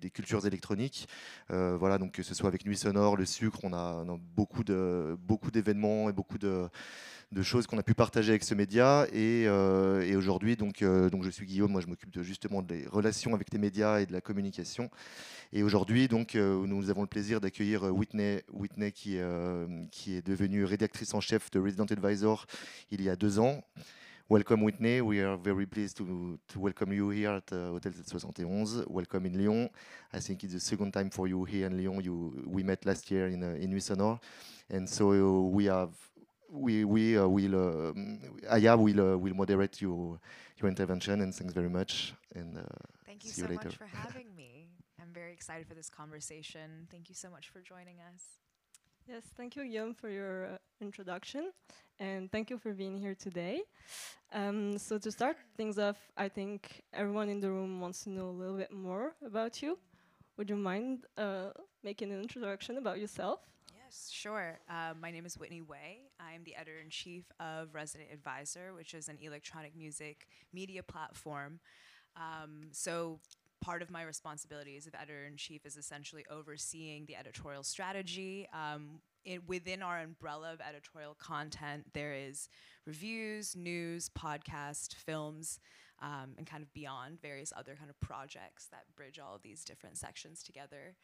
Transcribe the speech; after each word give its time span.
des, 0.00 0.10
cultures 0.10 0.46
électroniques. 0.46 1.08
voilà, 1.48 1.98
donc 1.98 2.12
que 2.12 2.22
ce 2.22 2.34
soit 2.34 2.48
avec 2.48 2.64
Nuit 2.66 2.76
Sonore, 2.76 3.16
le 3.16 3.26
Sucre, 3.26 3.60
on 3.62 3.72
a, 3.72 4.04
de 4.64 5.16
beaucoup 5.26 5.50
d'événements 5.50 6.08
et 6.08 6.12
beaucoup 6.12 6.38
de, 6.38 6.68
choses 7.42 7.66
qu'on 7.66 7.78
a 7.78 7.82
pu 7.82 7.94
partager 7.94 8.30
avec 8.30 8.42
ce 8.42 8.54
média. 8.54 9.06
Et, 9.12 9.42
et 9.42 10.16
aujourd'hui, 10.16 10.56
donc, 10.56 10.82
donc 10.82 11.24
je 11.24 11.30
suis 11.30 11.46
Guillaume, 11.46 11.72
moi 11.72 11.80
je 11.80 11.86
m'occupe 11.86 12.20
justement 12.22 12.62
des 12.62 12.86
relations 12.86 13.34
avec 13.34 13.52
les 13.52 13.58
médias 13.58 14.00
et 14.00 14.06
de 14.06 14.12
la 14.12 14.20
communication. 14.20 14.90
Et 15.52 15.62
aujourd'hui, 15.62 16.08
donc, 16.08 16.34
nous 16.34 16.90
avons 16.90 17.02
le 17.02 17.08
plaisir 17.08 17.40
d'accueillir 17.40 17.84
Whitney, 17.84 18.42
Whitney 18.52 18.92
qui, 18.92 19.18
qui 19.90 20.14
est 20.14 20.26
devenue 20.26 20.64
rédactrice 20.64 21.14
en 21.14 21.20
chef 21.20 21.50
de 21.50 21.58
Resident 21.58 21.86
Advisor 21.86 22.46
il 22.90 23.02
y 23.02 23.08
a 23.08 23.16
deux 23.16 23.38
ans. 23.38 23.62
Welcome 24.30 24.62
Whitney, 24.62 25.00
we 25.00 25.18
are 25.22 25.36
very 25.36 25.66
pleased 25.66 25.96
to, 25.96 26.38
to 26.46 26.60
welcome 26.60 26.92
you 26.92 27.10
here 27.10 27.32
at 27.32 27.52
uh, 27.52 27.70
Hotel 27.70 27.90
71. 27.92 28.84
Welcome 28.86 29.26
in 29.26 29.36
Lyon. 29.36 29.68
I 30.12 30.20
think 30.20 30.44
it's 30.44 30.52
the 30.52 30.60
second 30.60 30.92
time 30.92 31.10
for 31.10 31.26
you 31.26 31.42
here 31.44 31.66
in 31.66 31.76
Lyon. 31.76 32.00
You, 32.00 32.44
we 32.46 32.62
met 32.62 32.86
last 32.86 33.10
year 33.10 33.26
in, 33.26 33.42
uh, 33.42 33.58
in 33.60 33.72
Nuit 33.72 34.20
And 34.70 34.88
so 34.88 35.10
uh, 35.10 35.48
we 35.48 35.64
have, 35.64 35.90
we, 36.48 36.84
we 36.84 37.18
uh, 37.18 37.26
will, 37.26 37.56
uh, 37.56 38.54
Aya 38.54 38.76
will, 38.76 39.00
uh, 39.00 39.16
will 39.16 39.34
moderate 39.34 39.82
your, 39.82 40.20
your 40.58 40.68
intervention 40.68 41.22
and 41.22 41.34
thanks 41.34 41.52
very 41.52 41.68
much. 41.68 42.14
And 42.32 42.56
uh, 42.56 42.62
Thank 43.04 43.24
you 43.24 43.32
so 43.32 43.42
you 43.42 43.48
later. 43.48 43.64
much 43.64 43.78
for 43.78 43.86
having 43.92 44.32
me. 44.36 44.68
I'm 45.02 45.12
very 45.12 45.32
excited 45.32 45.66
for 45.66 45.74
this 45.74 45.90
conversation. 45.90 46.86
Thank 46.88 47.08
you 47.08 47.16
so 47.16 47.30
much 47.30 47.48
for 47.48 47.60
joining 47.62 47.96
us. 48.14 48.39
Yes, 49.10 49.24
thank 49.36 49.56
you, 49.56 49.64
Guillaume, 49.64 49.92
for 49.92 50.08
your 50.08 50.46
uh, 50.46 50.58
introduction, 50.80 51.50
and 51.98 52.30
thank 52.30 52.48
you 52.48 52.56
for 52.56 52.72
being 52.72 52.96
here 52.96 53.16
today. 53.16 53.62
Um, 54.32 54.78
so 54.78 54.98
to 54.98 55.10
start 55.10 55.36
things 55.56 55.80
off, 55.80 55.96
I 56.16 56.28
think 56.28 56.82
everyone 56.92 57.28
in 57.28 57.40
the 57.40 57.50
room 57.50 57.80
wants 57.80 58.04
to 58.04 58.10
know 58.10 58.28
a 58.28 58.36
little 58.40 58.56
bit 58.56 58.70
more 58.70 59.16
about 59.26 59.62
you. 59.62 59.78
Would 60.36 60.48
you 60.48 60.54
mind 60.54 61.06
uh, 61.18 61.48
making 61.82 62.12
an 62.12 62.20
introduction 62.22 62.78
about 62.78 63.00
yourself? 63.00 63.40
Yes, 63.74 64.10
sure. 64.12 64.60
Uh, 64.68 64.94
my 65.00 65.10
name 65.10 65.26
is 65.26 65.36
Whitney 65.36 65.60
Wei. 65.60 66.02
I 66.20 66.34
am 66.34 66.44
the 66.44 66.54
editor 66.54 66.78
in 66.78 66.88
chief 66.88 67.24
of 67.40 67.74
Resident 67.74 68.10
Advisor, 68.12 68.74
which 68.74 68.94
is 68.94 69.08
an 69.08 69.18
electronic 69.20 69.76
music 69.76 70.28
media 70.52 70.84
platform. 70.84 71.58
Um, 72.16 72.68
so 72.70 73.18
part 73.60 73.82
of 73.82 73.90
my 73.90 74.02
responsibilities 74.02 74.86
of 74.86 74.94
editor 74.94 75.26
in 75.26 75.36
chief 75.36 75.66
is 75.66 75.76
essentially 75.76 76.24
overseeing 76.30 77.06
the 77.06 77.16
editorial 77.16 77.62
strategy. 77.62 78.48
Um, 78.52 79.00
it, 79.24 79.46
within 79.46 79.82
our 79.82 80.00
umbrella 80.00 80.52
of 80.52 80.60
editorial 80.60 81.14
content, 81.14 81.84
there 81.92 82.14
is 82.14 82.48
reviews, 82.86 83.54
news, 83.54 84.10
podcast, 84.18 84.94
films, 84.94 85.58
um, 86.00 86.34
and 86.38 86.46
kind 86.46 86.62
of 86.62 86.72
beyond 86.72 87.20
various 87.20 87.52
other 87.54 87.76
kind 87.76 87.90
of 87.90 88.00
projects 88.00 88.68
that 88.70 88.84
bridge 88.96 89.18
all 89.18 89.34
of 89.34 89.42
these 89.42 89.64
different 89.64 89.98
sections 89.98 90.42
together. 90.42 90.96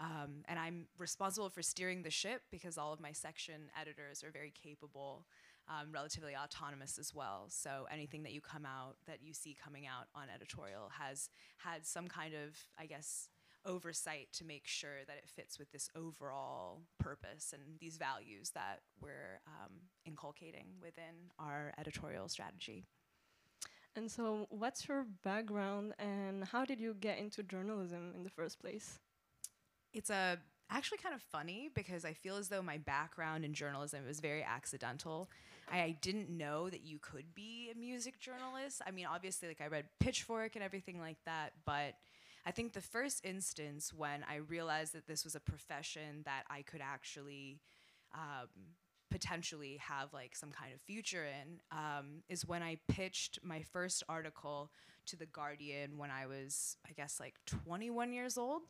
Um, 0.00 0.42
and 0.46 0.58
I'm 0.58 0.86
responsible 0.98 1.48
for 1.48 1.62
steering 1.62 2.02
the 2.02 2.10
ship 2.10 2.42
because 2.50 2.76
all 2.76 2.92
of 2.92 3.00
my 3.00 3.12
section 3.12 3.70
editors 3.78 4.22
are 4.24 4.30
very 4.30 4.52
capable 4.52 5.26
um, 5.68 5.92
relatively 5.92 6.34
autonomous 6.36 6.98
as 6.98 7.14
well. 7.14 7.46
So 7.48 7.86
anything 7.90 8.22
that 8.24 8.32
you 8.32 8.40
come 8.40 8.66
out 8.66 8.96
that 9.06 9.18
you 9.22 9.32
see 9.32 9.56
coming 9.62 9.86
out 9.86 10.06
on 10.14 10.24
editorial 10.34 10.90
has 10.98 11.28
had 11.58 11.86
some 11.86 12.08
kind 12.08 12.34
of, 12.34 12.56
I 12.78 12.86
guess, 12.86 13.28
oversight 13.64 14.28
to 14.32 14.44
make 14.44 14.66
sure 14.66 15.04
that 15.06 15.16
it 15.16 15.28
fits 15.28 15.58
with 15.58 15.70
this 15.70 15.88
overall 15.94 16.80
purpose 16.98 17.52
and 17.52 17.78
these 17.80 17.96
values 17.96 18.50
that 18.50 18.80
we're 19.00 19.40
um, 19.46 19.72
inculcating 20.04 20.66
within 20.80 21.30
our 21.38 21.72
editorial 21.78 22.28
strategy. 22.28 22.84
And 23.94 24.10
so, 24.10 24.46
what's 24.48 24.88
your 24.88 25.04
background 25.22 25.92
and 25.98 26.44
how 26.44 26.64
did 26.64 26.80
you 26.80 26.96
get 26.98 27.18
into 27.18 27.42
journalism 27.42 28.12
in 28.16 28.24
the 28.24 28.30
first 28.30 28.58
place? 28.58 28.98
It's 29.92 30.08
a 30.08 30.38
actually 30.76 30.98
kind 30.98 31.14
of 31.14 31.22
funny 31.22 31.70
because 31.74 32.04
I 32.04 32.12
feel 32.12 32.36
as 32.36 32.48
though 32.48 32.62
my 32.62 32.78
background 32.78 33.44
in 33.44 33.54
journalism 33.54 34.06
was 34.06 34.20
very 34.20 34.42
accidental. 34.42 35.28
I 35.70 35.96
didn't 36.00 36.28
know 36.28 36.68
that 36.68 36.84
you 36.84 36.98
could 36.98 37.34
be 37.34 37.70
a 37.74 37.78
music 37.78 38.20
journalist. 38.20 38.82
I 38.86 38.90
mean, 38.90 39.06
obviously, 39.06 39.48
like 39.48 39.60
I 39.60 39.68
read 39.68 39.86
Pitchfork 40.00 40.54
and 40.54 40.64
everything 40.64 41.00
like 41.00 41.18
that, 41.24 41.52
but 41.64 41.94
I 42.44 42.50
think 42.50 42.72
the 42.72 42.80
first 42.80 43.24
instance 43.24 43.92
when 43.94 44.24
I 44.28 44.36
realized 44.36 44.92
that 44.94 45.06
this 45.06 45.24
was 45.24 45.34
a 45.34 45.40
profession 45.40 46.22
that 46.24 46.42
I 46.50 46.62
could 46.62 46.80
actually 46.82 47.60
um, 48.14 48.48
potentially 49.10 49.76
have 49.76 50.12
like 50.12 50.34
some 50.34 50.50
kind 50.50 50.72
of 50.74 50.80
future 50.80 51.24
in 51.24 51.60
um, 51.70 52.22
is 52.28 52.46
when 52.46 52.62
I 52.62 52.78
pitched 52.88 53.38
my 53.42 53.62
first 53.62 54.02
article 54.08 54.70
to 55.06 55.16
the 55.16 55.26
Guardian 55.26 55.98
when 55.98 56.10
I 56.10 56.26
was, 56.26 56.76
I 56.88 56.92
guess, 56.92 57.20
like 57.20 57.34
21 57.46 58.12
years 58.12 58.36
old. 58.36 58.62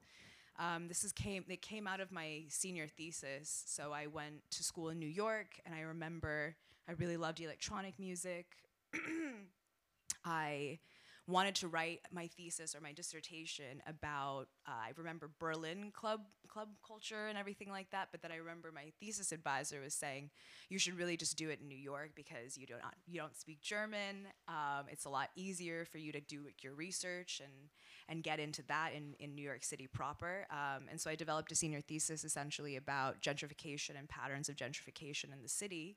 Um, 0.58 0.88
this 0.88 1.04
is 1.04 1.12
came 1.12 1.44
it 1.48 1.62
came 1.62 1.86
out 1.86 2.00
of 2.00 2.12
my 2.12 2.44
senior 2.48 2.86
thesis. 2.86 3.64
So 3.66 3.92
I 3.92 4.06
went 4.06 4.42
to 4.50 4.62
school 4.62 4.90
in 4.90 4.98
New 4.98 5.06
York, 5.08 5.60
and 5.64 5.74
I 5.74 5.80
remember 5.80 6.56
I 6.88 6.92
really 6.92 7.16
loved 7.16 7.40
electronic 7.40 7.98
music. 7.98 8.46
I 10.24 10.78
wanted 11.26 11.54
to 11.54 11.68
write 11.68 12.00
my 12.10 12.26
thesis 12.26 12.74
or 12.74 12.80
my 12.80 12.92
dissertation 12.92 13.82
about 13.86 14.46
uh, 14.66 14.72
I 14.72 14.92
remember 14.96 15.30
Berlin 15.38 15.90
club 15.92 16.20
club 16.52 16.68
culture 16.86 17.26
and 17.28 17.38
everything 17.38 17.70
like 17.70 17.90
that. 17.90 18.08
But 18.10 18.22
then 18.22 18.32
I 18.32 18.36
remember 18.36 18.70
my 18.72 18.92
thesis 19.00 19.32
advisor 19.32 19.80
was 19.80 19.94
saying 19.94 20.30
you 20.68 20.78
should 20.78 20.98
really 20.98 21.16
just 21.16 21.36
do 21.36 21.48
it 21.50 21.60
in 21.60 21.68
New 21.68 21.78
York 21.78 22.10
because 22.14 22.58
you 22.58 22.66
don't 22.66 22.80
you 23.06 23.20
don't 23.20 23.36
speak 23.36 23.60
German. 23.62 24.26
Um, 24.48 24.86
it's 24.90 25.04
a 25.04 25.10
lot 25.10 25.30
easier 25.36 25.84
for 25.84 25.98
you 25.98 26.12
to 26.12 26.20
do 26.20 26.44
your 26.62 26.74
research 26.74 27.40
and 27.42 27.70
and 28.08 28.22
get 28.22 28.40
into 28.40 28.62
that 28.68 28.92
in, 28.94 29.14
in 29.18 29.34
New 29.34 29.42
York 29.42 29.64
City 29.64 29.86
proper. 29.86 30.46
Um, 30.50 30.88
and 30.90 31.00
so 31.00 31.10
I 31.10 31.14
developed 31.14 31.52
a 31.52 31.54
senior 31.54 31.80
thesis 31.80 32.24
essentially 32.24 32.76
about 32.76 33.22
gentrification 33.22 33.98
and 33.98 34.08
patterns 34.08 34.48
of 34.48 34.56
gentrification 34.56 35.32
in 35.32 35.42
the 35.42 35.48
city. 35.48 35.96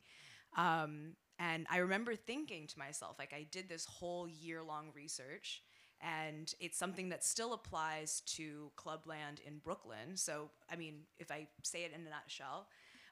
Um, 0.56 1.16
and 1.38 1.68
I 1.70 1.78
remember 1.78 2.16
thinking 2.16 2.68
to 2.68 2.80
myself, 2.80 3.18
like, 3.20 3.34
I 3.34 3.46
did 3.52 3.68
this 3.68 3.86
whole 3.86 4.28
year 4.28 4.64
long 4.64 4.92
research, 4.96 5.64
and 6.06 6.54
it's 6.60 6.78
something 6.78 7.10
that 7.10 7.24
still 7.24 7.54
applies 7.54 8.22
to 8.22 8.70
Clubland 8.76 9.40
in 9.46 9.58
Brooklyn. 9.58 10.16
So, 10.16 10.50
I 10.72 10.76
mean, 10.76 11.02
if 11.20 11.32
I 11.32 11.48
say 11.64 11.84
it 11.84 11.92
in 11.94 12.02
a 12.02 12.10
nutshell, 12.10 12.68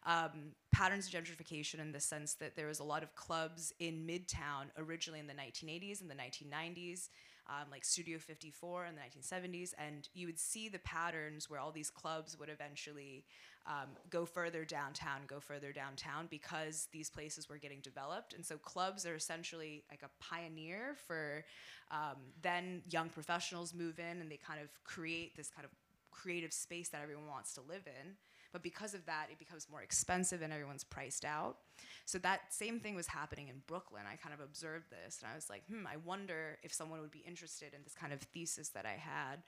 um, 0.06 0.52
patterns 0.72 1.08
of 1.08 1.14
gentrification 1.14 1.80
in 1.80 1.92
the 1.92 2.00
sense 2.00 2.36
that 2.36 2.56
there 2.56 2.68
was 2.68 2.80
a 2.80 2.84
lot 2.84 3.02
of 3.02 3.16
clubs 3.16 3.74
in 3.80 4.06
Midtown 4.06 4.66
originally 4.78 5.20
in 5.20 5.28
the 5.28 5.34
1980s 5.34 6.02
and 6.02 6.10
the 6.10 6.16
1990s 6.16 7.10
um, 7.48 7.70
like 7.72 7.84
Studio 7.84 8.18
54 8.20 8.86
in 8.86 8.96
the 8.96 9.02
1970s, 9.02 9.74
and 9.78 10.08
you 10.14 10.28
would 10.28 10.40
see 10.40 10.70
the 10.70 10.80
patterns 10.80 11.50
where 11.50 11.60
all 11.60 11.72
these 11.72 11.90
clubs 11.90 12.38
would 12.40 12.50
eventually 12.50 13.26
um, 13.66 13.90
go 14.10 14.26
further 14.26 14.66
downtown, 14.66 15.22
go 15.28 15.40
further 15.40 15.72
downtown 15.72 16.28
because 16.30 16.88
these 16.92 17.10
places 17.10 17.48
were 17.48 17.58
getting 17.58 17.80
developed. 17.82 18.34
And 18.34 18.46
so 18.46 18.58
clubs 18.58 19.06
are 19.06 19.16
essentially 19.16 19.84
like 19.90 20.02
a 20.04 20.10
pioneer 20.22 20.96
for 21.08 21.46
um, 21.92 22.18
then 22.42 22.82
young 22.90 23.10
professionals 23.10 23.74
move 23.74 24.00
in 24.00 24.22
and 24.22 24.30
they 24.30 24.38
kind 24.38 24.60
of 24.62 24.70
create 24.84 25.36
this 25.38 25.50
kind 25.50 25.66
of 25.66 25.72
creative 26.12 26.54
space 26.54 26.90
that 26.90 27.02
everyone 27.02 27.28
wants 27.28 27.54
to 27.54 27.62
live 27.62 27.88
in. 27.88 28.16
But 28.54 28.62
because 28.62 28.94
of 28.94 29.06
that, 29.08 29.28
it 29.32 29.40
becomes 29.40 29.68
more 29.70 29.82
expensive 29.82 30.44
and 30.44 30.54
everyone's 30.54 30.84
priced 30.84 31.26
out. 31.26 31.58
So 32.06 32.20
that 32.20 32.54
same 32.54 32.80
thing 32.80 32.96
was 32.96 33.08
happening 33.08 33.48
in 33.48 33.56
Brooklyn. 33.66 34.04
I 34.10 34.16
kind 34.16 34.34
of 34.34 34.40
observed 34.40 34.92
this 34.92 35.20
and 35.22 35.32
I 35.32 35.36
was 35.36 35.50
like, 35.50 35.64
hmm, 35.68 35.88
I 35.88 35.98
wonder 35.98 36.60
if 36.62 36.72
someone 36.72 37.02
would 37.02 37.12
be 37.12 37.24
interested 37.28 37.74
in 37.74 37.80
this 37.84 37.96
kind 37.96 38.14
of 38.14 38.22
thesis 38.22 38.70
that 38.70 38.86
I 38.86 38.92
had. 38.94 39.42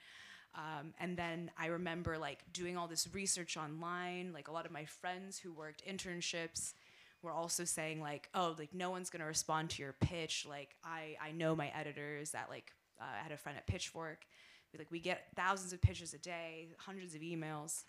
Um, 0.56 0.94
and 1.00 1.16
then 1.16 1.52
I 1.58 1.68
remember 1.68 2.18
like 2.18 2.40
doing 2.52 2.78
all 2.78 2.88
this 2.88 3.08
research 3.14 3.58
online. 3.58 4.32
Like 4.34 4.48
a 4.48 4.52
lot 4.52 4.66
of 4.66 4.72
my 4.72 4.86
friends 4.86 5.38
who 5.38 5.54
worked 5.54 5.86
internships 5.86 6.74
were 7.22 7.32
also 7.32 7.64
saying 7.64 8.02
like, 8.02 8.30
oh, 8.34 8.56
like 8.58 8.74
no 8.74 8.90
one's 8.90 9.12
gonna 9.12 9.26
respond 9.26 9.70
to 9.72 9.84
your 9.84 9.94
pitch. 9.94 10.48
Like 10.50 10.76
I, 10.84 11.16
I 11.22 11.32
know 11.32 11.56
my 11.56 11.72
editors 11.78 12.32
that 12.32 12.50
like 12.50 12.72
uh, 13.00 13.04
I 13.20 13.22
had 13.22 13.32
a 13.32 13.38
friend 13.38 13.58
at 13.58 13.68
Pitchfork. 13.68 14.26
We, 14.74 14.80
like 14.80 14.92
we 14.92 15.00
get 15.00 15.28
thousands 15.36 15.74
of 15.74 15.82
pitches 15.82 16.14
a 16.14 16.18
day, 16.18 16.70
hundreds 16.78 17.14
of 17.14 17.22
emails 17.22 17.84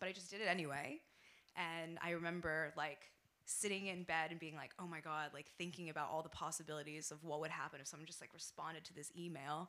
but 0.00 0.08
I 0.08 0.12
just 0.12 0.30
did 0.30 0.40
it 0.40 0.48
anyway. 0.48 1.00
And 1.56 1.98
I 2.02 2.10
remember 2.10 2.72
like 2.76 3.10
sitting 3.44 3.86
in 3.86 4.04
bed 4.04 4.30
and 4.30 4.40
being 4.40 4.56
like, 4.56 4.70
oh 4.78 4.86
my 4.86 5.00
God, 5.00 5.30
like 5.34 5.50
thinking 5.58 5.90
about 5.90 6.08
all 6.10 6.22
the 6.22 6.28
possibilities 6.28 7.10
of 7.10 7.22
what 7.24 7.40
would 7.40 7.50
happen 7.50 7.80
if 7.80 7.86
someone 7.86 8.06
just 8.06 8.20
like 8.20 8.32
responded 8.32 8.84
to 8.84 8.94
this 8.94 9.12
email. 9.18 9.68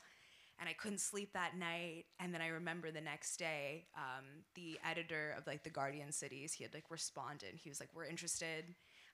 And 0.60 0.70
I 0.70 0.74
couldn't 0.74 1.00
sleep 1.00 1.34
that 1.34 1.58
night. 1.58 2.06
And 2.20 2.34
then 2.34 2.42
I 2.42 2.48
remember 2.48 2.92
the 2.92 3.02
next 3.02 3.38
day, 3.38 3.86
um, 3.98 4.26
the 4.54 4.80
editor 4.88 5.34
of 5.36 5.48
like 5.48 5.64
the 5.64 5.72
Guardian 5.72 6.12
Cities, 6.12 6.54
he 6.54 6.64
had 6.64 6.74
like 6.74 6.86
responded. 6.90 7.56
He 7.56 7.70
was 7.70 7.80
like, 7.80 7.90
we're 7.96 8.06
interested. 8.06 8.66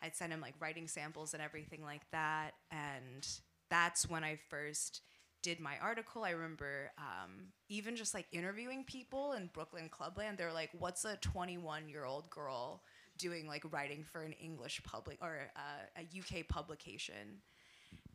I'd 0.01 0.15
sent 0.15 0.33
him 0.33 0.41
like 0.41 0.55
writing 0.59 0.87
samples 0.87 1.33
and 1.33 1.41
everything 1.41 1.83
like 1.83 2.09
that. 2.11 2.51
And 2.69 3.25
that's 3.69 4.09
when 4.09 4.23
I 4.23 4.37
first 4.49 5.01
did 5.47 5.61
my 5.61 5.77
article, 5.81 6.25
I 6.25 6.31
remember 6.31 6.91
um, 6.97 7.53
even 7.69 7.95
just 7.95 8.13
like 8.13 8.25
interviewing 8.33 8.83
people 8.83 9.31
in 9.31 9.49
Brooklyn 9.53 9.87
Clubland. 9.89 10.37
They're 10.37 10.51
like, 10.51 10.71
"What's 10.77 11.05
a 11.05 11.15
21 11.15 11.87
year 11.87 12.03
old 12.03 12.29
girl 12.29 12.83
doing 13.17 13.47
like 13.47 13.63
writing 13.71 14.03
for 14.03 14.23
an 14.23 14.33
English 14.33 14.81
public 14.83 15.17
or 15.21 15.49
uh, 15.55 16.01
a 16.01 16.19
UK 16.19 16.49
publication?" 16.49 17.41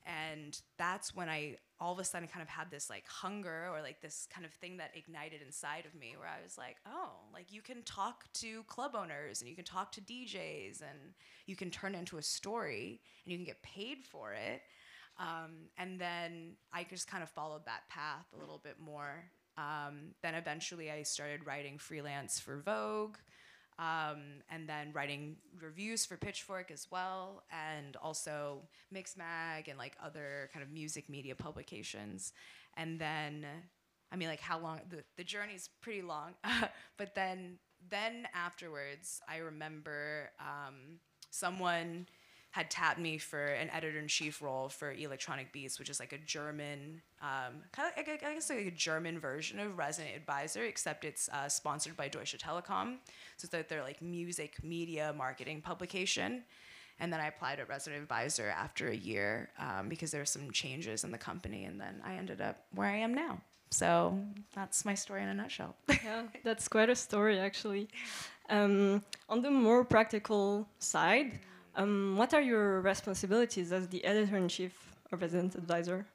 and 0.05 0.61
that's 0.79 1.15
when 1.15 1.29
I 1.29 1.59
all 1.81 1.93
of 1.93 1.99
a 1.99 2.05
sudden 2.05 2.29
kind 2.29 2.43
of 2.43 2.49
had 2.49 2.71
this 2.71 2.91
like 2.91 3.07
hunger 3.09 3.69
or 3.73 3.81
like 3.81 4.03
this 4.03 4.29
kind 4.33 4.45
of 4.45 4.53
thing 4.53 4.77
that 4.77 4.91
ignited 4.95 5.41
inside 5.43 5.87
of 5.87 5.95
me 5.99 6.15
where 6.19 6.29
I 6.29 6.43
was 6.43 6.59
like, 6.59 6.77
oh, 6.87 7.13
like 7.33 7.53
you 7.53 7.63
can 7.63 7.83
talk 7.83 8.25
to 8.35 8.63
club 8.65 8.93
owners 8.95 9.41
and 9.41 9.49
you 9.49 9.57
can 9.57 9.65
talk 9.65 9.91
to 9.93 10.01
DJs 10.01 10.83
and 10.83 11.15
you 11.47 11.57
can 11.57 11.71
turn 11.71 11.95
it 11.95 11.99
into 11.99 12.19
a 12.19 12.23
story 12.23 13.01
and 13.25 13.33
you 13.33 13.39
can 13.39 13.47
get 13.47 13.63
paid 13.63 14.05
for 14.05 14.33
it. 14.33 14.63
Um, 15.19 15.69
and 15.77 16.01
then 16.01 16.53
I 16.73 16.85
just 16.85 17.07
kind 17.07 17.23
of 17.23 17.31
followed 17.31 17.67
that 17.67 17.89
path 17.89 18.27
a 18.35 18.41
little 18.41 18.61
bit 18.63 18.77
more. 18.81 19.25
Um, 19.57 20.15
then 20.23 20.35
eventually 20.35 20.91
I 20.91 21.03
started 21.03 21.47
writing 21.47 21.79
freelance 21.79 22.41
for 22.41 22.59
Vogue. 22.59 23.17
Um, 23.79 24.43
and 24.51 24.69
then 24.69 24.93
writing 24.93 25.37
reviews 25.61 26.05
for 26.05 26.17
Pitchfork 26.17 26.71
as 26.71 26.87
well, 26.91 27.43
and 27.51 27.97
also 27.97 28.61
Mixmag 28.95 29.69
and 29.69 29.79
like 29.79 29.97
other 30.03 30.51
kind 30.53 30.63
of 30.63 30.71
music 30.71 31.09
media 31.09 31.35
publications. 31.35 32.33
And 32.77 32.99
then, 32.99 33.47
I 34.13 34.17
mean, 34.17 34.29
like 34.29 34.41
how 34.41 34.59
long 34.59 34.81
the 34.89 35.03
the 35.17 35.25
journey's 35.25 35.71
pretty 35.81 36.03
long, 36.03 36.35
but 36.99 37.15
then 37.15 37.59
then 37.91 38.29
afterwards, 38.35 39.21
I 39.29 39.39
remember 39.39 40.31
um, 40.39 41.01
someone 41.31 42.07
had 42.53 42.71
tapped 42.71 42.99
me 42.99 43.17
for 43.17 43.47
an 43.47 43.71
editor 43.71 43.99
in 43.99 44.07
chief 44.07 44.43
role 44.43 44.69
for 44.69 44.93
Electronic 44.93 45.53
Beats, 45.53 45.79
which 45.79 45.89
is 45.89 45.99
like 45.99 46.13
a 46.13 46.19
German, 46.19 47.01
um, 47.23 47.63
kind 47.73 47.91
of, 47.97 48.05
I 48.07 48.35
guess 48.35 48.51
like 48.51 48.67
a 48.67 48.71
German 48.71 49.19
version 49.19 49.59
of 49.59 49.79
Resident 49.79 50.15
Advisor, 50.15 50.63
except 50.65 51.07
it's 51.07 51.31
uh, 51.31 51.49
sponsored 51.49 51.97
by 51.97 52.09
Deutsche 52.09 52.37
Telekom. 52.39 52.97
So 53.39 53.49
that 53.49 53.71
they're 53.71 53.83
like 53.83 54.03
music 54.03 54.63
media 54.63 55.15
marketing 55.17 55.63
publication. 55.63 56.45
And 57.01 57.11
then 57.11 57.21
I 57.21 57.29
applied 57.29 57.59
at 57.59 57.71
Resident 57.71 58.03
Advisor 58.03 58.51
after 58.51 58.89
a 58.89 58.95
year 58.95 59.49
um, 59.59 59.89
because 59.89 60.11
there 60.11 60.21
were 60.21 60.27
some 60.27 60.51
changes 60.51 61.05
in 61.05 61.11
the 61.11 61.19
company, 61.19 61.65
and 61.65 61.81
then 61.81 62.03
I 62.05 62.17
ended 62.17 62.43
up 62.43 62.65
where 62.75 62.87
I 62.87 62.97
am 62.97 63.15
now. 63.15 63.41
So 63.71 64.21
that's 64.55 64.85
my 64.85 64.95
story 64.95 65.23
in 65.23 65.31
a 65.31 65.35
nutshell. 65.35 65.75
yeah, 65.89 66.25
that's 66.45 66.69
quite 66.69 66.91
a 66.91 66.95
story 66.95 67.39
actually. 67.39 67.89
Um, 68.51 69.03
on 69.31 69.41
the 69.41 69.51
more 69.51 69.83
practical 69.85 70.69
side, 70.79 71.41
um, 71.75 72.17
what 72.17 72.35
are 72.35 72.41
your 72.41 72.81
responsibilities 72.81 73.73
as 73.73 73.89
the 73.89 74.05
editor 74.05 74.37
in 74.37 74.49
chief 74.49 74.95
or 75.11 75.19
resident 75.19 75.55
advisor? 75.55 76.07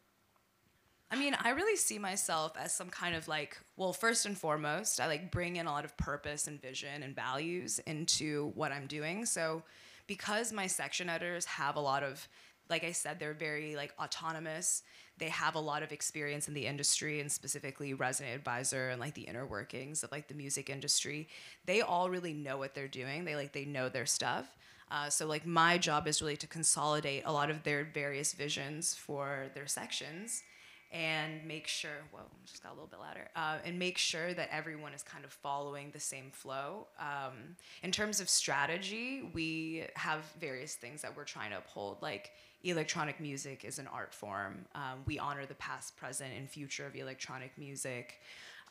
I 1.09 1.15
mean, 1.15 1.37
I 1.41 1.51
really 1.51 1.77
see 1.77 1.99
myself 1.99 2.53
as 2.59 2.75
some 2.75 2.89
kind 2.89 3.15
of 3.15 3.27
like, 3.27 3.57
well, 3.77 3.93
first 3.93 4.25
and 4.25 4.37
foremost, 4.37 4.99
I 4.99 5.07
like 5.07 5.31
bring 5.31 5.55
in 5.55 5.65
a 5.65 5.71
lot 5.71 5.85
of 5.85 5.95
purpose 5.95 6.47
and 6.47 6.61
vision 6.61 7.01
and 7.01 7.15
values 7.15 7.79
into 7.87 8.51
what 8.55 8.73
I'm 8.73 8.87
doing. 8.87 9.25
So, 9.25 9.63
because 10.05 10.51
my 10.51 10.67
section 10.67 11.09
editors 11.09 11.45
have 11.45 11.75
a 11.77 11.79
lot 11.79 12.03
of, 12.03 12.27
like 12.69 12.83
I 12.83 12.91
said, 12.91 13.19
they're 13.19 13.33
very 13.33 13.75
like 13.75 13.93
autonomous. 13.99 14.83
They 15.17 15.29
have 15.29 15.55
a 15.55 15.59
lot 15.59 15.81
of 15.81 15.93
experience 15.93 16.49
in 16.49 16.53
the 16.53 16.65
industry 16.65 17.21
and 17.21 17.31
specifically 17.31 17.93
resident 17.93 18.35
advisor 18.35 18.89
and 18.89 18.99
like 18.99 19.13
the 19.13 19.23
inner 19.23 19.45
workings 19.45 20.03
of 20.03 20.11
like 20.11 20.27
the 20.27 20.33
music 20.33 20.69
industry. 20.69 21.29
They 21.65 21.81
all 21.81 22.09
really 22.09 22.33
know 22.33 22.57
what 22.57 22.75
they're 22.75 22.87
doing. 22.89 23.23
They 23.23 23.35
like 23.35 23.53
they 23.53 23.65
know 23.65 23.87
their 23.87 24.05
stuff. 24.05 24.57
Uh, 24.89 25.09
so 25.09 25.25
like 25.25 25.45
my 25.45 25.77
job 25.77 26.07
is 26.07 26.21
really 26.21 26.37
to 26.37 26.47
consolidate 26.47 27.23
a 27.25 27.31
lot 27.31 27.49
of 27.49 27.63
their 27.63 27.83
various 27.83 28.33
visions 28.33 28.93
for 28.93 29.47
their 29.53 29.67
sections 29.67 30.43
and 30.89 31.45
make 31.45 31.67
sure 31.67 31.91
whoa 32.11 32.21
just 32.45 32.63
got 32.63 32.69
a 32.69 32.75
little 32.75 32.87
bit 32.87 32.99
louder 32.99 33.27
uh, 33.35 33.57
and 33.65 33.77
make 33.77 33.97
sure 33.97 34.33
that 34.33 34.47
everyone 34.51 34.93
is 34.93 35.03
kind 35.03 35.25
of 35.25 35.33
following 35.33 35.91
the 35.91 35.99
same 35.99 36.31
flow. 36.31 36.87
Um, 36.97 37.57
in 37.83 37.91
terms 37.91 38.21
of 38.21 38.29
strategy 38.29 39.29
we 39.33 39.83
have 39.95 40.21
various 40.39 40.75
things 40.75 41.01
that 41.01 41.15
we're 41.15 41.25
trying 41.25 41.51
to 41.51 41.57
uphold 41.57 41.97
like 42.01 42.31
electronic 42.63 43.19
music 43.19 43.65
is 43.65 43.79
an 43.79 43.87
art 43.87 44.13
form. 44.13 44.65
Um, 44.75 45.03
we 45.05 45.19
honor 45.19 45.45
the 45.45 45.55
past 45.55 45.97
present 45.97 46.31
and 46.37 46.49
future 46.49 46.85
of 46.85 46.95
electronic 46.95 47.51
music. 47.57 48.21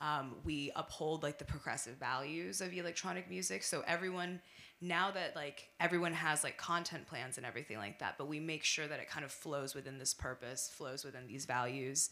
Um, 0.01 0.35
we 0.45 0.71
uphold 0.77 1.23
like 1.23 1.39
the 1.39 1.45
progressive 1.45 1.97
values 1.97 2.61
of 2.61 2.73
electronic 2.75 3.31
music. 3.31 3.63
So 3.63 3.83
everyone 3.87 4.41
now 4.81 5.11
that 5.11 5.35
like 5.35 5.69
everyone 5.81 6.13
has 6.13 6.45
like 6.45 6.59
content 6.59 7.07
plans 7.07 7.39
and 7.39 7.47
everything 7.47 7.79
like 7.79 7.99
that 7.99 8.17
but 8.19 8.29
we 8.29 8.39
make 8.39 8.63
sure 8.63 8.87
that 8.87 9.01
it 9.01 9.09
kind 9.09 9.25
of 9.25 9.33
flows 9.33 9.75
within 9.75 9.99
this 9.99 10.13
purpose 10.13 10.71
flows 10.73 11.05
within 11.05 11.27
these 11.27 11.47
values. 11.47 12.11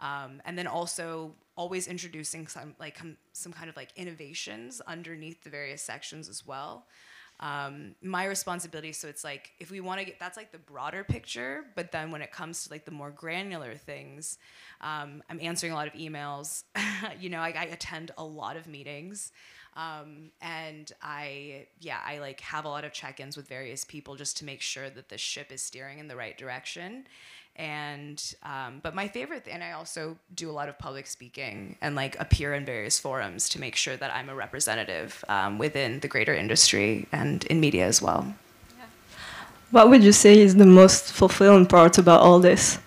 Um, 0.00 0.40
and 0.44 0.56
then 0.56 0.68
also 0.68 1.34
always 1.56 1.88
introducing 1.88 2.46
some 2.46 2.76
like 2.78 3.00
some 3.32 3.52
kind 3.52 3.68
of 3.68 3.76
like 3.76 3.90
innovations 3.96 4.80
underneath 4.86 5.42
the 5.42 5.50
various 5.50 5.82
sections 5.82 6.28
as 6.28 6.46
well. 6.46 6.86
Um, 7.40 7.94
my 8.02 8.24
responsibility 8.24 8.92
so 8.92 9.06
it's 9.06 9.22
like 9.22 9.52
if 9.60 9.70
we 9.70 9.80
want 9.80 10.00
to 10.00 10.04
get 10.04 10.18
that's 10.18 10.36
like 10.36 10.50
the 10.50 10.58
broader 10.58 11.04
picture 11.04 11.66
but 11.76 11.92
then 11.92 12.10
when 12.10 12.20
it 12.20 12.32
comes 12.32 12.64
to 12.64 12.72
like 12.72 12.84
the 12.84 12.90
more 12.90 13.12
granular 13.12 13.76
things 13.76 14.38
um, 14.80 15.22
i'm 15.30 15.38
answering 15.40 15.72
a 15.72 15.76
lot 15.76 15.86
of 15.86 15.92
emails. 15.92 16.64
You 17.20 17.30
know 17.30 17.38
I, 17.38 17.54
I 17.56 17.64
attend 17.66 18.10
a 18.18 18.24
lot 18.24 18.56
of 18.56 18.66
meetings 18.66 19.30
um, 19.78 20.32
and 20.42 20.90
I, 21.00 21.66
yeah, 21.80 22.00
I 22.04 22.18
like 22.18 22.40
have 22.40 22.64
a 22.64 22.68
lot 22.68 22.84
of 22.84 22.92
check-ins 22.92 23.36
with 23.36 23.46
various 23.46 23.84
people 23.84 24.16
just 24.16 24.36
to 24.38 24.44
make 24.44 24.60
sure 24.60 24.90
that 24.90 25.08
the 25.08 25.18
ship 25.18 25.52
is 25.52 25.62
steering 25.62 26.00
in 26.00 26.08
the 26.08 26.16
right 26.16 26.36
direction. 26.36 27.06
And 27.54 28.22
um, 28.42 28.80
but 28.82 28.94
my 28.94 29.06
favorite, 29.06 29.44
thing, 29.44 29.54
and 29.54 29.64
I 29.64 29.72
also 29.72 30.18
do 30.34 30.50
a 30.50 30.52
lot 30.52 30.68
of 30.68 30.78
public 30.78 31.06
speaking 31.06 31.76
and 31.80 31.94
like 31.94 32.18
appear 32.18 32.54
in 32.54 32.64
various 32.64 32.98
forums 32.98 33.48
to 33.50 33.60
make 33.60 33.76
sure 33.76 33.96
that 33.96 34.12
I'm 34.12 34.28
a 34.28 34.34
representative 34.34 35.24
um, 35.28 35.58
within 35.58 36.00
the 36.00 36.08
greater 36.08 36.34
industry 36.34 37.06
and 37.12 37.44
in 37.44 37.60
media 37.60 37.86
as 37.86 38.02
well. 38.02 38.34
What 39.70 39.90
would 39.90 40.02
you 40.02 40.12
say 40.12 40.40
is 40.40 40.56
the 40.56 40.66
most 40.66 41.12
fulfilling 41.12 41.66
part 41.66 41.98
about 41.98 42.22
all 42.22 42.40
this? 42.40 42.78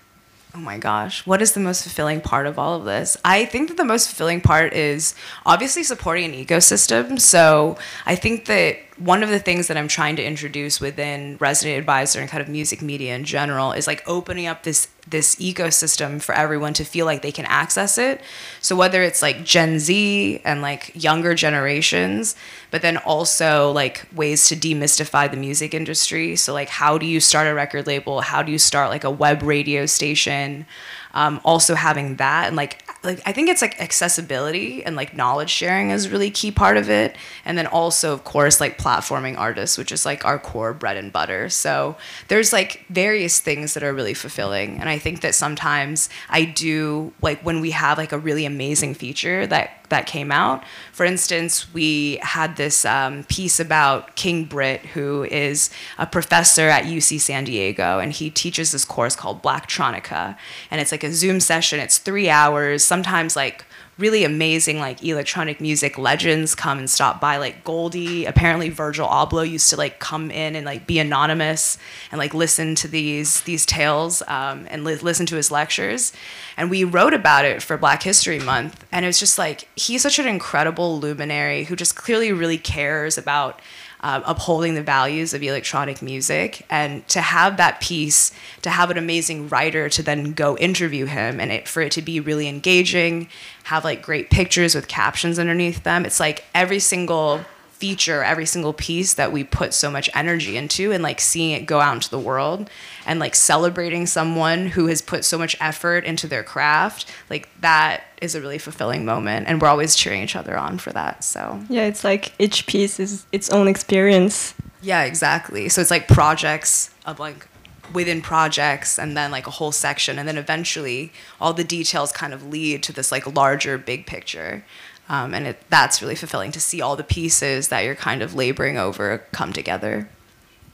Oh 0.54 0.58
my 0.58 0.76
gosh, 0.76 1.26
what 1.26 1.40
is 1.40 1.52
the 1.52 1.60
most 1.60 1.82
fulfilling 1.82 2.20
part 2.20 2.46
of 2.46 2.58
all 2.58 2.74
of 2.74 2.84
this? 2.84 3.16
I 3.24 3.46
think 3.46 3.68
that 3.68 3.78
the 3.78 3.86
most 3.86 4.08
fulfilling 4.08 4.42
part 4.42 4.74
is 4.74 5.14
obviously 5.46 5.82
supporting 5.82 6.26
an 6.26 6.44
ecosystem. 6.44 7.18
So 7.18 7.78
I 8.04 8.16
think 8.16 8.44
that 8.46 8.76
one 8.98 9.22
of 9.22 9.30
the 9.30 9.38
things 9.38 9.68
that 9.68 9.76
I'm 9.76 9.88
trying 9.88 10.16
to 10.16 10.24
introduce 10.24 10.80
within 10.80 11.36
Resident 11.40 11.78
Advisor 11.78 12.20
and 12.20 12.28
kind 12.28 12.42
of 12.42 12.48
music 12.48 12.82
media 12.82 13.14
in 13.14 13.24
general 13.24 13.72
is 13.72 13.86
like 13.86 14.02
opening 14.06 14.46
up 14.46 14.62
this 14.62 14.88
this 15.08 15.34
ecosystem 15.36 16.22
for 16.22 16.32
everyone 16.32 16.72
to 16.72 16.84
feel 16.84 17.06
like 17.06 17.22
they 17.22 17.32
can 17.32 17.44
access 17.46 17.98
it. 17.98 18.20
So 18.60 18.76
whether 18.76 19.02
it's 19.02 19.20
like 19.20 19.44
Gen 19.44 19.80
Z 19.80 20.40
and 20.44 20.62
like 20.62 20.92
younger 20.94 21.34
generations, 21.34 22.36
but 22.70 22.82
then 22.82 22.98
also 22.98 23.72
like 23.72 24.06
ways 24.14 24.46
to 24.48 24.56
demystify 24.56 25.28
the 25.28 25.36
music 25.36 25.74
industry. 25.74 26.36
So 26.36 26.52
like 26.52 26.68
how 26.68 26.98
do 26.98 27.06
you 27.06 27.18
start 27.18 27.48
a 27.48 27.54
record 27.54 27.86
label? 27.86 28.20
How 28.20 28.42
do 28.42 28.52
you 28.52 28.58
start 28.58 28.90
like 28.90 29.04
a 29.04 29.10
web 29.10 29.42
radio 29.42 29.86
station? 29.86 30.66
Um, 31.14 31.40
also 31.44 31.74
having 31.74 32.16
that 32.16 32.46
and 32.46 32.56
like 32.56 32.84
like 33.04 33.20
I 33.26 33.32
think 33.32 33.48
it's 33.48 33.62
like 33.62 33.80
accessibility 33.80 34.84
and 34.84 34.94
like 34.94 35.16
knowledge 35.16 35.50
sharing 35.50 35.90
is 35.90 36.08
really 36.08 36.30
key 36.30 36.50
part 36.50 36.76
of 36.76 36.88
it, 36.88 37.16
and 37.44 37.58
then 37.58 37.66
also 37.66 38.12
of 38.12 38.24
course 38.24 38.60
like 38.60 38.78
platforming 38.78 39.36
artists, 39.36 39.76
which 39.76 39.92
is 39.92 40.06
like 40.06 40.24
our 40.24 40.38
core 40.38 40.72
bread 40.72 40.96
and 40.96 41.12
butter. 41.12 41.48
So 41.48 41.96
there's 42.28 42.52
like 42.52 42.84
various 42.88 43.40
things 43.40 43.74
that 43.74 43.82
are 43.82 43.92
really 43.92 44.14
fulfilling, 44.14 44.78
and 44.78 44.88
I 44.88 44.98
think 44.98 45.20
that 45.22 45.34
sometimes 45.34 46.08
I 46.28 46.44
do 46.44 47.12
like 47.22 47.40
when 47.44 47.60
we 47.60 47.72
have 47.72 47.98
like 47.98 48.12
a 48.12 48.18
really 48.18 48.44
amazing 48.44 48.94
feature 48.94 49.46
that 49.46 49.81
that 49.92 50.06
came 50.06 50.32
out. 50.32 50.64
For 50.90 51.04
instance, 51.04 51.72
we 51.72 52.18
had 52.22 52.56
this 52.56 52.84
um, 52.84 53.24
piece 53.24 53.60
about 53.60 54.16
King 54.16 54.44
Britt, 54.44 54.80
who 54.80 55.24
is 55.24 55.70
a 55.98 56.06
professor 56.06 56.68
at 56.68 56.84
UC 56.84 57.20
San 57.20 57.44
Diego, 57.44 57.98
and 57.98 58.10
he 58.12 58.30
teaches 58.30 58.72
this 58.72 58.84
course 58.84 59.14
called 59.14 59.42
Blacktronica, 59.42 60.36
and 60.70 60.80
it's 60.80 60.92
like 60.92 61.04
a 61.04 61.12
Zoom 61.12 61.40
session. 61.40 61.78
It's 61.78 61.98
three 61.98 62.28
hours, 62.28 62.82
sometimes 62.82 63.36
like 63.36 63.64
really 63.98 64.24
amazing 64.24 64.78
like 64.78 65.04
electronic 65.04 65.60
music 65.60 65.98
legends 65.98 66.54
come 66.54 66.78
and 66.78 66.88
stop 66.88 67.20
by. 67.20 67.36
Like 67.36 67.62
goldie 67.62 68.24
apparently 68.24 68.70
virgil 68.70 69.06
abloh 69.06 69.48
used 69.48 69.70
to 69.70 69.76
like 69.76 69.98
come 69.98 70.30
in 70.30 70.56
and 70.56 70.64
like 70.64 70.86
be 70.86 70.98
anonymous 70.98 71.78
and 72.10 72.18
like 72.18 72.34
listen 72.34 72.74
to 72.76 72.88
these 72.88 73.42
these 73.42 73.66
tales 73.66 74.22
um, 74.28 74.66
and 74.70 74.84
li- 74.84 74.96
listen 74.96 75.26
to 75.26 75.36
his 75.36 75.50
lectures. 75.50 76.12
And 76.56 76.70
we 76.70 76.84
wrote 76.84 77.14
about 77.14 77.44
it 77.44 77.62
for 77.62 77.76
black 77.76 78.02
history 78.02 78.38
month. 78.38 78.84
And 78.90 79.04
it 79.04 79.08
was 79.08 79.18
just 79.20 79.38
like 79.38 79.68
he's 79.76 80.02
such 80.02 80.18
an 80.18 80.26
incredible 80.26 80.98
luminary 80.98 81.64
who 81.64 81.76
just 81.76 81.94
clearly 81.94 82.32
really 82.32 82.58
cares 82.58 83.18
about 83.18 83.60
uh, 84.02 84.20
upholding 84.24 84.74
the 84.74 84.82
values 84.82 85.32
of 85.32 85.42
electronic 85.42 86.02
music. 86.02 86.66
And 86.68 87.06
to 87.08 87.20
have 87.20 87.56
that 87.56 87.80
piece, 87.80 88.32
to 88.62 88.70
have 88.70 88.90
an 88.90 88.98
amazing 88.98 89.48
writer 89.48 89.88
to 89.90 90.02
then 90.02 90.32
go 90.32 90.56
interview 90.56 91.06
him 91.06 91.40
and 91.40 91.52
it, 91.52 91.68
for 91.68 91.82
it 91.82 91.92
to 91.92 92.02
be 92.02 92.18
really 92.18 92.48
engaging, 92.48 93.28
have 93.64 93.84
like 93.84 94.02
great 94.02 94.30
pictures 94.30 94.74
with 94.74 94.88
captions 94.88 95.38
underneath 95.38 95.82
them. 95.82 96.04
It's 96.04 96.20
like 96.20 96.44
every 96.54 96.78
single 96.78 97.44
feature 97.82 98.22
every 98.22 98.46
single 98.46 98.72
piece 98.72 99.14
that 99.14 99.32
we 99.32 99.42
put 99.42 99.74
so 99.74 99.90
much 99.90 100.08
energy 100.14 100.56
into 100.56 100.92
and 100.92 101.02
like 101.02 101.20
seeing 101.20 101.50
it 101.50 101.66
go 101.66 101.80
out 101.80 101.94
into 101.94 102.08
the 102.10 102.18
world 102.18 102.70
and 103.06 103.18
like 103.18 103.34
celebrating 103.34 104.06
someone 104.06 104.66
who 104.68 104.86
has 104.86 105.02
put 105.02 105.24
so 105.24 105.36
much 105.36 105.56
effort 105.60 106.04
into 106.04 106.28
their 106.28 106.44
craft 106.44 107.12
like 107.28 107.48
that 107.60 108.04
is 108.20 108.36
a 108.36 108.40
really 108.40 108.58
fulfilling 108.58 109.04
moment. 109.04 109.48
And 109.48 109.60
we're 109.60 109.66
always 109.66 109.96
cheering 109.96 110.22
each 110.22 110.36
other 110.36 110.56
on 110.56 110.78
for 110.78 110.92
that 110.92 111.24
so. 111.24 111.60
Yeah 111.68 111.86
it's 111.86 112.04
like 112.04 112.32
each 112.38 112.68
piece 112.68 113.00
is 113.00 113.26
its 113.32 113.50
own 113.50 113.66
experience. 113.66 114.54
Yeah 114.80 115.02
exactly. 115.02 115.68
So 115.68 115.80
it's 115.80 115.90
like 115.90 116.06
projects 116.06 116.94
of 117.04 117.18
like 117.18 117.48
within 117.92 118.22
projects 118.22 118.98
and 118.98 119.16
then 119.16 119.30
like 119.30 119.46
a 119.46 119.50
whole 119.50 119.72
section 119.72 120.18
and 120.18 120.28
then 120.28 120.38
eventually 120.38 121.12
all 121.40 121.52
the 121.52 121.64
details 121.64 122.12
kind 122.12 122.32
of 122.32 122.46
lead 122.46 122.82
to 122.82 122.92
this 122.92 123.10
like 123.10 123.26
larger 123.34 123.76
big 123.78 124.06
picture 124.06 124.64
um, 125.08 125.34
and 125.34 125.46
it, 125.46 125.58
that's 125.68 126.00
really 126.00 126.14
fulfilling 126.14 126.52
to 126.52 126.60
see 126.60 126.80
all 126.80 126.96
the 126.96 127.04
pieces 127.04 127.68
that 127.68 127.84
you're 127.84 127.94
kind 127.94 128.22
of 128.22 128.34
laboring 128.34 128.78
over 128.78 129.18
come 129.32 129.52
together 129.52 130.08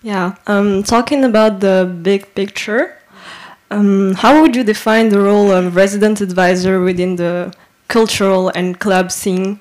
Yeah, 0.03 0.37
um, 0.47 0.83
talking 0.85 1.25
about 1.25 1.59
the 1.61 1.85
big 2.03 2.35
picture, 2.35 2.97
um, 3.71 4.15
how 4.15 4.41
would 4.41 4.55
you 4.55 4.65
define 4.65 5.09
the 5.09 5.21
role 5.21 5.51
of 5.51 5.75
resident 5.75 6.21
advisor 6.21 6.81
within 6.81 7.17
the 7.17 7.53
cultural 7.89 8.51
and 8.55 8.79
club 8.79 9.11
scene? 9.11 9.61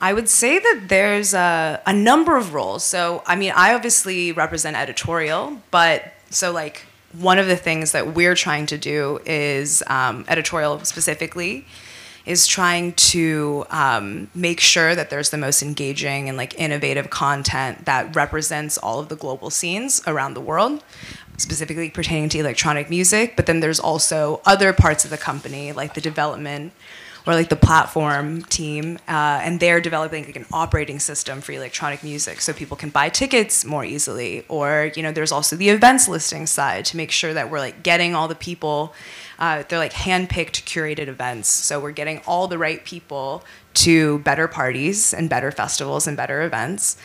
I 0.00 0.12
would 0.12 0.28
say 0.28 0.58
that 0.58 0.84
there's 0.88 1.32
a, 1.32 1.80
a 1.86 1.92
number 1.92 2.36
of 2.36 2.52
roles. 2.52 2.84
So, 2.84 3.22
I 3.26 3.34
mean, 3.36 3.52
I 3.56 3.74
obviously 3.74 4.32
represent 4.32 4.76
editorial, 4.76 5.60
but 5.70 6.12
so 6.30 6.52
like 6.52 6.84
one 7.12 7.38
of 7.38 7.46
the 7.46 7.56
things 7.56 7.92
that 7.92 8.14
we're 8.14 8.34
trying 8.34 8.66
to 8.66 8.78
do 8.78 9.20
is 9.24 9.82
um, 9.86 10.24
editorial 10.28 10.78
specifically 10.84 11.64
is 12.26 12.46
trying 12.46 12.92
to 12.94 13.64
um, 13.70 14.28
make 14.34 14.58
sure 14.58 14.94
that 14.94 15.10
there's 15.10 15.30
the 15.30 15.38
most 15.38 15.62
engaging 15.62 16.28
and 16.28 16.36
like 16.36 16.58
innovative 16.58 17.08
content 17.08 17.84
that 17.84 18.14
represents 18.16 18.76
all 18.76 18.98
of 18.98 19.08
the 19.08 19.16
global 19.16 19.48
scenes 19.48 20.02
around 20.06 20.34
the 20.34 20.40
world 20.40 20.82
specifically 21.38 21.88
pertaining 21.88 22.28
to 22.28 22.38
electronic 22.38 22.90
music 22.90 23.34
but 23.36 23.46
then 23.46 23.60
there's 23.60 23.78
also 23.78 24.40
other 24.44 24.72
parts 24.72 25.04
of 25.04 25.10
the 25.10 25.18
company 25.18 25.70
like 25.70 25.94
the 25.94 26.00
development 26.00 26.72
or 27.26 27.34
like 27.34 27.48
the 27.48 27.56
platform 27.56 28.42
team, 28.42 28.98
uh, 29.08 29.40
and 29.42 29.58
they're 29.58 29.80
developing 29.80 30.24
like 30.24 30.36
an 30.36 30.46
operating 30.52 30.98
system 31.00 31.40
for 31.40 31.52
electronic 31.52 32.02
music, 32.04 32.40
so 32.40 32.52
people 32.52 32.76
can 32.76 32.90
buy 32.90 33.08
tickets 33.08 33.64
more 33.64 33.84
easily. 33.84 34.44
Or 34.48 34.92
you 34.94 35.02
know, 35.02 35.12
there's 35.12 35.32
also 35.32 35.56
the 35.56 35.68
events 35.70 36.08
listing 36.08 36.46
side 36.46 36.84
to 36.86 36.96
make 36.96 37.10
sure 37.10 37.34
that 37.34 37.50
we're 37.50 37.58
like 37.58 37.82
getting 37.82 38.14
all 38.14 38.28
the 38.28 38.34
people. 38.34 38.94
Uh, 39.38 39.62
they're 39.68 39.78
like 39.78 39.92
hand-picked, 39.92 40.64
curated 40.64 41.08
events, 41.08 41.48
so 41.48 41.78
we're 41.78 41.92
getting 41.92 42.20
all 42.26 42.48
the 42.48 42.58
right 42.58 42.84
people 42.84 43.44
to 43.74 44.18
better 44.20 44.48
parties 44.48 45.12
and 45.12 45.28
better 45.28 45.50
festivals 45.50 46.06
and 46.06 46.16
better 46.16 46.42
events. 46.42 46.96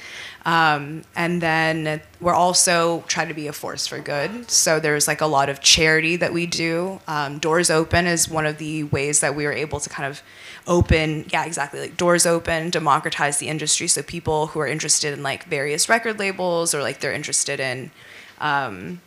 Um, 0.45 1.03
and 1.15 1.41
then 1.41 2.01
we're 2.21 2.33
also 2.33 3.03
trying 3.07 3.27
to 3.27 3.33
be 3.33 3.47
a 3.47 3.53
force 3.53 3.85
for 3.85 4.00
good. 4.00 4.50
So 4.50 4.79
there's 4.79 5.07
like 5.07 5.21
a 5.21 5.27
lot 5.27 5.50
of 5.50 5.59
charity 5.59 6.15
that 6.15 6.31
we 6.31 6.45
do. 6.45 7.01
Um, 7.07 7.39
Doors 7.39 7.69
Open 7.69 8.07
is 8.07 8.29
one 8.29 8.45
of 8.45 8.57
the 8.57 8.85
ways 8.85 9.19
that 9.19 9.35
we 9.35 9.45
were 9.45 9.51
able 9.51 9.79
to 9.81 9.89
kind 9.89 10.09
of 10.09 10.23
open, 10.67 11.25
yeah, 11.33 11.45
exactly, 11.45 11.79
like 11.79 11.97
doors 11.97 12.25
open, 12.25 12.69
democratize 12.69 13.39
the 13.39 13.47
industry. 13.47 13.88
So 13.88 14.01
people 14.01 14.47
who 14.47 14.59
are 14.59 14.67
interested 14.67 15.13
in 15.13 15.23
like 15.23 15.45
various 15.45 15.89
record 15.89 16.19
labels 16.19 16.73
or 16.73 16.81
like 16.81 17.01
they're 17.01 17.13
interested 17.13 17.59
in, 17.59 17.91
um, 18.39 19.01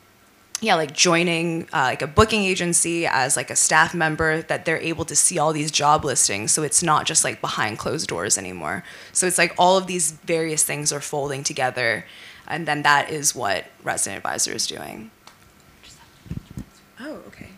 yeah, 0.61 0.77
like 0.77 0.95
joining 0.95 1.65
uh, 1.73 1.83
like 1.93 2.03
a 2.03 2.07
booking 2.07 2.45
agency 2.45 3.07
as 3.07 3.37
like 3.37 3.51
a 3.51 3.57
staff 3.57 3.95
member, 3.95 4.43
that 4.43 4.65
they're 4.65 4.79
able 4.79 5.05
to 5.07 5.17
see 5.17 5.39
all 5.39 5.53
these 5.53 5.71
job 5.71 6.05
listings. 6.05 6.53
So 6.53 6.63
it's 6.63 6.83
not 6.83 7.07
just 7.07 7.25
like 7.25 7.41
behind 7.41 7.79
closed 7.79 8.09
doors 8.09 8.39
anymore. 8.39 8.85
So 9.13 9.27
it's 9.27 9.39
like 9.39 9.55
all 9.59 9.77
of 9.77 9.87
these 9.87 10.13
various 10.13 10.63
things 10.63 10.93
are 10.93 11.01
folding 11.01 11.45
together, 11.45 12.07
and 12.47 12.67
then 12.67 12.83
that 12.83 13.11
is 13.11 13.35
what 13.35 13.67
Resident 13.83 14.19
Advisor 14.19 14.53
is 14.53 14.67
doing. 14.67 15.11
Oh, 17.01 17.17
okay. 17.27 17.49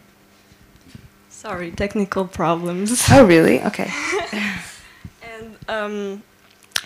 Sorry, 1.28 1.70
technical 1.70 2.26
problems. 2.26 3.06
Oh, 3.10 3.24
really? 3.24 3.62
Okay. 3.62 3.90
And 5.36 5.56
um, 5.68 6.22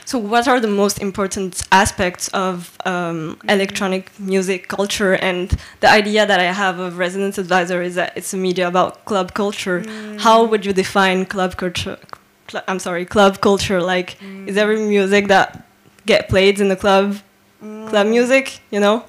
so, 0.04 0.18
what 0.18 0.48
are 0.48 0.60
the 0.60 0.68
most 0.68 1.00
important 1.00 1.62
aspects 1.70 2.28
of 2.28 2.76
um, 2.84 3.38
electronic 3.48 4.10
music 4.18 4.68
culture? 4.68 5.14
And 5.14 5.56
the 5.80 5.88
idea 5.90 6.26
that 6.26 6.40
I 6.40 6.52
have 6.52 6.78
of 6.78 6.98
Residence 6.98 7.38
Advisor 7.38 7.82
is 7.82 7.94
that 7.94 8.16
it's 8.16 8.32
a 8.34 8.36
media 8.36 8.66
about 8.68 9.04
club 9.04 9.34
culture. 9.34 9.84
How 10.18 10.44
would 10.44 10.64
you 10.66 10.72
define 10.72 11.26
club 11.26 11.56
culture? 11.56 11.98
Cl- 12.48 12.64
I'm 12.66 12.78
sorry, 12.78 13.04
club 13.04 13.40
culture. 13.40 13.80
Like, 13.80 14.16
is 14.46 14.56
every 14.56 14.80
music 14.80 15.28
that 15.28 15.66
get 16.06 16.28
played 16.28 16.60
in 16.60 16.68
the 16.68 16.76
club 16.76 17.18
club 17.60 18.06
music? 18.06 18.60
You 18.70 18.80
know? 18.80 19.04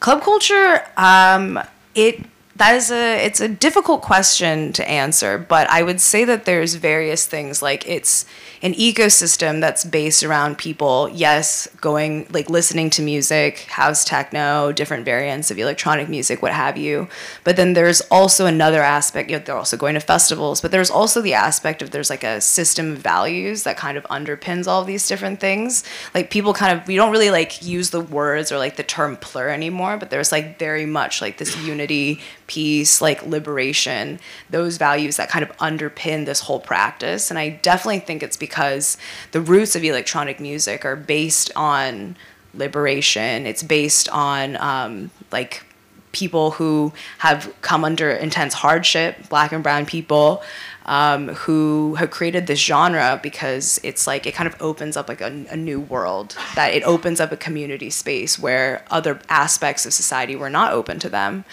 club 0.00 0.20
culture 0.22 0.82
um, 0.96 1.58
it 1.94 2.24
that 2.56 2.74
is 2.74 2.90
a 2.90 3.24
it's 3.24 3.40
a 3.40 3.48
difficult 3.48 4.02
question 4.02 4.72
to 4.72 4.82
answer 4.88 5.38
but 5.38 5.68
i 5.70 5.80
would 5.82 6.00
say 6.00 6.24
that 6.24 6.44
there's 6.44 6.74
various 6.74 7.26
things 7.26 7.62
like 7.62 7.88
it's 7.88 8.26
an 8.62 8.74
ecosystem 8.74 9.60
that's 9.60 9.84
based 9.84 10.22
around 10.22 10.56
people 10.56 11.10
yes 11.12 11.68
going 11.80 12.26
like 12.30 12.48
listening 12.48 12.88
to 12.90 13.02
music 13.02 13.58
house 13.62 14.04
techno 14.04 14.70
different 14.72 15.04
variants 15.04 15.50
of 15.50 15.58
electronic 15.58 16.08
music 16.08 16.42
what 16.42 16.52
have 16.52 16.76
you. 16.76 17.08
But 17.44 17.56
then 17.56 17.72
there's 17.72 18.00
also 18.02 18.46
another 18.46 18.80
aspect 18.80 19.30
you 19.30 19.38
know, 19.38 19.44
they're 19.44 19.56
also 19.56 19.76
going 19.76 19.94
to 19.94 20.00
festivals 20.00 20.60
but 20.60 20.70
there's 20.70 20.90
also 20.90 21.20
the 21.20 21.34
aspect 21.34 21.82
of 21.82 21.90
there's 21.90 22.10
like 22.10 22.24
a 22.24 22.40
system 22.40 22.92
of 22.92 22.98
values 22.98 23.64
that 23.64 23.76
kind 23.76 23.98
of 23.98 24.04
underpins 24.04 24.66
all 24.66 24.80
of 24.80 24.86
these 24.86 25.06
different 25.08 25.40
things. 25.40 25.84
Like 26.14 26.30
people 26.30 26.54
kind 26.54 26.78
of 26.78 26.86
we 26.86 26.96
don't 26.96 27.10
really 27.10 27.30
like 27.30 27.62
use 27.62 27.90
the 27.90 28.00
words 28.00 28.52
or 28.52 28.58
like 28.58 28.76
the 28.76 28.82
term 28.82 29.16
plur 29.16 29.48
anymore 29.48 29.96
but 29.96 30.10
there's 30.10 30.32
like 30.32 30.58
very 30.58 30.86
much 30.86 31.20
like 31.20 31.38
this 31.38 31.56
unity 31.58 32.20
peace 32.52 33.00
like 33.00 33.24
liberation 33.24 34.20
those 34.50 34.76
values 34.76 35.16
that 35.16 35.30
kind 35.30 35.42
of 35.42 35.56
underpin 35.56 36.26
this 36.26 36.40
whole 36.40 36.60
practice. 36.60 37.30
And 37.30 37.38
i 37.38 37.48
definitely 37.48 38.00
think 38.00 38.22
it's 38.22 38.36
because 38.36 38.98
the 39.30 39.40
roots 39.40 39.74
of 39.74 39.82
electronic 39.82 40.38
music 40.38 40.84
are 40.84 40.96
based 40.96 41.50
on 41.56 42.16
liberation. 42.54 43.46
It's 43.46 43.62
based 43.62 44.08
on 44.10 44.56
um, 44.56 45.10
like 45.30 45.64
people 46.12 46.50
who 46.52 46.92
have 47.18 47.54
come 47.62 47.84
under 47.84 48.10
intense 48.10 48.52
hardship 48.52 49.30
black 49.30 49.50
and 49.50 49.62
brown 49.62 49.86
people 49.86 50.42
um, 50.84 51.28
who 51.28 51.94
have 51.94 52.10
created 52.10 52.46
this 52.46 52.58
genre 52.58 53.18
because 53.22 53.80
it's 53.82 54.06
like 54.06 54.26
it 54.26 54.34
kind 54.34 54.46
of 54.46 54.60
opens 54.60 54.94
up 54.96 55.08
like 55.08 55.22
a, 55.22 55.46
a 55.48 55.56
new 55.56 55.80
world 55.80 56.36
that 56.54 56.74
it 56.74 56.82
opens 56.82 57.18
up 57.18 57.32
a 57.32 57.36
community 57.36 57.88
space 57.88 58.38
where 58.38 58.84
other 58.90 59.20
aspects 59.30 59.86
of 59.86 59.94
society 59.94 60.36
were 60.36 60.50
not 60.50 60.72
open 60.72 60.98
to 60.98 61.08
them 61.08 61.46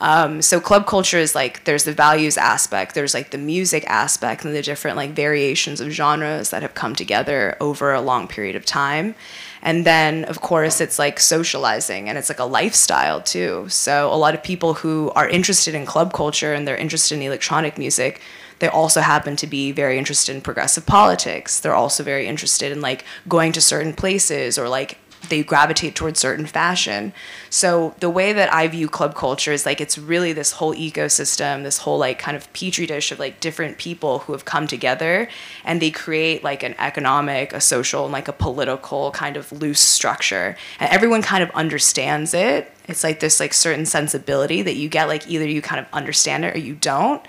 um, 0.00 0.40
so 0.40 0.60
club 0.60 0.86
culture 0.86 1.18
is 1.18 1.34
like 1.34 1.64
there's 1.64 1.84
the 1.84 1.92
values 1.92 2.38
aspect, 2.38 2.94
there's 2.94 3.12
like 3.12 3.30
the 3.30 3.38
music 3.38 3.84
aspect, 3.86 4.44
and 4.44 4.54
the 4.54 4.62
different 4.62 4.96
like 4.96 5.10
variations 5.10 5.80
of 5.80 5.90
genres 5.90 6.50
that 6.50 6.62
have 6.62 6.74
come 6.74 6.94
together 6.94 7.56
over 7.60 7.92
a 7.92 8.00
long 8.00 8.26
period 8.26 8.56
of 8.56 8.64
time. 8.64 9.14
And 9.62 9.84
then, 9.84 10.24
of 10.24 10.40
course, 10.40 10.80
it's 10.80 10.98
like 10.98 11.20
socializing 11.20 12.08
and 12.08 12.16
it's 12.16 12.30
like 12.30 12.38
a 12.38 12.44
lifestyle 12.44 13.20
too. 13.20 13.66
So, 13.68 14.12
a 14.12 14.16
lot 14.16 14.34
of 14.34 14.42
people 14.42 14.74
who 14.74 15.10
are 15.14 15.28
interested 15.28 15.74
in 15.74 15.84
club 15.84 16.14
culture 16.14 16.54
and 16.54 16.66
they're 16.66 16.76
interested 16.76 17.16
in 17.16 17.22
electronic 17.22 17.76
music, 17.76 18.22
they 18.60 18.68
also 18.68 19.02
happen 19.02 19.36
to 19.36 19.46
be 19.46 19.70
very 19.70 19.98
interested 19.98 20.34
in 20.34 20.40
progressive 20.40 20.86
politics. 20.86 21.60
They're 21.60 21.74
also 21.74 22.02
very 22.02 22.26
interested 22.26 22.72
in 22.72 22.80
like 22.80 23.04
going 23.28 23.52
to 23.52 23.60
certain 23.60 23.92
places 23.92 24.56
or 24.56 24.66
like 24.66 24.96
they 25.28 25.42
gravitate 25.42 25.94
towards 25.94 26.18
certain 26.18 26.46
fashion. 26.46 27.12
So 27.50 27.94
the 28.00 28.10
way 28.10 28.32
that 28.32 28.52
I 28.52 28.66
view 28.68 28.88
club 28.88 29.14
culture 29.14 29.52
is 29.52 29.66
like 29.66 29.80
it's 29.80 29.98
really 29.98 30.32
this 30.32 30.52
whole 30.52 30.74
ecosystem, 30.74 31.62
this 31.62 31.78
whole 31.78 31.98
like 31.98 32.18
kind 32.18 32.36
of 32.36 32.50
petri 32.52 32.86
dish 32.86 33.12
of 33.12 33.18
like 33.18 33.40
different 33.40 33.78
people 33.78 34.20
who 34.20 34.32
have 34.32 34.44
come 34.44 34.66
together 34.66 35.28
and 35.64 35.80
they 35.80 35.90
create 35.90 36.42
like 36.42 36.62
an 36.62 36.74
economic, 36.78 37.52
a 37.52 37.60
social, 37.60 38.04
and 38.04 38.12
like 38.12 38.28
a 38.28 38.32
political 38.32 39.10
kind 39.10 39.36
of 39.36 39.52
loose 39.52 39.80
structure. 39.80 40.56
And 40.78 40.90
everyone 40.90 41.22
kind 41.22 41.42
of 41.42 41.50
understands 41.50 42.34
it. 42.34 42.72
It's 42.88 43.04
like 43.04 43.20
this 43.20 43.40
like 43.40 43.54
certain 43.54 43.86
sensibility 43.86 44.62
that 44.62 44.76
you 44.76 44.88
get 44.88 45.08
like 45.08 45.28
either 45.28 45.46
you 45.46 45.62
kind 45.62 45.80
of 45.80 45.86
understand 45.92 46.44
it 46.44 46.56
or 46.56 46.58
you 46.58 46.74
don't. 46.74 47.24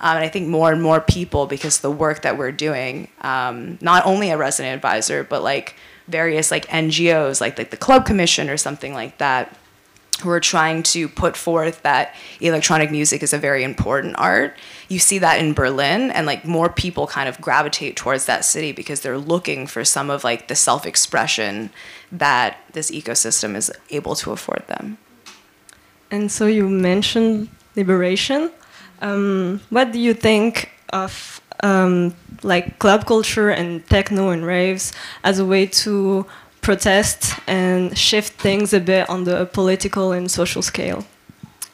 Um, 0.00 0.16
and 0.16 0.24
I 0.24 0.28
think 0.28 0.48
more 0.48 0.72
and 0.72 0.82
more 0.82 1.00
people, 1.00 1.46
because 1.46 1.78
the 1.78 1.90
work 1.90 2.22
that 2.22 2.36
we're 2.36 2.50
doing, 2.50 3.08
um, 3.20 3.78
not 3.80 4.04
only 4.04 4.30
a 4.30 4.36
resident 4.36 4.74
advisor, 4.74 5.22
but 5.22 5.42
like 5.44 5.76
various 6.08 6.50
like 6.50 6.66
NGOs, 6.66 7.40
like 7.40 7.58
like 7.58 7.70
the 7.70 7.76
Club 7.76 8.04
Commission 8.06 8.50
or 8.50 8.56
something 8.56 8.94
like 8.94 9.18
that, 9.18 9.56
who 10.22 10.30
are 10.30 10.40
trying 10.40 10.82
to 10.82 11.08
put 11.08 11.36
forth 11.36 11.82
that 11.82 12.14
electronic 12.40 12.90
music 12.90 13.22
is 13.22 13.32
a 13.32 13.38
very 13.38 13.64
important 13.64 14.14
art. 14.18 14.56
You 14.88 14.98
see 14.98 15.18
that 15.18 15.40
in 15.40 15.52
Berlin, 15.52 16.10
and 16.10 16.26
like 16.26 16.44
more 16.44 16.68
people 16.68 17.06
kind 17.06 17.28
of 17.28 17.40
gravitate 17.40 17.96
towards 17.96 18.26
that 18.26 18.44
city 18.44 18.72
because 18.72 19.00
they're 19.00 19.18
looking 19.18 19.66
for 19.66 19.84
some 19.84 20.10
of 20.10 20.24
like 20.24 20.48
the 20.48 20.54
self-expression 20.54 21.70
that 22.10 22.58
this 22.72 22.90
ecosystem 22.90 23.56
is 23.56 23.72
able 23.90 24.14
to 24.16 24.32
afford 24.32 24.64
them. 24.68 24.98
And 26.10 26.30
so 26.30 26.46
you 26.46 26.68
mentioned 26.68 27.48
liberation. 27.74 28.50
Um, 29.00 29.60
what 29.70 29.92
do 29.92 29.98
you 29.98 30.14
think 30.14 30.70
of 30.92 31.31
um, 31.62 32.14
like 32.42 32.78
club 32.78 33.06
culture 33.06 33.50
and 33.50 33.86
techno 33.88 34.30
and 34.30 34.44
raves 34.44 34.92
as 35.24 35.38
a 35.38 35.44
way 35.44 35.66
to 35.66 36.26
protest 36.60 37.38
and 37.46 37.96
shift 37.96 38.34
things 38.40 38.72
a 38.72 38.80
bit 38.80 39.08
on 39.08 39.24
the 39.24 39.46
political 39.46 40.12
and 40.12 40.30
social 40.30 40.62
scale? 40.62 41.04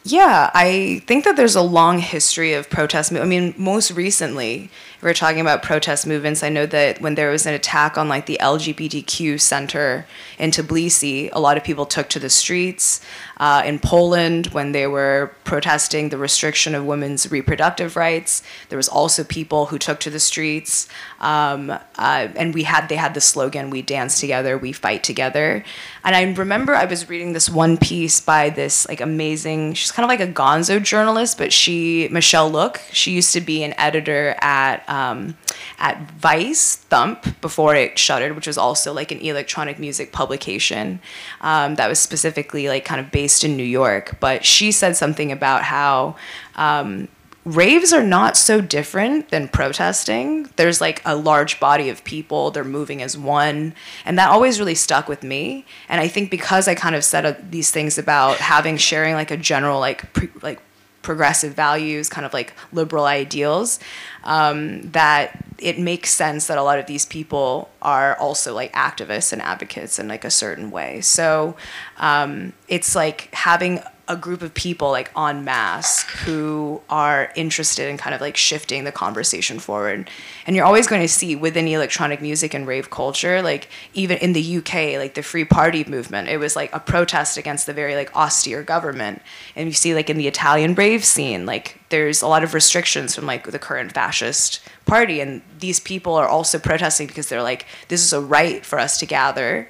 Yeah, 0.05 0.51
I 0.55 1.03
think 1.07 1.25
that 1.25 1.37
there's 1.37 1.57
a 1.57 1.63
long 1.63 1.99
history 1.99 2.55
of 2.55 2.71
protest. 2.71 3.13
I 3.13 3.25
mean, 3.25 3.55
most 3.59 3.91
recently, 3.91 4.71
we 5.01 5.09
are 5.09 5.15
talking 5.15 5.41
about 5.41 5.63
protest 5.63 6.07
movements. 6.07 6.43
I 6.43 6.49
know 6.49 6.67
that 6.67 7.01
when 7.01 7.15
there 7.15 7.31
was 7.31 7.47
an 7.47 7.55
attack 7.55 7.97
on 7.97 8.09
like 8.09 8.27
the 8.27 8.39
LGBTQ 8.41 9.41
center 9.41 10.07
in 10.39 10.51
Tbilisi, 10.51 11.31
a 11.33 11.41
lot 11.41 11.57
of 11.57 11.63
people 11.63 11.87
took 11.87 12.09
to 12.11 12.19
the 12.19 12.29
streets. 12.29 13.01
Uh, 13.37 13.63
in 13.65 13.79
Poland, 13.79 14.49
when 14.49 14.73
they 14.73 14.89
were 14.89 15.33
protesting 15.45 16.09
the 16.09 16.19
restriction 16.19 16.75
of 16.75 16.85
women's 16.85 17.31
reproductive 17.31 17.95
rights, 17.95 18.43
there 18.69 18.77
was 18.77 18.89
also 18.89 19.23
people 19.23 19.67
who 19.67 19.79
took 19.79 20.01
to 20.01 20.11
the 20.11 20.19
streets. 20.19 20.89
Um, 21.21 21.71
uh, 21.71 21.79
and 21.97 22.53
we 22.53 22.65
had 22.65 22.89
they 22.89 22.97
had 22.97 23.15
the 23.15 23.21
slogan 23.21 23.71
"We 23.71 23.83
dance 23.83 24.19
together, 24.19 24.59
we 24.59 24.73
fight 24.73 25.05
together." 25.05 25.63
And 26.03 26.17
I 26.17 26.23
remember 26.33 26.75
I 26.75 26.87
was 26.87 27.09
reading 27.09 27.33
this 27.35 27.49
one 27.49 27.77
piece 27.77 28.21
by 28.21 28.51
this 28.51 28.89
like 28.89 29.01
amazing. 29.01 29.75
She's 29.75 29.93
kind 29.93 30.05
of 30.05 30.09
like 30.09 30.29
a 30.29 30.33
Gonzo 30.33 30.83
journalist, 30.83 31.39
but 31.39 31.53
she 31.53 32.09
Michelle 32.11 32.51
Lhooq. 32.51 32.81
She 32.93 33.13
used 33.13 33.33
to 33.35 33.41
be 33.41 33.63
an 33.63 33.75
editor 33.79 34.35
at 34.41 34.88
um, 34.89 35.37
at 35.79 36.11
Vice 36.13 36.77
Thump 36.77 37.41
before 37.41 37.77
it 37.77 37.99
shuttered, 37.99 38.35
which 38.35 38.47
was 38.47 38.59
also 38.59 38.93
like 38.93 39.13
an 39.13 39.21
electronic 39.21 39.79
music 39.79 40.13
publication 40.13 41.01
um, 41.41 41.77
that 41.77 41.89
was 41.89 42.01
specifically 42.01 42.69
like 42.69 42.85
kind 42.85 43.01
of 43.01 43.11
based 43.13 43.45
in 43.45 43.57
New 43.57 43.63
York. 43.63 44.17
But 44.19 44.45
she 44.45 44.73
said 44.73 44.97
something 44.97 45.31
about 45.31 45.63
how 45.63 46.17
um, 46.57 47.09
raves 47.45 47.93
are 47.93 48.03
not 48.03 48.37
so 48.37 48.61
different 48.61 49.31
than 49.31 49.49
protesting. 49.49 50.49
There's 50.57 50.81
like 50.81 51.01
a 51.05 51.17
large 51.17 51.61
body 51.61 51.89
of 51.89 52.05
people, 52.05 52.51
they're 52.51 52.65
moving 52.65 53.03
as 53.03 53.17
one. 53.17 53.75
And 54.05 54.19
that 54.19 54.31
always 54.31 54.59
really 54.59 54.75
stuck 54.75 55.09
with 55.09 55.23
me. 55.23 55.65
And 55.89 56.01
I 56.01 56.09
think 56.09 56.31
because 56.31 56.69
I 56.69 56.75
kind 56.75 56.95
of 56.95 57.05
said 57.05 57.25
uh, 57.25 57.35
these 57.49 57.71
things 57.71 57.99
about 57.99 58.37
having, 58.37 58.77
sharing 58.77 59.15
like 59.15 59.31
a 59.31 59.37
general, 59.37 59.81
like, 59.81 60.13
pre- 60.13 60.31
like 60.43 60.61
progressive 61.03 61.55
values, 61.55 62.09
kind 62.09 62.27
of 62.27 62.33
like 62.33 62.53
liberal 62.73 63.05
ideals, 63.05 63.79
um, 64.25 64.83
that 64.91 65.45
it 65.59 65.79
makes 65.79 66.11
sense 66.11 66.47
that 66.47 66.59
a 66.59 66.63
lot 66.63 66.79
of 66.79 66.87
these 66.87 67.05
people 67.05 67.69
are 67.83 68.17
also 68.19 68.55
like 68.55 68.73
activists 68.75 69.33
and 69.33 69.43
advocates 69.43 69.99
in 69.99 70.09
like 70.09 70.25
a 70.25 70.31
certain 70.31 70.71
way. 70.71 71.01
So 71.01 71.57
um, 71.97 72.53
it's 72.69 72.95
like 72.95 73.33
having 73.35 73.81
a 74.09 74.17
group 74.17 74.41
of 74.41 74.55
people 74.55 74.91
like 74.91 75.11
en 75.17 75.45
masse 75.45 76.03
who 76.25 76.81
are 76.89 77.31
interested 77.37 77.89
in 77.89 77.99
kind 77.99 78.15
of 78.15 78.21
like 78.21 78.37
shifting 78.37 78.85
the 78.85 78.93
conversation 78.93 79.59
forward. 79.59 80.09
And 80.47 80.57
you're 80.57 80.65
always 80.65 80.87
going 80.87 81.03
to 81.03 81.09
see 81.09 81.37
within 81.37 81.69
electronic 81.69 82.23
music 82.23 82.55
and 82.55 82.67
rave 82.67 82.89
culture, 82.89 83.43
like 83.43 83.69
even 83.93 84.17
in 84.19 84.33
the 84.33 84.57
UK, 84.59 84.99
like 84.99 85.15
the 85.15 85.23
Free 85.23 85.45
Party 85.45 85.85
movement, 85.85 86.29
it 86.29 86.39
was 86.39 86.57
like 86.57 86.75
a 86.75 86.81
protest 86.81 87.37
against 87.37 87.67
the 87.67 87.75
very 87.75 87.95
like 87.95 88.15
austere 88.17 88.63
government. 88.63 89.21
And 89.55 89.69
you 89.69 89.75
see 89.75 89.95
like 89.95 90.09
in 90.09 90.17
the 90.17 90.27
Italian 90.27 90.75
rave 90.75 91.05
scene, 91.05 91.45
like 91.45 91.79
there's 91.91 92.23
a 92.23 92.27
lot 92.27 92.43
of 92.43 92.55
restrictions 92.55 93.15
from 93.15 93.27
like 93.27 93.45
the 93.45 93.59
current 93.59 93.93
fascist 93.93 94.61
party. 94.87 95.21
And 95.21 95.43
these 95.59 95.81
people 95.81 96.15
are 96.15 96.27
also 96.27 96.59
protesting 96.59 97.09
because 97.09 97.29
they're 97.29 97.43
like, 97.43 97.67
this 97.89 98.03
is 98.03 98.13
a 98.13 98.21
right 98.21 98.65
for 98.65 98.79
us 98.79 98.99
to 99.01 99.07
gather 99.07 99.69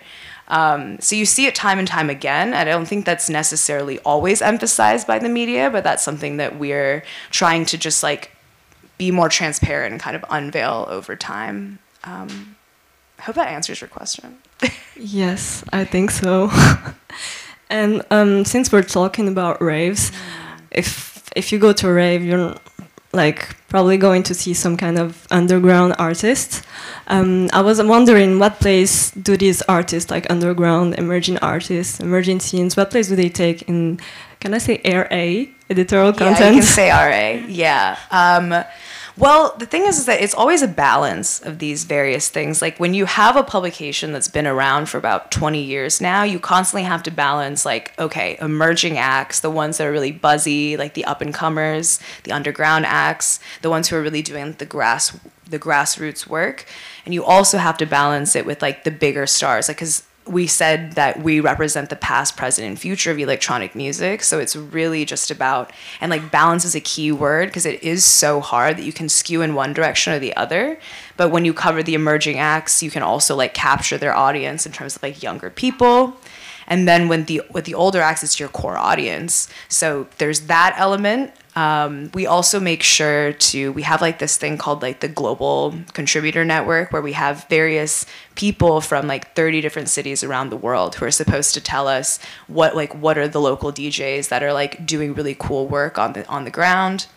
um, 0.49 0.99
so 1.01 1.15
you 1.15 1.27
see 1.27 1.47
it 1.47 1.55
time 1.55 1.79
and 1.79 1.87
time 1.87 2.11
again. 2.11 2.49
And 2.49 2.69
I 2.69 2.73
don't 2.73 2.87
think 2.87 3.05
that's 3.05 3.29
necessarily 3.29 3.99
always 4.01 4.43
emphasized 4.43 5.07
by 5.07 5.19
the 5.19 5.29
media, 5.29 5.71
but 5.71 5.85
that's 5.85 6.03
something 6.03 6.39
that 6.39 6.59
we're 6.59 7.05
trying 7.31 7.67
to 7.67 7.79
just 7.79 8.03
like 8.03 8.33
be 8.97 9.11
more 9.11 9.29
transparent 9.29 9.93
and 9.93 10.01
kind 10.01 10.17
of 10.17 10.25
unveil 10.31 10.87
over 10.89 11.15
time. 11.15 11.79
Um, 12.05 12.57
I 13.19 13.23
hope 13.23 13.35
that 13.37 13.49
answers 13.49 13.81
your 13.81 13.89
question. 13.89 14.39
yes, 14.97 15.63
I 15.73 15.85
think 15.85 16.11
so. 16.11 16.51
and 17.71 18.03
um, 18.11 18.45
since 18.45 18.73
we're 18.73 18.83
talking 18.83 19.29
about 19.29 19.61
raves, 19.61 20.11
mm. 20.11 20.17
if 20.71 21.31
if 21.37 21.53
you 21.53 21.59
go 21.59 21.73
to 21.75 21.89
a 21.89 21.93
rave, 21.93 22.25
you're 22.25 22.57
like 23.13 23.57
probably 23.69 23.97
going 23.97 24.23
to 24.23 24.35
see 24.35 24.55
some 24.55 24.77
kind 24.77 24.99
of 24.99 25.27
underground 25.31 25.95
artist. 25.99 26.65
Um, 27.07 27.49
I 27.53 27.63
was 27.63 27.83
wondering 27.83 28.39
what 28.39 28.61
place 28.61 29.11
do 29.13 29.37
these 29.37 29.63
artists, 29.63 30.11
like 30.11 30.31
underground, 30.31 30.95
emerging 30.97 31.39
artists, 31.39 32.01
emerging 32.01 32.41
scenes, 32.41 32.77
what 32.77 32.91
place 32.91 33.09
do 33.09 33.17
they 33.17 33.29
take 33.29 33.63
in, 33.63 33.99
can 34.41 34.55
I 34.55 34.59
say 34.59 34.81
RA, 34.85 35.51
editorial 35.71 36.13
content? 36.13 36.41
Yeah, 36.41 36.51
you 36.51 36.61
can 36.61 36.63
say 36.63 36.91
RA, 36.91 37.47
yeah. 37.49 37.99
Um, 38.11 38.65
well, 39.19 39.57
the 39.59 39.67
thing 39.67 39.85
is, 39.85 39.99
is 39.99 40.07
that 40.07 40.21
it's 40.21 40.35
always 40.35 40.63
a 40.63 40.69
balance 40.69 41.41
of 41.41 41.59
these 41.59 41.85
various 41.85 42.29
things. 42.29 42.63
Like 42.63 42.79
when 42.79 42.95
you 42.95 43.05
have 43.07 43.35
a 43.35 43.43
publication 43.43 44.13
that's 44.13 44.29
been 44.29 44.47
around 44.47 44.89
for 44.89 44.97
about 44.97 45.33
20 45.33 45.61
years 45.61 46.01
now, 46.01 46.23
you 46.23 46.39
constantly 46.39 46.85
have 46.85 47.03
to 47.03 47.11
balance 47.11 47.65
like, 47.65 47.99
okay, 47.99 48.39
emerging 48.41 48.97
acts, 48.97 49.41
the 49.41 49.51
ones 49.51 49.79
that 49.79 49.89
are 49.89 49.93
really 49.93 50.13
buzzy, 50.13 50.77
like 50.77 50.95
the 50.95 51.05
up 51.05 51.21
and 51.21 51.35
comers, 51.35 51.99
the 52.23 52.31
underground 52.31 52.87
acts, 52.87 53.41
the 53.63 53.71
ones 53.71 53.89
who 53.89 53.97
are 53.97 54.03
really 54.03 54.23
doing 54.23 54.53
the 54.53 54.67
grass 54.67 55.19
the 55.49 55.59
grassroots 55.59 56.27
work 56.27 56.67
and 57.07 57.15
you 57.15 57.25
also 57.25 57.57
have 57.57 57.79
to 57.79 57.87
balance 57.87 58.37
it 58.37 58.45
with 58.45 58.61
like 58.61 58.85
the 58.85 58.91
bigger 58.91 59.27
stars 59.27 59.67
like 59.67 59.79
because 59.79 60.03
we 60.29 60.47
said 60.47 60.93
that 60.93 61.23
we 61.23 61.41
represent 61.41 61.91
the 61.91 61.97
past, 61.97 62.37
present, 62.37 62.67
and 62.67 62.79
future 62.79 63.11
of 63.11 63.19
electronic 63.19 63.75
music. 63.75 64.23
So 64.23 64.39
it's 64.39 64.55
really 64.55 65.05
just 65.05 65.31
about, 65.31 65.73
and 66.01 66.11
like 66.11 66.31
balance 66.31 66.65
is 66.65 66.75
a 66.75 66.81
key 66.81 67.13
word 67.13 67.49
because 67.49 67.67
it 67.67 67.83
is 67.83 68.05
so 68.05 68.41
hard 68.41 68.77
that 68.77 68.85
you 68.85 68.93
can 68.93 69.09
skew 69.09 69.43
in 69.43 69.55
one 69.55 69.73
direction 69.73 70.13
or 70.13 70.19
the 70.19 70.37
other. 70.37 70.79
But 71.17 71.31
when 71.31 71.45
you 71.45 71.53
cover 71.53 71.83
the 71.83 71.95
emerging 71.95 72.39
acts, 72.39 72.83
you 72.83 72.91
can 72.91 73.03
also 73.03 73.35
like 73.35 73.55
capture 73.55 73.99
their 73.99 74.15
audience 74.15 74.67
in 74.67 74.73
terms 74.73 74.97
of 74.97 75.03
like 75.03 75.23
younger 75.23 75.51
people. 75.51 76.17
And 76.67 76.87
then 76.87 77.09
when 77.09 77.25
the 77.25 77.43
with 77.51 77.65
the 77.65 77.75
older 77.75 78.01
acts, 78.01 78.23
it's 78.23 78.39
your 78.39 78.51
core 78.51 78.77
audience. 78.77 79.49
So 79.69 80.07
there's 80.19 80.43
that 80.43 80.75
element 80.77 81.33
um, 81.59 82.13
we 82.15 82.25
also 82.25 82.61
make 82.61 82.85
sure 82.85 83.33
to 83.33 83.73
we 83.73 83.83
have 83.83 84.01
like 84.01 84.21
this 84.21 84.37
thing 84.37 84.59
called 84.59 84.81
like 84.81 85.01
the 85.01 85.09
global 85.09 85.75
contributor 85.93 86.45
network 86.45 86.93
where 86.93 87.03
we 87.03 87.15
have 87.15 87.49
various 87.49 88.07
people 88.37 88.81
from 88.81 89.09
like 89.09 89.35
30 89.35 89.61
different 89.61 89.89
cities 89.89 90.23
around 90.23 90.51
the 90.51 90.57
world 90.57 90.95
who 90.95 91.05
are 91.05 91.11
supposed 91.11 91.55
to 91.55 91.61
tell 91.61 91.89
us 91.89 92.21
what 92.47 92.77
like 92.77 92.95
what 92.95 93.19
are 93.19 93.27
the 93.27 93.41
local 93.41 93.73
DJs 93.73 94.29
that 94.29 94.45
are 94.45 94.53
like 94.53 94.87
doing 94.87 95.15
really 95.15 95.35
cool 95.37 95.67
work 95.67 95.99
on 95.99 96.13
the 96.13 96.25
on 96.29 96.45
the 96.45 96.51
ground 96.53 97.09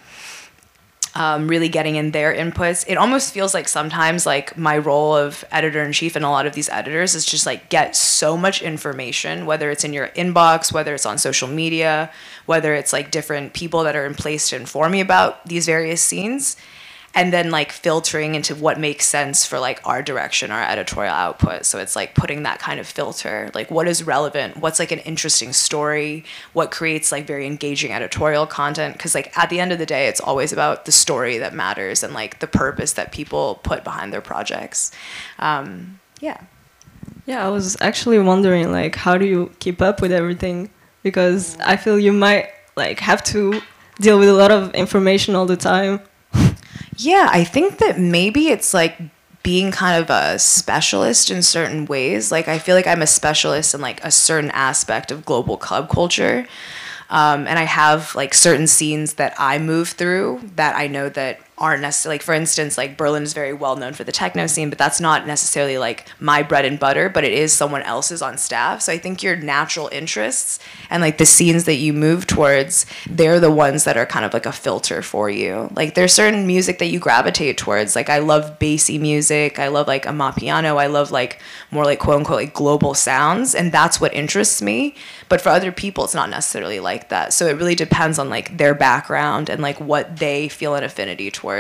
um, 1.16 1.48
really 1.48 1.70
getting 1.70 1.96
in 1.96 2.12
their 2.12 2.34
inputs. 2.34 2.86
It 2.88 2.98
almost 2.98 3.34
feels 3.34 3.54
like 3.54 3.68
sometimes 3.68 4.26
like 4.26 4.58
my 4.58 4.78
role 4.78 5.16
of 5.16 5.44
editor 5.52 5.84
in 5.84 5.92
chief 5.92 6.16
and 6.16 6.24
a 6.24 6.30
lot 6.30 6.46
of 6.46 6.54
these 6.54 6.70
editors 6.70 7.16
is 7.16 7.26
just 7.26 7.46
like 7.46 7.70
get 7.70 7.96
so 7.96 8.38
much 8.38 8.62
information, 8.62 9.46
whether 9.46 9.70
it's 9.70 9.84
in 9.84 9.94
your 9.94 10.08
inbox, 10.10 10.72
whether 10.72 10.94
it's 10.94 11.06
on 11.06 11.18
social 11.18 11.48
media, 11.48 12.12
whether 12.46 12.74
it's 12.74 12.94
like 12.94 13.12
different 13.12 13.54
people 13.54 13.84
that 13.84 13.96
are 13.96 14.06
in 14.06 14.16
place 14.16 14.50
to 14.50 14.56
inform 14.56 14.94
me 14.94 15.02
about 15.02 15.46
these 15.46 15.66
various 15.66 16.02
scenes 16.02 16.56
and 17.14 17.34
then 17.34 17.52
like 17.52 17.72
filtering 17.72 18.36
into 18.36 18.56
what 18.56 18.80
makes 18.80 19.06
sense 19.06 19.46
for 19.46 19.60
like 19.60 19.82
our 19.86 20.02
direction 20.02 20.52
our 20.52 20.64
editorial 20.64 21.14
output. 21.14 21.66
So 21.66 21.80
it's 21.80 21.96
like 21.96 22.16
putting 22.16 22.44
that 22.44 22.60
kind 22.60 22.80
of 22.80 22.88
filter 22.88 23.52
like 23.54 23.70
what 23.70 23.88
is 23.88 24.04
relevant? 24.04 24.58
What's 24.58 24.80
like 24.80 24.92
an 24.92 25.00
interesting 25.00 25.54
story? 25.54 26.24
What 26.54 26.72
creates 26.72 27.12
like 27.12 27.28
very 27.28 27.46
engaging 27.46 27.92
editorial 27.92 28.48
content? 28.48 28.94
Because 28.94 29.14
like 29.14 29.38
at 29.38 29.50
the 29.50 29.60
end 29.60 29.72
of 29.72 29.80
the 29.80 29.86
day 29.86 30.08
it's 30.08 30.22
always 30.22 30.54
about 30.54 30.86
the 30.86 30.92
story 30.92 31.38
that 31.40 31.54
matters 31.54 32.04
and 32.04 32.14
like 32.14 32.40
the 32.40 32.48
purpose 32.48 32.94
that 32.94 33.12
people 33.12 33.60
put 33.64 33.84
behind 33.84 34.14
their 34.14 34.22
projects. 34.22 34.92
Um, 35.40 36.00
yeah. 36.20 36.40
Yeah 37.26 37.46
i 37.46 37.50
was 37.50 37.78
actually 37.82 38.20
wondering 38.20 38.72
like 38.72 38.96
how 38.96 39.18
do 39.18 39.26
you 39.26 39.52
keep 39.60 39.82
up 39.82 40.02
with 40.02 40.12
everything? 40.12 40.70
Because 41.04 41.58
i 41.60 41.76
feel 41.76 42.00
you 42.00 42.14
might 42.14 42.50
like 42.78 43.00
have 43.00 43.24
to 43.24 43.62
deal 44.00 44.18
with 44.18 44.30
a 44.30 44.34
lot 44.34 44.52
of 44.52 44.74
information 44.74 45.36
all 45.36 45.46
the 45.46 45.58
time 45.58 46.00
yeah, 47.02 47.30
I 47.32 47.44
think 47.44 47.80
that 47.80 48.00
maybe 48.00 48.50
it's 48.50 48.74
like 48.74 48.98
being 49.44 49.72
kind 49.72 50.02
of 50.02 50.10
a 50.10 50.38
specialist 50.38 51.32
in 51.32 51.42
certain 51.42 51.86
ways. 51.86 52.32
Like 52.32 52.48
I 52.48 52.60
feel 52.60 52.76
like 52.76 52.88
I'm 52.88 53.02
a 53.02 53.08
specialist 53.08 53.74
in 53.74 53.82
like 53.82 54.04
a 54.04 54.12
certain 54.12 54.52
aspect 54.52 55.12
of 55.12 55.26
global 55.26 55.58
club 55.58 55.90
culture. 55.90 56.48
Um, 57.10 57.48
and 57.48 57.58
I 57.58 57.64
have 57.64 58.14
like 58.16 58.34
certain 58.34 58.68
scenes 58.68 59.16
that 59.16 59.34
I 59.38 59.58
move 59.58 59.90
through 59.90 60.42
that 60.56 60.76
I 60.76 60.88
know 60.88 61.10
that 61.10 61.40
aren't 61.62 61.82
necessarily 61.84 62.16
like 62.16 62.24
for 62.24 62.34
instance 62.34 62.76
like 62.76 62.98
berlin 62.98 63.22
is 63.22 63.34
very 63.34 63.54
well 63.54 63.76
known 63.76 63.94
for 63.94 64.04
the 64.04 64.12
techno 64.12 64.48
scene 64.48 64.70
but 64.70 64.80
that's 64.80 65.00
not 65.00 65.28
necessarily 65.28 65.78
like 65.78 66.08
my 66.20 66.42
bread 66.42 66.66
and 66.66 66.80
butter 66.80 67.08
but 67.08 67.24
it 67.24 67.32
is 67.32 67.54
someone 67.54 67.84
else's 67.84 68.22
on 68.22 68.36
staff. 68.38 68.82
So 68.82 68.92
i 68.92 68.98
think 68.98 69.22
your 69.22 69.36
natural 69.36 69.88
interests 69.92 70.60
and 70.90 71.02
like 71.02 71.20
the 71.20 71.26
scenes 71.26 71.66
that 71.66 71.76
you 71.76 71.94
move 71.94 72.26
towards 72.26 72.88
they're 73.08 73.40
the 73.40 73.52
ones 73.52 73.84
that 73.84 73.96
are 73.96 74.08
kind 74.08 74.26
of 74.26 74.34
like 74.34 74.48
a 74.48 74.52
filter 74.52 75.04
for 75.04 75.30
you. 75.30 75.70
Like 75.76 75.94
there's 75.94 76.14
certain 76.14 76.48
music 76.48 76.80
that 76.80 76.88
you 76.88 77.00
gravitate 77.00 77.60
towards. 77.60 77.96
Like 77.96 78.10
i 78.10 78.18
love 78.18 78.58
bassy 78.58 78.98
music. 78.98 79.60
I 79.60 79.68
love 79.68 79.88
like 79.88 80.06
amapiano. 80.06 80.78
I 80.78 80.88
love 80.88 81.12
like 81.12 81.40
more 81.70 81.86
like 81.86 82.00
quote 82.00 82.18
unquote 82.18 82.38
like 82.38 82.54
global 82.54 82.96
sounds 82.96 83.54
and 83.54 83.72
that's 83.72 84.02
what 84.02 84.16
interests 84.16 84.64
me. 84.64 84.96
But 85.30 85.42
for 85.42 85.50
other 85.50 85.72
people 85.72 86.06
it's 86.06 86.16
not 86.16 86.32
necessarily 86.32 86.80
like 86.80 87.10
that. 87.10 87.34
So 87.34 87.46
it 87.46 87.58
really 87.58 87.76
depends 87.76 88.18
on 88.18 88.30
like 88.30 88.58
their 88.58 88.74
background 88.74 89.48
and 89.48 89.62
like 89.62 89.80
what 89.80 90.18
they 90.18 90.50
feel 90.50 90.74
an 90.74 90.84
affinity 90.84 91.30
towards 91.30 91.51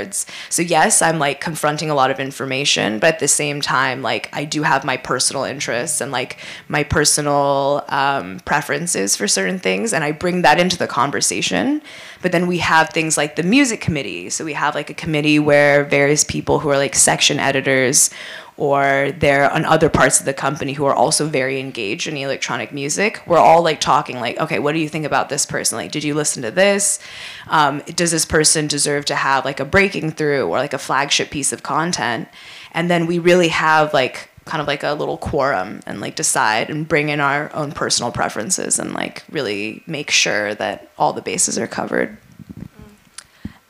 So 0.50 0.62
yes, 0.62 1.02
I'm 1.02 1.20
like 1.20 1.42
confronting 1.42 1.90
a 1.90 1.96
lot 1.96 2.12
of 2.12 2.20
information, 2.20 3.00
but 3.00 3.16
at 3.16 3.20
the 3.20 3.28
same 3.28 3.62
time, 3.62 4.02
like 4.02 4.30
I 4.34 4.46
do 4.46 4.64
have 4.64 4.84
my 4.84 4.98
personal 4.98 5.44
interests 5.44 6.02
and 6.02 6.12
like 6.12 6.38
my 6.68 6.84
personal 6.84 7.86
um, 7.90 8.40
preferences 8.46 9.16
for 9.16 9.28
certain 9.28 9.60
things, 9.60 9.94
and 9.94 10.04
I 10.04 10.12
bring 10.12 10.42
that 10.44 10.60
into 10.60 10.78
the 10.78 10.88
conversation. 10.88 11.82
But 12.22 12.32
then 12.32 12.48
we 12.48 12.60
have 12.60 12.90
things 12.90 13.18
like 13.18 13.36
the 13.36 13.44
music 13.44 13.82
committee. 13.82 14.30
So 14.30 14.46
we 14.46 14.54
have 14.54 14.76
like 14.76 14.90
a 14.90 14.94
committee 14.94 15.40
where 15.40 15.84
various 15.84 16.24
people 16.24 16.60
who 16.60 16.70
are 16.70 16.78
like 16.78 16.96
section 16.96 17.40
editors 17.40 18.10
or 18.62 19.12
they're 19.18 19.52
on 19.52 19.66
other 19.66 19.90
parts 19.90 20.20
of 20.20 20.26
the 20.26 20.34
company 20.34 20.74
who 20.74 20.86
are 20.86 20.94
also 20.94 21.28
very 21.28 21.60
engaged 21.60 22.08
in 22.08 22.16
electronic 22.16 22.72
music 22.72 23.22
we're 23.26 23.38
all 23.38 23.62
like 23.62 23.80
talking 23.82 24.20
like 24.20 24.40
okay 24.40 24.60
what 24.60 24.74
do 24.74 24.80
you 24.80 24.90
think 24.90 25.06
about 25.06 25.30
this 25.30 25.46
person? 25.46 25.78
Like 25.78 25.92
did 25.92 26.04
you 26.04 26.14
listen 26.14 26.44
to 26.44 26.52
this? 26.52 27.00
Um, 27.48 27.80
does 27.96 28.12
this 28.12 28.26
person 28.26 28.68
deserve 28.68 29.06
to 29.06 29.16
have 29.16 29.46
like 29.46 29.60
a 29.60 29.66
breaking 29.66 30.12
through 30.12 30.48
or 30.48 30.58
like 30.58 30.74
a 30.74 30.78
flagship 30.78 31.32
piece 31.32 31.52
of 31.52 31.64
content? 31.64 32.28
And 32.74 32.90
then 32.90 33.08
we 33.08 33.20
really 33.20 33.50
have 33.50 33.94
like 33.94 34.30
kind 34.46 34.62
of 34.62 34.68
like 34.68 34.84
a 34.84 34.94
little 34.94 35.18
quorum 35.18 35.82
and 35.86 36.02
like 36.02 36.16
decide 36.16 36.70
and 36.70 36.88
bring 36.88 37.10
in 37.10 37.20
our 37.20 37.54
own 37.54 37.72
personal 37.72 38.12
preferences 38.12 38.80
and 38.80 38.94
like 38.94 39.24
really 39.30 39.84
make 39.88 40.12
sure 40.12 40.56
that 40.56 40.90
all 40.98 41.14
the 41.14 41.22
bases 41.22 41.58
are 41.58 41.68
covered. 41.68 42.18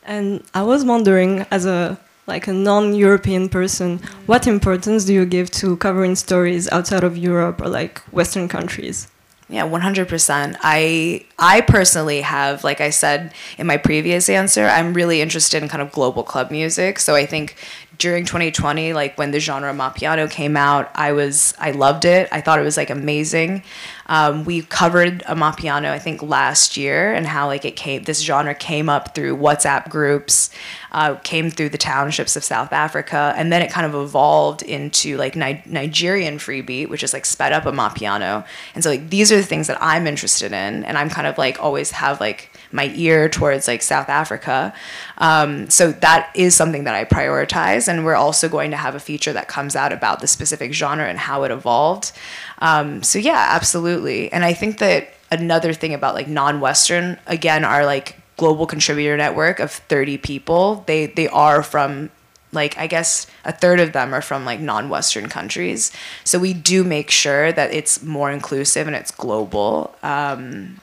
And 0.04 0.42
i 0.52 0.62
was 0.62 0.84
wondering 0.84 1.46
as 1.50 1.64
a 1.64 1.98
like 2.32 2.48
a 2.48 2.52
non-European 2.52 3.48
person, 3.48 4.00
what 4.26 4.46
importance 4.46 5.04
do 5.04 5.12
you 5.12 5.26
give 5.26 5.50
to 5.60 5.76
covering 5.76 6.14
stories 6.16 6.64
outside 6.70 7.04
of 7.04 7.16
Europe 7.16 7.60
or 7.60 7.68
like 7.68 7.98
Western 8.10 8.48
countries? 8.48 9.06
Yeah, 9.52 9.68
100%. 9.68 10.56
I 10.62 11.26
I 11.38 11.60
personally 11.60 12.22
have 12.22 12.64
like 12.64 12.80
I 12.80 12.88
said 12.88 13.34
in 13.58 13.66
my 13.66 13.76
previous 13.76 14.30
answer, 14.30 14.64
I'm 14.64 14.94
really 14.94 15.20
interested 15.20 15.62
in 15.62 15.68
kind 15.68 15.82
of 15.82 15.92
global 15.92 16.22
club 16.22 16.50
music. 16.50 16.98
So 16.98 17.14
I 17.14 17.26
think 17.26 17.54
during 18.02 18.24
2020 18.24 18.94
like 18.94 19.16
when 19.16 19.30
the 19.30 19.38
genre 19.38 19.72
Amapiano 19.72 20.28
came 20.28 20.56
out, 20.56 20.90
I 20.96 21.12
was 21.12 21.54
I 21.56 21.70
loved 21.70 22.04
it. 22.04 22.28
I 22.32 22.40
thought 22.40 22.58
it 22.58 22.64
was 22.64 22.76
like 22.76 22.90
amazing. 22.90 23.62
Um, 24.06 24.44
we 24.44 24.62
covered 24.62 25.22
Amapiano 25.22 25.86
I 25.86 26.00
think 26.00 26.20
last 26.20 26.76
year 26.76 27.14
and 27.14 27.28
how 27.28 27.46
like 27.46 27.64
it 27.64 27.76
came 27.76 28.02
this 28.02 28.20
genre 28.20 28.56
came 28.56 28.88
up 28.88 29.14
through 29.14 29.36
WhatsApp 29.36 29.88
groups 29.88 30.50
uh, 30.92 31.14
came 31.16 31.50
through 31.50 31.70
the 31.70 31.78
townships 31.78 32.36
of 32.36 32.44
South 32.44 32.72
Africa, 32.72 33.34
and 33.36 33.50
then 33.50 33.62
it 33.62 33.70
kind 33.70 33.86
of 33.86 33.94
evolved 33.94 34.62
into 34.62 35.16
like 35.16 35.34
Ni- 35.34 35.62
Nigerian 35.66 36.38
free 36.38 36.60
beat, 36.60 36.90
which 36.90 37.02
is 37.02 37.12
like 37.12 37.24
sped 37.24 37.52
up 37.52 37.64
Amapiano. 37.64 38.44
And 38.74 38.84
so 38.84 38.90
like 38.90 39.08
these 39.08 39.32
are 39.32 39.36
the 39.36 39.42
things 39.42 39.66
that 39.66 39.78
I'm 39.80 40.06
interested 40.06 40.52
in, 40.52 40.84
and 40.84 40.98
I'm 40.98 41.08
kind 41.08 41.26
of 41.26 41.38
like 41.38 41.58
always 41.62 41.92
have 41.92 42.20
like 42.20 42.51
my 42.72 42.92
ear 42.94 43.28
towards 43.28 43.68
like 43.68 43.82
South 43.82 44.08
Africa. 44.08 44.72
Um, 45.18 45.70
so 45.70 45.92
that 45.92 46.30
is 46.34 46.54
something 46.54 46.84
that 46.84 46.94
I 46.94 47.04
prioritize, 47.04 47.88
and 47.88 48.04
we're 48.04 48.14
also 48.14 48.48
going 48.48 48.70
to 48.70 48.76
have 48.76 48.94
a 48.94 49.00
feature 49.00 49.32
that 49.32 49.48
comes 49.48 49.76
out 49.76 49.92
about 49.92 50.20
the 50.20 50.26
specific 50.26 50.72
genre 50.72 51.06
and 51.06 51.18
how 51.18 51.44
it 51.44 51.50
evolved. 51.50 52.12
Um, 52.58 53.02
so 53.02 53.18
yeah, 53.18 53.48
absolutely. 53.50 54.32
And 54.32 54.44
I 54.44 54.52
think 54.54 54.78
that 54.78 55.08
another 55.30 55.72
thing 55.72 55.94
about 55.94 56.14
like 56.14 56.28
non-Western 56.28 57.18
again 57.26 57.64
are 57.64 57.84
like 57.84 58.16
global 58.36 58.66
contributor 58.66 59.16
network 59.16 59.60
of 59.60 59.70
30 59.70 60.18
people. 60.18 60.84
They 60.86 61.06
they 61.06 61.28
are 61.28 61.62
from 61.62 62.10
like 62.52 62.76
I 62.78 62.86
guess 62.86 63.26
a 63.44 63.52
third 63.52 63.80
of 63.80 63.92
them 63.92 64.14
are 64.14 64.22
from 64.22 64.44
like 64.44 64.60
non-Western 64.60 65.28
countries. 65.28 65.90
So 66.24 66.38
we 66.38 66.52
do 66.52 66.84
make 66.84 67.10
sure 67.10 67.50
that 67.52 67.72
it's 67.72 68.02
more 68.02 68.30
inclusive 68.30 68.86
and 68.86 68.94
it's 68.94 69.10
global. 69.10 69.94
Um, 70.02 70.80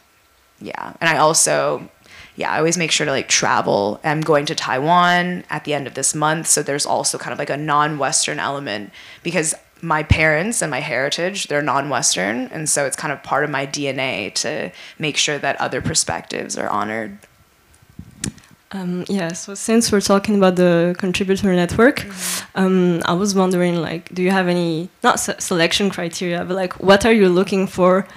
yeah, 0.61 0.93
and 0.99 1.09
I 1.09 1.17
also 1.17 1.89
yeah, 2.35 2.51
I 2.51 2.57
always 2.57 2.77
make 2.77 2.91
sure 2.91 3.05
to 3.05 3.11
like 3.11 3.27
travel. 3.27 3.99
I'm 4.03 4.21
going 4.21 4.45
to 4.45 4.55
Taiwan 4.55 5.43
at 5.49 5.65
the 5.65 5.73
end 5.73 5.87
of 5.87 5.93
this 5.93 6.15
month, 6.15 6.47
so 6.47 6.63
there's 6.63 6.85
also 6.85 7.17
kind 7.17 7.33
of 7.33 7.39
like 7.39 7.49
a 7.49 7.57
non-Western 7.57 8.39
element 8.39 8.91
because 9.23 9.53
my 9.81 10.03
parents 10.03 10.61
and 10.61 10.69
my 10.69 10.79
heritage 10.79 11.47
they're 11.47 11.61
non-western 11.61 12.47
and 12.47 12.69
so 12.69 12.85
it's 12.85 12.97
kind 12.97 13.13
of 13.13 13.23
part 13.23 13.45
of 13.45 13.49
my 13.49 13.65
dna 13.65 14.33
to 14.33 14.69
make 14.97 15.15
sure 15.15 15.37
that 15.37 15.55
other 15.55 15.79
perspectives 15.79 16.57
are 16.57 16.67
honored 16.67 17.17
um, 18.71 19.03
yeah, 19.09 19.33
so 19.33 19.55
since 19.55 19.91
we're 19.91 19.99
talking 19.99 20.35
about 20.35 20.55
the 20.55 20.95
contributor 20.99 21.51
network, 21.55 22.01
mm-hmm. 22.01 22.59
um, 22.59 23.01
I 23.03 23.13
was 23.13 23.33
wondering, 23.33 23.77
like, 23.77 24.13
do 24.13 24.21
you 24.21 24.29
have 24.29 24.47
any 24.47 24.89
not 25.01 25.19
se- 25.19 25.37
selection 25.39 25.89
criteria, 25.89 26.45
but 26.45 26.53
like, 26.53 26.79
what 26.79 27.03
are 27.03 27.11
you 27.11 27.29
looking 27.29 27.65
for 27.65 28.07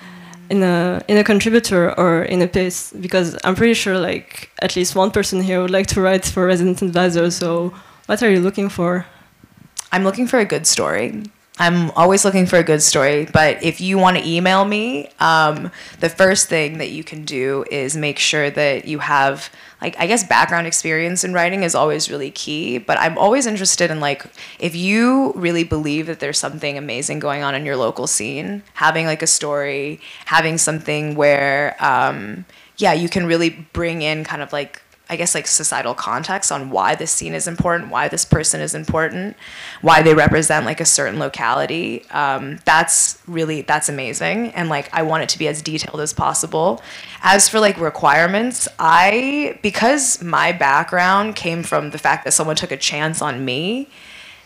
in 0.52 0.62
a 0.62 1.00
in 1.08 1.16
a 1.16 1.24
contributor 1.24 1.82
or 1.98 2.22
in 2.34 2.42
a 2.42 2.46
piece? 2.46 2.92
Because 2.92 3.28
I'm 3.44 3.54
pretty 3.54 3.74
sure, 3.74 3.98
like, 3.98 4.50
at 4.60 4.76
least 4.76 4.94
one 4.94 5.10
person 5.10 5.40
here 5.42 5.60
would 5.62 5.70
like 5.78 5.88
to 5.94 6.00
write 6.00 6.26
for 6.26 6.46
resident 6.46 6.82
advisor. 6.82 7.30
So, 7.30 7.72
what 8.06 8.22
are 8.22 8.30
you 8.30 8.40
looking 8.40 8.68
for? 8.68 9.06
I'm 9.92 10.04
looking 10.04 10.26
for 10.26 10.38
a 10.38 10.44
good 10.44 10.66
story. 10.66 11.24
I'm 11.58 11.90
always 11.90 12.24
looking 12.24 12.46
for 12.46 12.56
a 12.56 12.62
good 12.62 12.82
story, 12.82 13.26
but 13.30 13.62
if 13.62 13.80
you 13.80 13.98
want 13.98 14.16
to 14.16 14.26
email 14.26 14.64
me, 14.64 15.08
um, 15.20 15.70
the 16.00 16.08
first 16.08 16.48
thing 16.48 16.78
that 16.78 16.90
you 16.90 17.04
can 17.04 17.24
do 17.24 17.64
is 17.70 17.94
make 17.94 18.18
sure 18.18 18.50
that 18.50 18.86
you 18.86 19.00
have 19.00 19.50
like 19.82 19.98
I 19.98 20.06
guess 20.06 20.24
background 20.24 20.66
experience 20.66 21.24
in 21.24 21.34
writing 21.34 21.62
is 21.64 21.74
always 21.74 22.08
really 22.08 22.30
key, 22.30 22.78
but 22.78 22.98
I'm 22.98 23.18
always 23.18 23.46
interested 23.46 23.90
in 23.90 24.00
like 24.00 24.24
if 24.60 24.74
you 24.74 25.32
really 25.34 25.64
believe 25.64 26.06
that 26.06 26.20
there's 26.20 26.38
something 26.38 26.78
amazing 26.78 27.18
going 27.18 27.42
on 27.42 27.54
in 27.54 27.66
your 27.66 27.76
local 27.76 28.06
scene, 28.06 28.62
having 28.74 29.06
like 29.06 29.22
a 29.22 29.26
story, 29.26 30.00
having 30.26 30.56
something 30.56 31.16
where 31.16 31.76
um, 31.80 32.46
yeah, 32.78 32.92
you 32.92 33.08
can 33.08 33.26
really 33.26 33.50
bring 33.72 34.02
in 34.02 34.24
kind 34.24 34.40
of 34.40 34.52
like 34.52 34.80
I 35.12 35.16
guess 35.16 35.34
like 35.34 35.46
societal 35.46 35.94
context 35.94 36.50
on 36.50 36.70
why 36.70 36.94
this 36.94 37.10
scene 37.10 37.34
is 37.34 37.46
important, 37.46 37.90
why 37.90 38.08
this 38.08 38.24
person 38.24 38.62
is 38.62 38.74
important, 38.74 39.36
why 39.82 40.00
they 40.00 40.14
represent 40.14 40.64
like 40.64 40.80
a 40.80 40.86
certain 40.86 41.18
locality. 41.18 42.08
Um, 42.12 42.60
that's 42.64 43.18
really 43.26 43.60
that's 43.60 43.90
amazing, 43.90 44.52
and 44.52 44.70
like 44.70 44.88
I 44.90 45.02
want 45.02 45.24
it 45.24 45.28
to 45.28 45.38
be 45.38 45.48
as 45.48 45.60
detailed 45.60 46.00
as 46.00 46.14
possible. 46.14 46.80
As 47.22 47.46
for 47.46 47.60
like 47.60 47.78
requirements, 47.78 48.66
I 48.78 49.58
because 49.60 50.22
my 50.22 50.50
background 50.50 51.36
came 51.36 51.62
from 51.62 51.90
the 51.90 51.98
fact 51.98 52.24
that 52.24 52.32
someone 52.32 52.56
took 52.56 52.72
a 52.72 52.78
chance 52.78 53.20
on 53.20 53.44
me, 53.44 53.90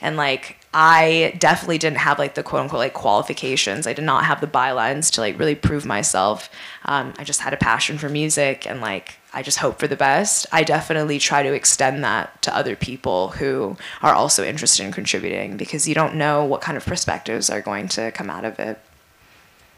and 0.01 0.17
like 0.17 0.57
I 0.75 1.37
definitely 1.39 1.79
didn't 1.79 1.99
have 1.99 2.19
like 2.19 2.35
the 2.35 2.43
quote 2.43 2.63
unquote 2.63 2.81
like 2.81 2.93
qualifications. 2.93 3.87
I 3.87 3.93
did 3.93 4.05
not 4.05 4.25
have 4.25 4.41
the 4.41 4.49
bylines 4.49 5.13
to 5.13 5.21
like 5.21 5.39
really 5.39 5.55
prove 5.55 5.87
myself. 5.87 6.51
Um, 6.85 7.15
I 7.19 7.23
just 7.23 7.41
had 7.41 7.53
a 7.55 7.57
passion 7.57 7.99
for 7.99 8.09
music 8.09 8.67
and 8.67 8.81
like 8.81 9.15
I 9.37 9.43
just 9.43 9.59
hope 9.59 9.79
for 9.79 9.87
the 9.87 9.97
best. 9.97 10.47
I 10.51 10.65
definitely 10.65 11.19
try 11.19 11.43
to 11.43 11.53
extend 11.53 12.03
that 12.03 12.41
to 12.41 12.57
other 12.57 12.75
people 12.75 13.29
who 13.29 13.77
are 14.01 14.15
also 14.15 14.43
interested 14.43 14.83
in 14.87 14.93
contributing 14.93 15.59
because 15.59 15.87
you 15.87 15.95
don't 15.95 16.15
know 16.15 16.43
what 16.43 16.63
kind 16.63 16.75
of 16.75 16.87
perspectives 16.87 17.51
are 17.51 17.61
going 17.61 17.89
to 17.89 18.11
come 18.13 18.31
out 18.31 18.47
of 18.47 18.59
it. 18.59 18.81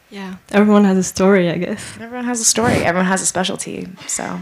Yeah, 0.09 0.37
everyone 0.53 0.85
has 0.85 0.97
a 0.97 1.03
story, 1.03 1.49
I 1.49 1.57
guess. 1.57 1.97
Everyone 1.99 2.23
has 2.23 2.39
a 2.39 2.45
story. 2.45 2.75
Everyone 2.75 3.07
has 3.07 3.21
a 3.21 3.25
specialty. 3.25 3.89
So. 4.07 4.39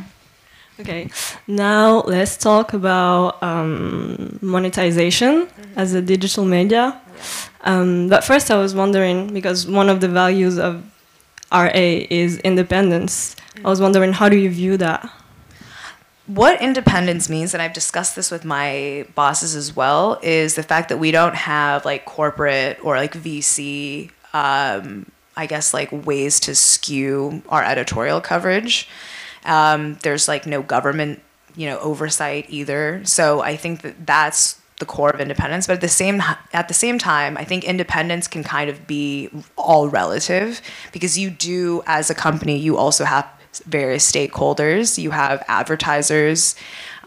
Okay, 0.79 1.09
now 1.47 2.01
let's 2.01 2.37
talk 2.37 2.73
about 2.73 3.41
um, 3.41 4.37
monetization 4.43 5.47
mm-hmm. 5.47 5.79
as 5.79 5.95
a 5.95 6.01
digital 6.03 6.45
media. 6.45 7.01
Um, 7.61 8.07
but 8.07 8.23
first, 8.23 8.51
I 8.51 8.57
was 8.59 8.75
wondering 8.75 9.33
because 9.33 9.65
one 9.65 9.89
of 9.89 9.99
the 9.99 10.07
values 10.07 10.59
of 10.59 10.83
RA 11.51 11.71
is 11.73 12.37
independence. 12.39 13.35
I 13.63 13.69
was 13.69 13.81
wondering, 13.81 14.13
how 14.13 14.29
do 14.29 14.37
you 14.37 14.49
view 14.49 14.77
that? 14.77 15.09
What 16.27 16.61
independence 16.61 17.29
means, 17.29 17.53
and 17.53 17.63
I've 17.63 17.73
discussed 17.73 18.15
this 18.15 18.31
with 18.31 18.43
my 18.43 19.07
bosses 19.15 19.55
as 19.55 19.75
well, 19.75 20.19
is 20.21 20.55
the 20.55 20.63
fact 20.63 20.89
that 20.89 20.97
we 20.97 21.11
don't 21.11 21.35
have 21.35 21.85
like 21.85 22.03
corporate 22.03 22.79
or 22.83 22.97
like 22.97 23.13
VC, 23.13 24.11
um, 24.33 25.09
I 25.37 25.45
guess, 25.45 25.73
like 25.73 25.89
ways 26.05 26.41
to 26.41 26.53
skew 26.53 27.41
our 27.47 27.63
editorial 27.63 28.19
coverage. 28.19 28.89
Um, 29.45 29.97
there's 30.03 30.27
like 30.27 30.45
no 30.45 30.61
government, 30.61 31.21
you 31.55 31.67
know, 31.69 31.79
oversight 31.79 32.47
either. 32.49 33.05
So 33.05 33.41
I 33.41 33.55
think 33.55 33.81
that 33.83 34.05
that's 34.05 34.59
the 34.79 34.85
core 34.85 35.09
of 35.09 35.19
independence 35.19 35.67
but 35.67 35.73
at 35.73 35.81
the 35.81 35.87
same 35.87 36.21
at 36.53 36.67
the 36.67 36.73
same 36.73 36.99
time 36.99 37.37
i 37.37 37.43
think 37.43 37.63
independence 37.63 38.27
can 38.27 38.43
kind 38.43 38.69
of 38.69 38.85
be 38.87 39.29
all 39.55 39.89
relative 39.89 40.61
because 40.91 41.17
you 41.17 41.29
do 41.29 41.81
as 41.87 42.09
a 42.09 42.15
company 42.15 42.57
you 42.57 42.77
also 42.77 43.03
have 43.03 43.27
various 43.65 44.09
stakeholders. 44.09 44.97
You 44.97 45.11
have 45.11 45.43
advertisers. 45.47 46.55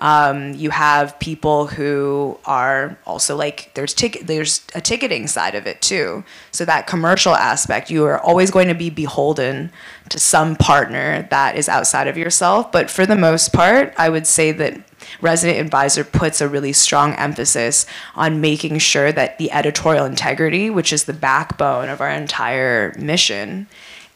Um, 0.00 0.54
you 0.54 0.70
have 0.70 1.18
people 1.20 1.66
who 1.66 2.38
are 2.46 2.96
also 3.04 3.36
like 3.36 3.74
there's 3.74 3.92
ticket 3.92 4.26
there's 4.26 4.62
a 4.74 4.80
ticketing 4.80 5.26
side 5.26 5.54
of 5.54 5.66
it 5.66 5.82
too. 5.82 6.24
So 6.52 6.64
that 6.64 6.86
commercial 6.86 7.34
aspect, 7.34 7.90
you 7.90 8.04
are 8.06 8.18
always 8.18 8.50
going 8.50 8.68
to 8.68 8.74
be 8.74 8.88
beholden 8.88 9.70
to 10.08 10.18
some 10.18 10.56
partner 10.56 11.28
that 11.30 11.56
is 11.56 11.68
outside 11.68 12.08
of 12.08 12.16
yourself. 12.16 12.72
But 12.72 12.88
for 12.88 13.04
the 13.04 13.16
most 13.16 13.52
part, 13.52 13.92
I 13.98 14.08
would 14.08 14.26
say 14.26 14.52
that 14.52 14.80
Resident 15.20 15.58
Advisor 15.58 16.04
puts 16.04 16.40
a 16.40 16.48
really 16.48 16.72
strong 16.72 17.14
emphasis 17.14 17.86
on 18.14 18.40
making 18.40 18.78
sure 18.78 19.12
that 19.12 19.38
the 19.38 19.50
editorial 19.52 20.04
integrity, 20.04 20.70
which 20.70 20.92
is 20.92 21.04
the 21.04 21.12
backbone 21.12 21.88
of 21.88 22.00
our 22.00 22.10
entire 22.10 22.94
mission, 22.98 23.66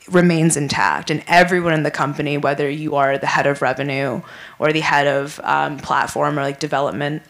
remains 0.09 0.57
intact. 0.57 1.11
And 1.11 1.23
everyone 1.27 1.73
in 1.73 1.83
the 1.83 1.91
company 1.91 2.37
whether 2.37 2.69
you 2.69 2.95
are 2.97 3.19
the 3.19 3.27
head 3.27 3.47
of 3.47 3.63
revenue 3.63 4.23
or 4.59 4.73
the 4.73 4.81
head 4.81 5.07
of 5.07 5.41
um, 5.45 5.79
platform 5.79 6.39
or 6.39 6.43
like 6.43 6.61
development 6.61 7.23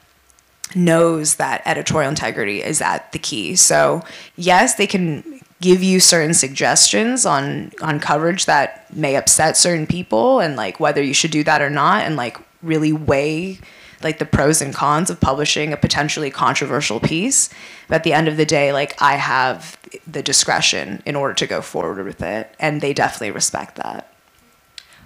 knows 0.75 1.37
that 1.37 1.63
editorial 1.67 2.11
integrity 2.11 2.63
is 2.63 2.81
at 2.81 3.13
the 3.13 3.19
key. 3.19 3.55
So 3.55 4.03
yes 4.37 4.75
they 4.75 4.87
can 4.87 5.41
give 5.61 5.83
you 5.83 6.01
certain 6.01 6.35
suggestions 6.35 7.25
on 7.25 7.71
on 7.81 8.01
coverage 8.01 8.47
that 8.47 8.93
may 8.95 9.17
upset 9.17 9.57
certain 9.57 9.87
people 9.87 10.41
and 10.41 10.57
like 10.57 10.81
whether 10.81 11.03
you 11.03 11.15
should 11.15 11.31
do 11.31 11.45
that 11.45 11.63
or 11.63 11.71
not 11.71 12.03
and 12.03 12.17
like 12.17 12.37
really 12.65 12.93
weigh 12.93 13.59
like 14.03 14.19
the 14.19 14.27
pros 14.27 14.61
and 14.61 14.75
cons 14.75 15.09
of 15.09 15.21
publishing 15.21 15.73
a 15.73 15.77
potentially 15.77 16.31
controversial 16.31 17.01
piece. 17.01 17.49
But 17.89 17.97
at 17.97 18.05
the 18.05 18.13
end 18.13 18.29
of 18.29 18.37
the 18.37 18.45
day 18.45 18.73
like 18.73 19.01
i 19.01 19.15
have 19.15 19.79
the 20.07 20.23
discretion 20.23 21.03
in 21.07 21.17
order 21.17 21.35
to 21.35 21.47
go 21.47 21.63
forward 21.63 22.05
with 22.05 22.23
it 22.23 22.55
and 22.59 22.81
they 22.81 22.93
definitely 22.93 23.31
respect 23.31 23.77
that. 23.77 24.11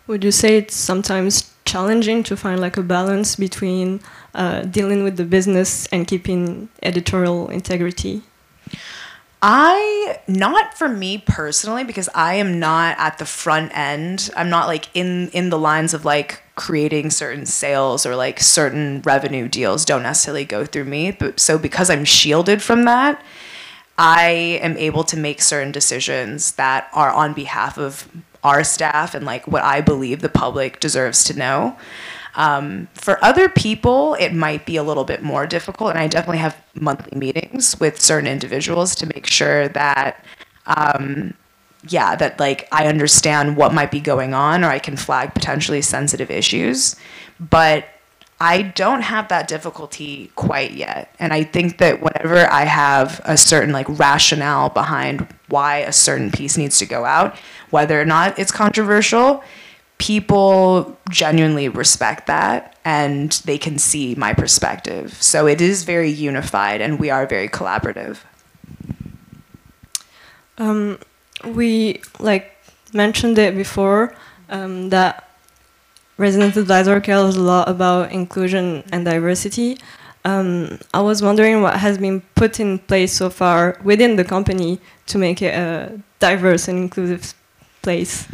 Would 0.06 0.24
you 0.24 0.32
say 0.32 0.56
it's 0.56 0.74
sometimes 0.74 1.52
challenging 1.66 2.22
to 2.22 2.36
find 2.36 2.60
like 2.60 2.78
a 2.78 2.82
balance 2.82 3.36
between 3.36 4.00
uh, 4.34 4.62
dealing 4.62 5.04
with 5.04 5.18
the 5.18 5.24
business 5.24 5.86
and 5.88 6.06
keeping 6.06 6.70
editorial 6.82 7.48
integrity 7.50 8.22
I 9.40 10.18
not 10.26 10.76
for 10.76 10.88
me 10.88 11.18
personally 11.18 11.84
because 11.84 12.08
I 12.14 12.34
am 12.34 12.58
not 12.58 12.98
at 12.98 13.18
the 13.18 13.24
front 13.24 13.76
end. 13.76 14.30
I'm 14.36 14.50
not 14.50 14.66
like 14.66 14.88
in 14.94 15.28
in 15.28 15.50
the 15.50 15.58
lines 15.58 15.94
of 15.94 16.04
like 16.04 16.42
creating 16.56 17.10
certain 17.10 17.46
sales 17.46 18.04
or 18.04 18.16
like 18.16 18.40
certain 18.40 19.00
revenue 19.02 19.46
deals 19.46 19.84
don't 19.84 20.02
necessarily 20.02 20.44
go 20.44 20.64
through 20.64 20.86
me. 20.86 21.12
But 21.12 21.38
so 21.38 21.56
because 21.56 21.88
I'm 21.88 22.04
shielded 22.04 22.62
from 22.62 22.84
that, 22.84 23.22
I 23.96 24.58
am 24.60 24.76
able 24.76 25.04
to 25.04 25.16
make 25.16 25.40
certain 25.40 25.70
decisions 25.70 26.52
that 26.52 26.88
are 26.92 27.10
on 27.10 27.32
behalf 27.32 27.78
of 27.78 28.08
our 28.42 28.64
staff 28.64 29.14
and 29.14 29.24
like 29.24 29.46
what 29.46 29.62
I 29.62 29.80
believe 29.80 30.20
the 30.20 30.28
public 30.28 30.80
deserves 30.80 31.22
to 31.24 31.38
know. 31.38 31.76
Um, 32.34 32.88
for 32.94 33.22
other 33.24 33.48
people, 33.48 34.14
it 34.14 34.32
might 34.32 34.66
be 34.66 34.76
a 34.76 34.82
little 34.82 35.04
bit 35.04 35.22
more 35.22 35.46
difficult, 35.46 35.90
and 35.90 35.98
I 35.98 36.06
definitely 36.06 36.38
have 36.38 36.56
monthly 36.74 37.18
meetings 37.18 37.78
with 37.80 38.00
certain 38.00 38.28
individuals 38.28 38.94
to 38.96 39.06
make 39.06 39.26
sure 39.26 39.68
that, 39.68 40.24
um, 40.66 41.34
yeah, 41.88 42.14
that 42.16 42.38
like 42.38 42.68
I 42.70 42.86
understand 42.86 43.56
what 43.56 43.74
might 43.74 43.90
be 43.90 44.00
going 44.00 44.34
on, 44.34 44.64
or 44.64 44.68
I 44.68 44.78
can 44.78 44.96
flag 44.96 45.34
potentially 45.34 45.82
sensitive 45.82 46.30
issues. 46.30 46.96
But 47.40 47.86
I 48.40 48.62
don't 48.62 49.02
have 49.02 49.28
that 49.28 49.48
difficulty 49.48 50.30
quite 50.36 50.72
yet. 50.72 51.12
And 51.18 51.32
I 51.32 51.42
think 51.42 51.78
that 51.78 52.00
whenever 52.00 52.50
I 52.50 52.64
have 52.64 53.20
a 53.24 53.36
certain 53.36 53.72
like 53.72 53.86
rationale 53.98 54.68
behind 54.68 55.26
why 55.48 55.78
a 55.78 55.92
certain 55.92 56.30
piece 56.30 56.56
needs 56.56 56.78
to 56.78 56.86
go 56.86 57.04
out, 57.04 57.36
whether 57.70 58.00
or 58.00 58.04
not 58.04 58.38
it's 58.38 58.52
controversial, 58.52 59.42
people 59.98 60.96
genuinely 61.10 61.68
respect 61.68 62.26
that 62.28 62.76
and 62.84 63.32
they 63.44 63.58
can 63.58 63.78
see 63.78 64.14
my 64.14 64.32
perspective. 64.32 65.20
So 65.20 65.46
it 65.46 65.60
is 65.60 65.82
very 65.82 66.10
unified 66.10 66.80
and 66.80 66.98
we 66.98 67.10
are 67.10 67.26
very 67.26 67.48
collaborative. 67.48 68.18
Um, 70.56 70.98
we 71.44 72.00
like 72.18 72.56
mentioned 72.92 73.38
it 73.38 73.54
before 73.54 74.14
um, 74.48 74.88
that 74.90 75.28
Resident 76.16 76.56
Advisor 76.56 77.00
cares 77.00 77.36
a 77.36 77.42
lot 77.42 77.68
about 77.68 78.10
inclusion 78.10 78.82
and 78.90 79.04
diversity. 79.04 79.78
Um, 80.24 80.78
I 80.92 81.00
was 81.00 81.22
wondering 81.22 81.62
what 81.62 81.76
has 81.76 81.98
been 81.98 82.22
put 82.34 82.58
in 82.58 82.80
place 82.80 83.12
so 83.12 83.30
far 83.30 83.78
within 83.84 84.16
the 84.16 84.24
company 84.24 84.80
to 85.06 85.18
make 85.18 85.42
it 85.42 85.54
a 85.54 86.00
diverse 86.18 86.66
and 86.66 86.78
inclusive 86.78 87.34
place. 87.82 88.26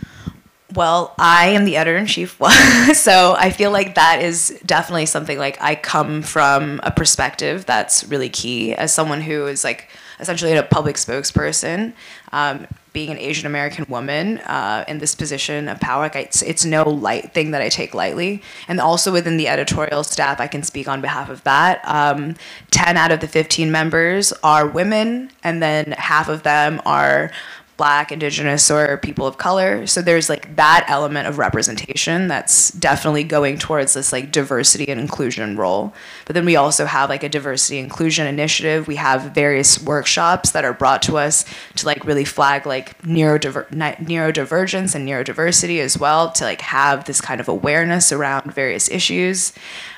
Well, 0.74 1.14
I 1.18 1.48
am 1.48 1.66
the 1.66 1.76
editor 1.76 1.96
in 1.96 2.06
chief, 2.06 2.37
so 2.94 3.37
I 3.38 3.50
feel 3.50 3.70
like 3.70 3.94
that 3.94 4.22
is 4.22 4.60
definitely 4.66 5.06
something 5.06 5.38
like 5.38 5.56
I 5.60 5.76
come 5.76 6.22
from 6.22 6.80
a 6.82 6.90
perspective 6.90 7.64
that's 7.64 8.02
really 8.04 8.28
key 8.28 8.74
as 8.74 8.92
someone 8.92 9.20
who 9.20 9.46
is 9.46 9.62
like 9.62 9.88
essentially 10.18 10.52
a 10.52 10.62
public 10.64 10.96
spokesperson. 10.96 11.92
Um, 12.32 12.66
being 12.92 13.10
an 13.10 13.18
Asian 13.18 13.46
American 13.46 13.84
woman 13.88 14.38
uh, 14.38 14.84
in 14.87 14.98
this 14.98 15.14
position 15.16 15.68
of 15.68 15.80
power, 15.80 16.02
like 16.02 16.16
it's, 16.16 16.42
it's 16.42 16.64
no 16.64 16.88
light 16.88 17.34
thing 17.34 17.50
that 17.50 17.60
I 17.60 17.68
take 17.68 17.92
lightly. 17.92 18.40
And 18.68 18.80
also 18.80 19.12
within 19.12 19.37
the 19.37 19.48
editorial 19.48 20.04
staff, 20.04 20.40
I 20.40 20.46
can 20.46 20.62
speak 20.62 20.87
on 20.87 21.00
behalf 21.00 21.28
of 21.28 21.42
that. 21.42 21.80
Um, 21.84 22.37
10 22.70 22.96
out 22.96 23.10
of 23.10 23.18
the 23.18 23.26
15 23.26 23.70
members 23.70 24.32
are 24.44 24.66
women, 24.68 25.30
and 25.42 25.60
then 25.60 25.92
half 25.98 26.28
of 26.28 26.44
them 26.44 26.80
are 26.87 27.32
black 27.76 28.12
indigenous 28.12 28.70
or 28.70 28.96
people 28.98 29.26
of 29.26 29.37
color. 29.37 29.87
So 29.87 30.00
there's 30.00 30.28
like 30.28 30.54
that 30.56 30.84
element 30.88 31.26
of 31.26 31.38
representation 31.38 32.28
that's 32.28 32.70
definitely 32.70 33.24
going 33.24 33.58
towards 33.58 33.94
this 33.94 34.12
like 34.12 34.30
diversity 34.30 34.88
and 34.88 35.00
inclusion 35.00 35.56
role. 35.56 35.92
But 36.24 36.34
then 36.34 36.44
we 36.44 36.56
also 36.56 36.87
have 36.87 37.08
like 37.08 37.24
a 37.24 37.28
diversity 37.28 37.78
inclusion 37.78 38.26
initiative. 38.26 38.87
We 38.87 38.96
have 38.96 39.34
various 39.34 39.82
workshops 39.82 40.52
that 40.52 40.64
are 40.64 40.72
brought 40.72 41.02
to 41.02 41.18
us 41.18 41.44
to 41.76 41.87
like 41.87 42.04
really 42.04 42.24
flag 42.24 42.64
like 42.66 43.00
neurodiver- 43.02 43.68
neurodivergence 43.68 44.94
and 44.94 45.08
neurodiversity 45.08 45.80
as 45.80 45.98
well 45.98 46.30
to 46.32 46.44
like 46.44 46.60
have 46.60 47.04
this 47.06 47.20
kind 47.20 47.40
of 47.40 47.48
awareness 47.48 48.12
around 48.12 48.52
various 48.52 48.88
issues. 48.88 49.52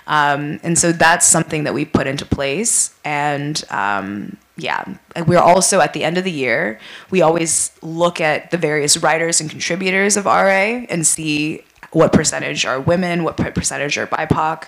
Um, 0.07 0.61
and 0.63 0.79
so 0.79 0.93
that's 0.93 1.27
something 1.27 1.65
that 1.65 1.75
we 1.75 1.85
put 1.85 2.07
into 2.07 2.25
place. 2.25 2.95
And 3.05 3.63
um, 3.71 4.37
yeah, 4.57 4.97
we're 5.27 5.39
also 5.39 5.81
at 5.81 5.93
the 5.93 6.03
end 6.03 6.17
of 6.17 6.25
the 6.25 6.33
year, 6.33 6.79
we 7.11 7.21
always 7.21 7.73
look 7.83 8.21
at 8.21 8.51
the 8.51 8.57
various 8.57 8.97
writers 8.97 9.41
and 9.41 9.51
contributors 9.51 10.17
of 10.17 10.25
RA 10.25 10.85
and 10.89 11.07
see 11.07 11.63
what 11.93 12.13
percentage 12.13 12.67
are 12.67 12.81
women, 12.81 13.23
what 13.23 13.37
percentage 13.37 13.97
are 13.97 14.07
BIPOC, 14.07 14.65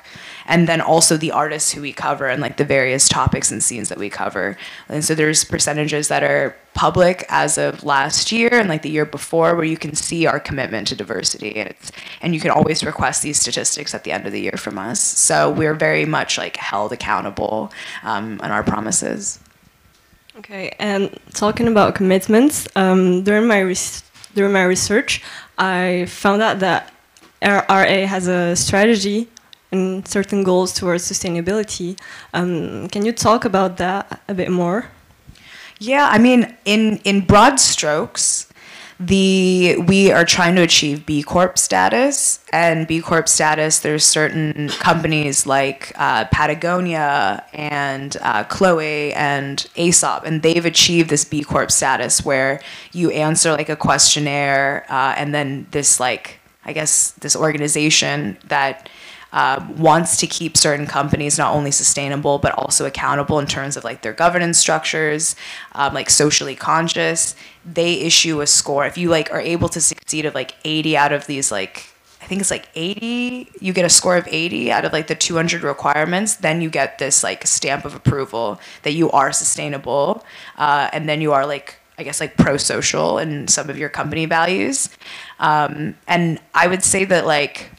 and 0.46 0.68
then 0.68 0.81
also 0.81 1.16
the 1.16 1.33
artists 1.33 1.72
who 1.72 1.83
we 1.83 1.92
cover 1.92 2.27
and 2.27 2.40
like 2.40 2.57
the 2.57 2.64
various 2.64 3.09
topics 3.09 3.51
and 3.51 3.62
scenes 3.62 3.88
that 3.88 3.98
we 3.98 4.09
cover. 4.09 4.57
And 4.88 5.05
so 5.05 5.14
there's 5.14 5.44
percentages 5.44 6.09
that 6.09 6.22
are 6.22 6.57
public 6.74 7.27
as 7.29 7.59
of 7.59 7.83
last 7.83 8.31
year 8.31 8.48
and 8.53 8.68
like 8.68 8.83
the 8.83 8.90
year 8.90 9.05
before 9.05 9.57
where 9.57 9.64
you 9.64 9.77
can 9.77 9.94
see 9.94 10.27
our 10.27 10.38
commitment 10.38 10.87
to 10.87 10.94
diversity 10.94 11.57
and 11.57 11.68
it's 11.70 11.90
and 12.20 12.35
you 12.35 12.40
can 12.40 12.53
always 12.53 12.85
request 12.85 13.22
these 13.22 13.40
statistics 13.40 13.94
at 13.94 14.05
the 14.05 14.12
end 14.12 14.27
of 14.27 14.33
the 14.33 14.40
year 14.40 14.57
from 14.57 14.79
us. 14.79 15.01
So 15.01 15.51
we're 15.51 15.74
very 15.74 16.05
much 16.05 16.38
like 16.38 16.57
held 16.57 16.92
accountable 16.92 17.72
um, 18.05 18.40
on 18.42 18.51
our 18.51 18.62
promises. 18.62 19.40
Okay, 20.38 20.72
and 20.79 21.18
talking 21.35 21.66
about 21.66 21.96
commitments, 21.96 22.68
um, 22.77 23.24
during 23.24 23.48
my 23.48 23.74
during 24.35 24.53
my 24.53 24.62
research, 24.62 25.20
I 25.59 26.07
found 26.07 26.42
out 26.42 26.61
that 26.61 26.92
RA 27.42 28.07
has 28.07 28.29
a 28.29 28.55
strategy 28.55 29.27
and 29.72 30.07
certain 30.07 30.44
goals 30.44 30.72
towards 30.72 31.11
sustainability. 31.11 31.98
Um, 32.33 32.88
can 32.88 33.05
you 33.05 33.12
talk 33.12 33.44
about 33.44 33.79
that 33.79 34.20
a 34.29 34.35
bit 34.35 34.51
more? 34.51 34.87
Yeah, 35.81 36.09
I 36.09 36.18
mean, 36.18 36.57
in 36.64 36.98
in 36.98 37.22
broad 37.27 37.59
strokes, 37.59 38.48
the 39.01 39.77
we 39.87 40.11
are 40.11 40.25
trying 40.25 40.57
to 40.57 40.63
achieve 40.63 41.07
B 41.07 41.23
Corp 41.23 41.57
status, 41.57 42.41
and 42.53 42.87
B 42.87 43.01
Corp 43.01 43.29
status. 43.29 43.79
There's 43.79 44.05
certain 44.05 44.69
companies 44.81 45.47
like 45.47 45.93
uh, 45.97 46.25
Patagonia 46.27 47.45
and 47.53 48.17
uh, 48.21 48.45
Chloe 48.45 49.13
and 49.15 49.65
Aesop, 49.77 50.25
and 50.25 50.43
they've 50.43 50.67
achieved 50.67 51.11
this 51.11 51.25
B 51.25 51.45
Corp 51.45 51.71
status 51.71 52.25
where 52.25 52.61
you 52.93 53.11
answer 53.11 53.53
like 53.53 53.69
a 53.69 53.77
questionnaire, 53.77 54.85
uh, 54.89 55.15
and 55.17 55.33
then 55.33 55.67
this 55.71 56.01
like 56.01 56.41
I 56.65 56.73
guess 56.73 57.13
this 57.13 57.37
organization 57.37 58.37
that 58.49 58.89
uh, 59.33 59.64
wants 59.77 60.17
to 60.19 60.27
keep 60.27 60.57
certain 60.57 60.87
companies 60.87 61.38
not 61.38 61.55
only 61.55 61.71
sustainable 61.71 62.38
but 62.38 62.53
also 62.53 62.87
accountable 62.87 63.38
in 63.38 63.47
terms 63.47 63.77
of 63.77 63.85
like 63.85 64.03
their 64.03 64.12
governance 64.12 64.59
structures, 64.59 65.37
um, 65.73 65.95
like 65.95 66.11
socially 66.11 66.55
conscious. 66.55 67.35
They 67.64 68.01
issue 68.01 68.41
a 68.41 68.47
score. 68.47 68.87
If 68.87 68.97
you 68.97 69.11
like 69.11 69.31
are 69.33 69.41
able 69.41 69.69
to 69.71 69.81
succeed 69.81 70.25
of 70.25 70.35
like 70.35 70.55
80 70.64 70.97
out 70.97 71.12
of 71.12 71.27
these 71.27 71.53
like 71.53 71.87
I 72.21 72.27
think 72.27 72.41
it's 72.41 72.51
like 72.51 72.69
80, 72.75 73.49
you 73.61 73.73
get 73.73 73.85
a 73.87 73.88
score 73.88 74.17
of 74.17 74.29
80 74.29 74.71
out 74.71 74.85
of 74.85 74.93
like 74.93 75.07
the 75.07 75.14
200 75.14 75.62
requirements, 75.62 76.37
then 76.37 76.61
you 76.61 76.69
get 76.69 76.99
this 76.99 77.23
like 77.23 77.47
stamp 77.47 77.85
of 77.85 77.95
approval 77.95 78.61
that 78.83 78.93
you 78.93 79.11
are 79.12 79.33
sustainable. 79.33 80.25
Uh, 80.59 80.91
and 80.93 81.09
then 81.09 81.23
you 81.23 81.33
are 81.33 81.47
like, 81.47 81.77
I 81.97 82.03
guess, 82.03 82.21
like 82.21 82.37
pro 82.37 82.59
social 82.59 83.19
in 83.19 83.49
some 83.49 83.71
of 83.71 83.79
your 83.79 83.88
company 83.88 84.27
values. 84.27 84.91
Um, 85.41 85.97
and 86.07 86.38
I 86.55 86.67
would 86.67 86.83
say 86.83 87.05
that 87.07 87.25
like 87.25 87.71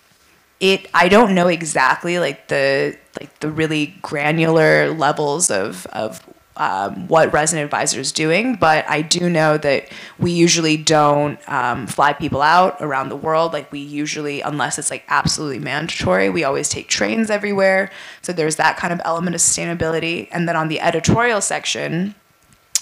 it 0.59 0.87
i 0.93 1.07
don't 1.07 1.33
know 1.33 1.47
exactly 1.47 2.19
like 2.19 2.47
the 2.47 2.97
like 3.19 3.39
the 3.39 3.51
really 3.51 3.95
granular 4.01 4.89
levels 4.93 5.49
of 5.49 5.85
of 5.87 6.21
um, 6.57 7.07
what 7.07 7.31
resident 7.31 7.63
advisor 7.63 8.01
is 8.01 8.11
doing 8.11 8.55
but 8.55 8.83
i 8.89 9.01
do 9.01 9.29
know 9.29 9.57
that 9.57 9.87
we 10.19 10.31
usually 10.31 10.75
don't 10.75 11.39
um, 11.47 11.87
fly 11.87 12.11
people 12.11 12.41
out 12.41 12.75
around 12.81 13.09
the 13.09 13.15
world. 13.15 13.53
Like 13.53 13.71
we 13.71 13.79
usually 13.79 14.41
unless 14.41 14.77
it's 14.77 14.91
like 14.91 15.05
absolutely 15.07 15.59
mandatory 15.59 16.29
we 16.29 16.43
always 16.43 16.67
take 16.67 16.89
trains 16.89 17.29
everywhere. 17.29 17.89
So 18.21 18.33
there's 18.33 18.57
that 18.57 18.77
kind 18.77 18.91
of 18.91 19.01
element 19.05 19.35
of 19.35 19.41
sustainability. 19.41 20.27
And 20.31 20.47
then 20.47 20.55
on 20.55 20.67
the 20.67 20.81
editorial 20.81 21.41
section 21.41 22.15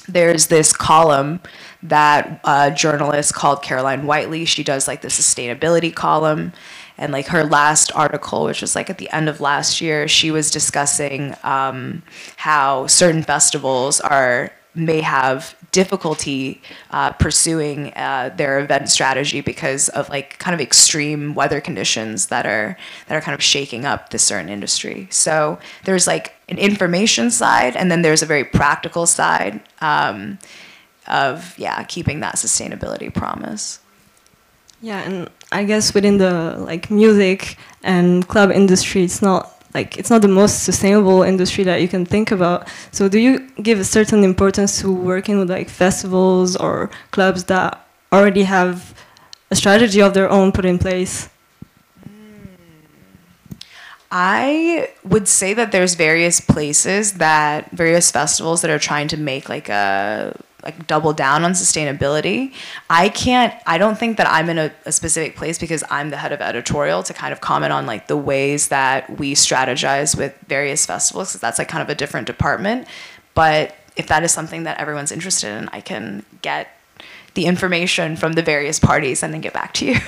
there's 0.07 0.47
this 0.47 0.73
column 0.73 1.41
that 1.83 2.39
a 2.43 2.71
journalist 2.71 3.33
called 3.33 3.61
Caroline 3.61 4.05
Whiteley, 4.05 4.45
she 4.45 4.63
does 4.63 4.87
like 4.87 5.01
the 5.01 5.09
sustainability 5.09 5.93
column. 5.93 6.53
And 6.97 7.11
like 7.11 7.27
her 7.27 7.43
last 7.43 7.91
article, 7.93 8.45
which 8.45 8.61
was 8.61 8.75
like 8.75 8.89
at 8.89 8.97
the 8.97 9.09
end 9.11 9.29
of 9.29 9.39
last 9.39 9.81
year, 9.81 10.07
she 10.07 10.31
was 10.31 10.49
discussing 10.49 11.35
um, 11.43 12.03
how 12.37 12.87
certain 12.87 13.23
festivals 13.23 13.99
are 13.99 14.51
may 14.77 15.01
have 15.01 15.55
difficulty 15.71 16.61
uh, 16.91 17.11
pursuing 17.13 17.93
uh, 17.95 18.33
their 18.35 18.59
event 18.59 18.89
strategy 18.89 19.41
because 19.41 19.89
of 19.89 20.07
like 20.09 20.37
kind 20.39 20.53
of 20.53 20.61
extreme 20.61 21.33
weather 21.33 21.59
conditions 21.59 22.27
that 22.27 22.45
are 22.45 22.77
that 23.07 23.15
are 23.15 23.21
kind 23.21 23.35
of 23.35 23.43
shaking 23.43 23.85
up 23.85 24.09
this 24.09 24.23
certain 24.23 24.49
industry. 24.49 25.07
So 25.09 25.59
there's 25.83 26.07
like 26.07 26.33
an 26.47 26.57
information 26.57 27.31
side, 27.31 27.75
and 27.75 27.91
then 27.91 28.01
there's 28.01 28.21
a 28.21 28.25
very 28.25 28.43
practical 28.43 29.05
side 29.05 29.61
um, 29.81 30.39
of 31.07 31.57
yeah 31.57 31.83
keeping 31.83 32.21
that 32.21 32.35
sustainability 32.35 33.13
promise. 33.13 33.79
Yeah, 34.81 35.01
and 35.01 35.29
I 35.51 35.63
guess 35.63 35.93
within 35.93 36.17
the 36.17 36.55
like 36.59 36.91
music 36.91 37.57
and 37.83 38.27
club 38.27 38.51
industry, 38.51 39.03
it's 39.03 39.21
not 39.21 39.53
like 39.73 39.97
it's 39.97 40.09
not 40.09 40.21
the 40.21 40.27
most 40.27 40.63
sustainable 40.63 41.23
industry 41.23 41.63
that 41.63 41.81
you 41.81 41.87
can 41.87 42.05
think 42.05 42.31
about. 42.31 42.67
So 42.91 43.07
do 43.07 43.19
you 43.19 43.47
give 43.61 43.79
a 43.79 43.83
certain 43.83 44.23
importance 44.23 44.79
to 44.81 44.91
working 44.93 45.39
with 45.39 45.49
like 45.49 45.69
festivals 45.69 46.55
or 46.55 46.89
clubs 47.11 47.45
that 47.45 47.85
already 48.11 48.43
have 48.43 48.93
a 49.51 49.55
strategy 49.55 50.01
of 50.01 50.13
their 50.13 50.29
own 50.29 50.51
put 50.51 50.65
in 50.65 50.79
place? 50.79 51.29
I 54.09 54.89
would 55.03 55.27
say 55.27 55.53
that 55.53 55.71
there's 55.71 55.95
various 55.95 56.39
places 56.39 57.15
that 57.15 57.71
various 57.71 58.09
festivals 58.09 58.61
that 58.61 58.71
are 58.71 58.79
trying 58.79 59.09
to 59.09 59.17
make 59.17 59.49
like 59.49 59.67
a 59.67 60.33
like 60.67 60.85
double 60.85 61.13
down 61.13 61.45
on 61.45 61.53
sustainability. 61.53 62.53
I 62.89 63.09
can't 63.09 63.53
I 63.65 63.77
don't 63.77 63.97
think 63.97 64.17
that 64.17 64.27
I'm 64.27 64.49
in 64.49 64.57
a, 64.57 64.71
a, 64.85 64.91
specific 64.91 65.37
place 65.37 65.57
because 65.57 65.83
I'm 65.89 66.09
the 66.09 66.17
head 66.17 66.33
of 66.33 66.41
editorial 66.41 67.03
to 67.03 67.13
kind 67.13 67.31
of 67.31 67.39
comment 67.39 67.71
on 67.71 67.85
like 67.85 68.07
the 68.07 68.17
ways 68.17 68.67
that 68.67 69.17
we 69.17 69.33
strategize 69.33 70.17
with 70.17 70.37
various 70.47 70.85
festivals 70.85 71.29
because 71.29 71.41
that's 71.41 71.57
like 71.57 71.69
kind 71.69 71.81
of 71.81 71.89
a 71.89 71.95
different 71.95 72.27
department. 72.27 72.85
But 73.33 73.75
if 73.95 74.07
that 74.07 74.23
is 74.23 74.33
something 74.33 74.63
that 74.63 74.77
everyone's 74.77 75.11
interested 75.11 75.57
in, 75.57 75.69
I 75.71 75.79
can 75.79 76.25
get 76.41 76.67
the 77.33 77.45
information 77.45 78.17
from 78.17 78.33
the 78.33 78.41
various 78.41 78.79
parties 78.79 79.23
and 79.23 79.33
then 79.33 79.41
get 79.41 79.53
back 79.53 79.73
to 79.75 79.85
you. 79.85 79.95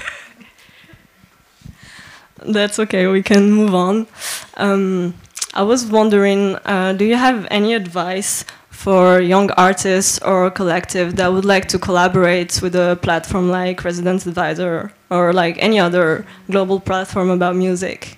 That's 2.46 2.80
okay. 2.80 3.08
We 3.08 3.24
can 3.24 3.52
move 3.52 3.76
on. 3.76 4.08
Um, 4.56 5.16
I 5.54 5.64
was 5.64 5.86
wondering, 5.86 6.56
uh, 6.66 6.94
do 6.94 7.06
you 7.06 7.16
have 7.16 7.48
any 7.50 7.74
advice 7.74 8.46
for 8.80 9.20
young 9.20 9.52
artists 9.52 10.20
or 10.20 10.50
collective 10.50 11.18
that 11.18 11.34
would 11.34 11.44
like 11.44 11.68
to 11.68 11.78
collaborate 11.78 12.62
with 12.62 12.74
a 12.74 12.98
platform 13.02 13.50
like 13.50 13.84
Resident 13.84 14.26
Advisor 14.26 14.94
or 15.10 15.34
like 15.34 15.58
any 15.60 15.78
other 15.78 16.26
global 16.50 16.80
platform 16.80 17.30
about 17.30 17.58
music? 17.58 18.18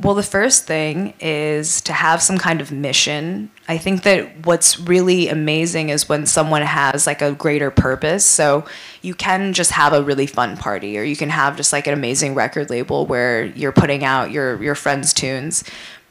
Well, 0.00 0.14
the 0.14 0.22
first 0.22 0.66
thing 0.66 1.12
is 1.20 1.82
to 1.82 1.92
have 1.92 2.22
some 2.22 2.38
kind 2.38 2.62
of 2.62 2.72
mission. 2.72 3.50
I 3.68 3.76
think 3.76 4.02
that 4.04 4.46
what's 4.46 4.78
really 4.78 5.28
amazing 5.28 5.90
is 5.90 6.08
when 6.08 6.24
someone 6.24 6.62
has 6.62 7.06
like 7.06 7.20
a 7.20 7.32
greater 7.32 7.70
purpose. 7.70 8.24
So 8.24 8.64
you 9.02 9.14
can 9.14 9.52
just 9.52 9.72
have 9.72 9.92
a 9.92 10.02
really 10.02 10.26
fun 10.26 10.56
party 10.56 10.98
or 10.98 11.02
you 11.02 11.16
can 11.16 11.30
have 11.30 11.56
just 11.56 11.72
like 11.72 11.86
an 11.86 11.92
amazing 11.92 12.34
record 12.34 12.70
label 12.70 13.06
where 13.06 13.44
you're 13.44 13.72
putting 13.72 14.04
out 14.04 14.30
your 14.30 14.62
your 14.62 14.74
friends' 14.74 15.12
tunes. 15.12 15.64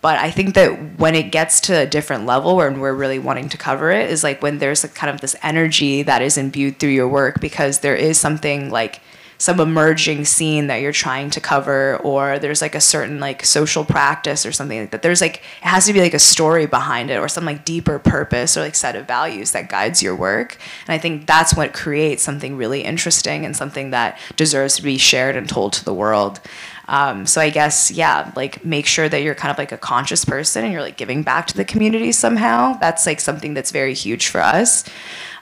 But 0.06 0.20
I 0.20 0.30
think 0.30 0.54
that 0.54 1.00
when 1.00 1.16
it 1.16 1.32
gets 1.32 1.60
to 1.62 1.74
a 1.74 1.88
different 1.88 2.28
level 2.28 2.62
and 2.62 2.80
we're 2.80 2.94
really 2.94 3.18
wanting 3.18 3.50
to 3.50 3.58
cover 3.58 3.90
it 3.90 4.08
is 4.08 4.24
like 4.24 4.40
when 4.40 4.60
there's 4.60 4.84
like 4.84 4.94
kind 4.94 5.12
of 5.12 5.20
this 5.20 5.36
energy 5.42 6.04
that 6.04 6.22
is 6.22 6.38
imbued 6.38 6.78
through 6.78 6.92
your 6.92 7.08
work 7.08 7.42
because 7.42 7.80
there 7.80 7.96
is 7.96 8.20
something 8.20 8.70
like 8.70 9.02
some 9.38 9.60
emerging 9.60 10.26
scene 10.26 10.68
that 10.68 10.78
you're 10.78 10.92
trying 10.92 11.30
to 11.30 11.42
cover 11.42 11.98
or 11.98 12.40
there's 12.40 12.62
like 12.62 12.76
a 12.76 12.82
certain 12.82 13.20
like 13.20 13.44
social 13.46 13.84
practice 13.84 14.46
or 14.46 14.52
something 14.52 14.80
like 14.80 14.92
that 14.92 15.02
there's 15.02 15.22
like 15.22 15.38
it 15.38 15.68
has 15.68 15.86
to 15.86 15.94
be 15.94 16.00
like 16.00 16.14
a 16.14 16.20
story 16.20 16.66
behind 16.66 17.10
it 17.10 17.18
or 17.18 17.28
some 17.28 17.46
like 17.46 17.66
deeper 17.66 18.00
purpose 18.00 18.56
or 18.56 18.62
like 18.62 18.76
set 18.76 18.96
of 18.96 19.06
values 19.06 19.52
that 19.52 19.70
guides 19.70 20.02
your 20.02 20.16
work 20.16 20.58
and 20.88 20.94
i 20.94 20.98
think 20.98 21.26
that's 21.26 21.56
what 21.56 21.74
creates 21.74 22.24
something 22.24 22.56
really 22.56 22.82
interesting 22.82 23.46
and 23.46 23.56
something 23.56 23.90
that 23.92 24.18
deserves 24.36 24.78
to 24.78 24.82
be 24.82 24.98
shared 24.98 25.36
and 25.36 25.50
told 25.50 25.74
to 25.74 25.84
the 25.84 25.94
world 25.94 26.40
um, 26.88 27.26
so 27.26 27.42
I 27.42 27.50
guess, 27.50 27.92
yeah, 27.92 28.32
like 28.36 28.64
make 28.64 28.86
sure 28.86 29.10
that 29.10 29.24
you're 29.24 29.36
kind 29.36 29.52
of 29.52 29.58
like 29.58 29.72
a 29.72 29.78
conscious 29.78 30.24
person 30.24 30.64
and 30.64 30.72
you're 30.72 30.82
like 30.82 30.98
giving 30.98 31.24
back 31.24 31.48
to 31.48 31.58
the 31.58 31.66
community 31.66 32.12
somehow. 32.12 32.78
That's 32.78 33.06
like 33.06 33.20
something 33.20 33.54
that's 33.54 33.72
very 33.72 33.94
huge 33.94 34.28
for 34.28 34.42
us. 34.42 34.84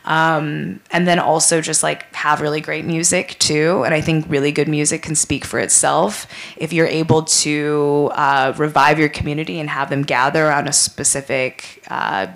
Um, 0.05 0.81
and 0.91 1.07
then 1.07 1.17
also 1.17 1.61
just 1.61 1.81
like 1.81 2.13
have 2.13 2.41
really 2.41 2.61
great 2.61 2.85
music 2.85 3.37
too. 3.39 3.83
And 3.85 3.93
I 3.93 4.01
think 4.01 4.25
really 4.27 4.51
good 4.51 4.67
music 4.67 5.01
can 5.01 5.15
speak 5.15 5.45
for 5.45 5.59
itself. 5.59 6.27
If 6.57 6.73
you're 6.73 6.87
able 6.87 7.23
to 7.23 8.11
uh, 8.13 8.53
revive 8.57 8.99
your 8.99 9.09
community 9.09 9.59
and 9.59 9.69
have 9.69 9.89
them 9.89 10.03
gather 10.03 10.47
around 10.47 10.67
a 10.67 10.73
specific, 10.73 11.83
uh, 11.89 12.27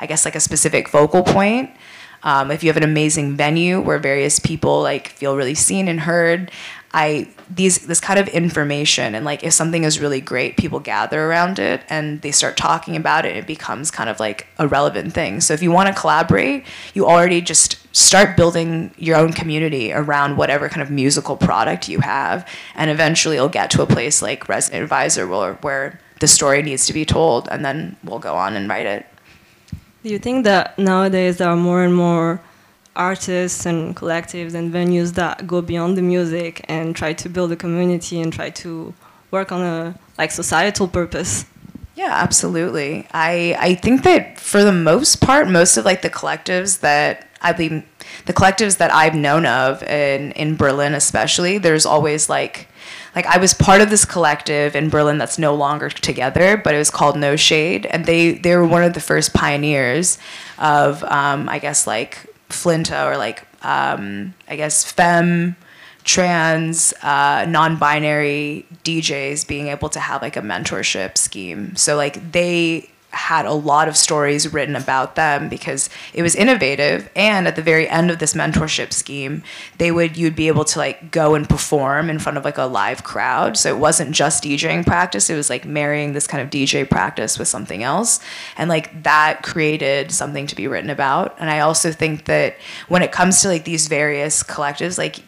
I 0.00 0.06
guess 0.06 0.24
like 0.24 0.36
a 0.36 0.40
specific 0.40 0.88
focal 0.88 1.22
point. 1.22 1.70
Um, 2.22 2.50
if 2.50 2.64
you 2.64 2.70
have 2.70 2.76
an 2.76 2.82
amazing 2.82 3.36
venue 3.36 3.80
where 3.80 3.98
various 3.98 4.38
people 4.38 4.82
like 4.82 5.08
feel 5.08 5.36
really 5.36 5.54
seen 5.54 5.86
and 5.88 6.00
heard, 6.00 6.50
I 6.92 7.28
these 7.48 7.86
this 7.86 8.00
kind 8.00 8.18
of 8.18 8.28
information 8.28 9.14
and 9.14 9.24
like 9.24 9.44
if 9.44 9.52
something 9.52 9.84
is 9.84 10.00
really 10.00 10.20
great, 10.20 10.56
people 10.56 10.80
gather 10.80 11.24
around 11.24 11.58
it 11.58 11.82
and 11.88 12.22
they 12.22 12.32
start 12.32 12.56
talking 12.56 12.96
about 12.96 13.24
it. 13.24 13.36
It 13.36 13.46
becomes 13.46 13.90
kind 13.90 14.10
of 14.10 14.18
like 14.18 14.46
a 14.58 14.66
relevant 14.66 15.14
thing. 15.14 15.40
So 15.40 15.54
if 15.54 15.62
you 15.62 15.70
want 15.70 15.88
to 15.88 16.00
collaborate, 16.00 16.64
you 16.94 17.06
already 17.06 17.40
just 17.40 17.78
start 17.94 18.36
building 18.36 18.92
your 18.98 19.16
own 19.16 19.32
community 19.32 19.92
around 19.92 20.36
whatever 20.36 20.68
kind 20.68 20.82
of 20.82 20.90
musical 20.90 21.36
product 21.36 21.88
you 21.88 22.00
have, 22.00 22.46
and 22.74 22.90
eventually 22.90 23.36
you'll 23.36 23.48
get 23.48 23.70
to 23.70 23.82
a 23.82 23.86
place 23.86 24.20
like 24.20 24.48
Resident 24.48 24.82
Advisor 24.82 25.26
where 25.26 25.54
where 25.54 26.00
the 26.20 26.28
story 26.28 26.62
needs 26.62 26.86
to 26.86 26.92
be 26.92 27.04
told, 27.04 27.48
and 27.50 27.64
then 27.64 27.96
we'll 28.02 28.18
go 28.18 28.34
on 28.34 28.54
and 28.56 28.68
write 28.68 28.86
it. 28.86 29.06
Do 30.02 30.10
you 30.10 30.18
think 30.18 30.44
that 30.44 30.78
nowadays 30.78 31.38
there 31.38 31.48
are 31.48 31.56
more 31.56 31.82
and 31.82 31.94
more 31.94 32.40
artists 32.96 33.66
and 33.66 33.96
collectives 33.96 34.54
and 34.54 34.72
venues 34.72 35.14
that 35.14 35.46
go 35.46 35.62
beyond 35.62 35.96
the 35.96 36.02
music 36.02 36.64
and 36.68 36.96
try 36.96 37.12
to 37.12 37.28
build 37.28 37.52
a 37.52 37.56
community 37.56 38.20
and 38.20 38.32
try 38.32 38.50
to 38.50 38.94
work 39.30 39.52
on 39.52 39.62
a 39.62 39.98
like 40.18 40.30
societal 40.30 40.88
purpose. 40.88 41.44
Yeah 41.94 42.10
absolutely. 42.12 43.06
I 43.12 43.56
i 43.58 43.74
think 43.74 44.02
that 44.04 44.38
for 44.38 44.62
the 44.62 44.72
most 44.72 45.20
part 45.20 45.48
most 45.48 45.76
of 45.76 45.84
like 45.84 46.02
the 46.02 46.10
collectives 46.10 46.80
that 46.80 47.26
i've 47.40 47.56
been 47.56 47.84
the 48.26 48.32
collectives 48.32 48.76
that 48.78 48.92
i've 48.92 49.14
known 49.14 49.44
of 49.46 49.82
in 49.82 50.32
in 50.32 50.56
berlin 50.56 50.94
especially 50.94 51.58
there's 51.58 51.86
always 51.86 52.28
like 52.28 52.68
like 53.16 53.26
I 53.26 53.38
was 53.38 53.54
part 53.54 53.80
of 53.80 53.88
this 53.88 54.04
collective 54.04 54.76
in 54.76 54.90
Berlin 54.90 55.16
that's 55.16 55.38
no 55.38 55.54
longer 55.54 55.88
together, 55.88 56.58
but 56.58 56.74
it 56.74 56.78
was 56.78 56.90
called 56.90 57.16
No 57.16 57.34
Shade, 57.34 57.86
and 57.86 58.04
they 58.04 58.32
they 58.32 58.54
were 58.54 58.66
one 58.66 58.84
of 58.84 58.92
the 58.92 59.00
first 59.00 59.32
pioneers 59.32 60.18
of 60.58 61.02
um, 61.04 61.48
I 61.48 61.58
guess 61.58 61.86
like 61.86 62.26
Flinta 62.48 63.06
or 63.06 63.16
like 63.16 63.46
um, 63.62 64.34
I 64.48 64.56
guess 64.56 64.84
femme, 64.84 65.56
trans, 66.04 66.92
uh, 67.02 67.46
non-binary 67.48 68.66
DJs 68.84 69.46
being 69.46 69.68
able 69.68 69.88
to 69.88 70.00
have 70.00 70.22
like 70.22 70.36
a 70.36 70.40
mentorship 70.40 71.18
scheme. 71.18 71.74
So 71.76 71.96
like 71.96 72.32
they 72.32 72.88
had 73.16 73.46
a 73.46 73.52
lot 73.52 73.88
of 73.88 73.96
stories 73.96 74.52
written 74.52 74.76
about 74.76 75.14
them 75.14 75.48
because 75.48 75.88
it 76.12 76.22
was 76.22 76.34
innovative. 76.34 77.10
And 77.16 77.48
at 77.48 77.56
the 77.56 77.62
very 77.62 77.88
end 77.88 78.10
of 78.10 78.18
this 78.18 78.34
mentorship 78.34 78.92
scheme 78.92 79.42
they 79.78 79.90
would 79.90 80.16
you'd 80.16 80.36
be 80.36 80.48
able 80.48 80.64
to 80.64 80.78
like 80.78 81.10
go 81.10 81.34
and 81.34 81.48
perform 81.48 82.10
in 82.10 82.18
front 82.18 82.38
of 82.38 82.44
like 82.44 82.58
a 82.58 82.64
live 82.64 83.02
crowd. 83.04 83.56
So 83.56 83.74
it 83.74 83.78
wasn't 83.78 84.12
just 84.12 84.44
djing 84.44 84.84
practice. 84.86 85.30
It 85.30 85.34
was 85.34 85.50
like 85.50 85.64
marrying 85.64 86.12
this 86.12 86.26
kind 86.26 86.42
of 86.42 86.50
dj 86.50 86.88
practice 86.88 87.38
with 87.38 87.48
something 87.48 87.82
else. 87.82 88.20
And 88.56 88.68
like 88.68 89.02
that 89.02 89.42
created 89.42 90.12
something 90.12 90.46
to 90.46 90.56
be 90.56 90.68
written 90.68 90.90
about. 90.90 91.36
And 91.38 91.50
i 91.50 91.60
also 91.60 91.92
think 91.92 92.26
that 92.26 92.56
when 92.88 93.02
it 93.02 93.12
comes 93.12 93.42
to 93.42 93.48
like 93.48 93.64
these 93.64 93.88
various 93.88 94.42
collectives 94.42 94.98
like 94.98 95.22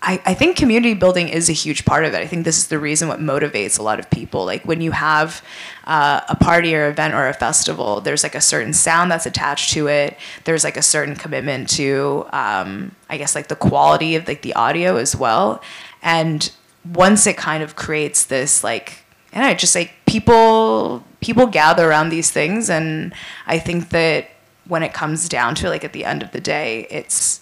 I, 0.00 0.22
I 0.24 0.34
think 0.34 0.56
community 0.56 0.94
building 0.94 1.28
is 1.28 1.48
a 1.48 1.52
huge 1.52 1.84
part 1.84 2.04
of 2.04 2.14
it. 2.14 2.18
I 2.18 2.26
think 2.26 2.44
this 2.44 2.56
is 2.56 2.68
the 2.68 2.78
reason 2.78 3.08
what 3.08 3.18
motivates 3.18 3.78
a 3.78 3.82
lot 3.82 3.98
of 3.98 4.08
people. 4.10 4.44
Like 4.44 4.64
when 4.64 4.80
you 4.80 4.92
have 4.92 5.44
uh, 5.84 6.20
a 6.28 6.36
party 6.36 6.74
or 6.76 6.88
event 6.88 7.14
or 7.14 7.26
a 7.26 7.34
festival, 7.34 8.00
there's 8.00 8.22
like 8.22 8.36
a 8.36 8.40
certain 8.40 8.72
sound 8.72 9.10
that's 9.10 9.26
attached 9.26 9.72
to 9.72 9.88
it. 9.88 10.16
There's 10.44 10.62
like 10.62 10.76
a 10.76 10.82
certain 10.82 11.16
commitment 11.16 11.68
to, 11.70 12.26
um, 12.32 12.94
I 13.10 13.16
guess, 13.16 13.34
like 13.34 13.48
the 13.48 13.56
quality 13.56 14.14
of 14.14 14.28
like 14.28 14.42
the 14.42 14.54
audio 14.54 14.96
as 14.96 15.16
well. 15.16 15.60
And 16.00 16.50
once 16.94 17.26
it 17.26 17.36
kind 17.36 17.62
of 17.62 17.74
creates 17.74 18.24
this 18.24 18.62
like, 18.62 19.04
and 19.32 19.44
I 19.44 19.54
just 19.54 19.74
like 19.74 19.92
people 20.06 21.04
people 21.20 21.46
gather 21.46 21.88
around 21.88 22.10
these 22.10 22.30
things, 22.30 22.70
and 22.70 23.12
I 23.46 23.58
think 23.58 23.90
that 23.90 24.30
when 24.66 24.82
it 24.82 24.92
comes 24.92 25.28
down 25.28 25.54
to 25.56 25.68
like 25.68 25.84
at 25.84 25.92
the 25.92 26.04
end 26.04 26.22
of 26.22 26.30
the 26.30 26.40
day, 26.40 26.86
it's 26.88 27.40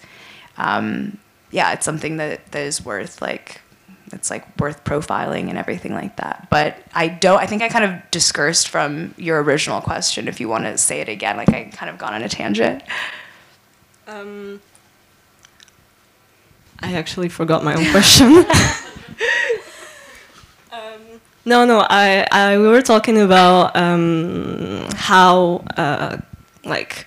um, 0.56 1.18
yeah, 1.50 1.72
it's 1.72 1.84
something 1.84 2.16
that, 2.16 2.52
that 2.52 2.62
is 2.62 2.84
worth 2.84 3.22
like 3.22 3.60
it's 4.12 4.30
like 4.30 4.58
worth 4.60 4.84
profiling 4.84 5.48
and 5.48 5.58
everything 5.58 5.92
like 5.92 6.16
that. 6.16 6.46
But 6.50 6.78
I 6.94 7.08
don't. 7.08 7.40
I 7.40 7.46
think 7.46 7.62
I 7.62 7.68
kind 7.68 7.84
of 7.84 8.10
discursed 8.10 8.68
from 8.68 9.14
your 9.16 9.42
original 9.42 9.80
question. 9.80 10.28
If 10.28 10.40
you 10.40 10.48
want 10.48 10.64
to 10.64 10.78
say 10.78 11.00
it 11.00 11.08
again, 11.08 11.36
like 11.36 11.48
I 11.48 11.64
kind 11.64 11.90
of 11.90 11.98
gone 11.98 12.14
on 12.14 12.22
a 12.22 12.28
tangent. 12.28 12.82
Um, 14.06 14.60
I 16.80 16.94
actually 16.94 17.28
forgot 17.28 17.64
my 17.64 17.74
own 17.74 17.90
question. 17.90 18.26
um, 20.72 21.20
no, 21.44 21.64
no, 21.64 21.84
I, 21.88 22.26
I, 22.30 22.58
we 22.58 22.68
were 22.68 22.82
talking 22.82 23.18
about 23.18 23.74
um, 23.76 24.86
how, 24.94 25.64
uh, 25.76 26.18
like, 26.64 27.06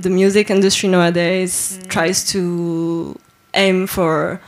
the 0.00 0.10
music 0.10 0.50
industry 0.50 0.88
nowadays 0.88 1.78
tries 1.88 2.24
to 2.32 3.18
aim 3.54 3.86
for 3.86 4.40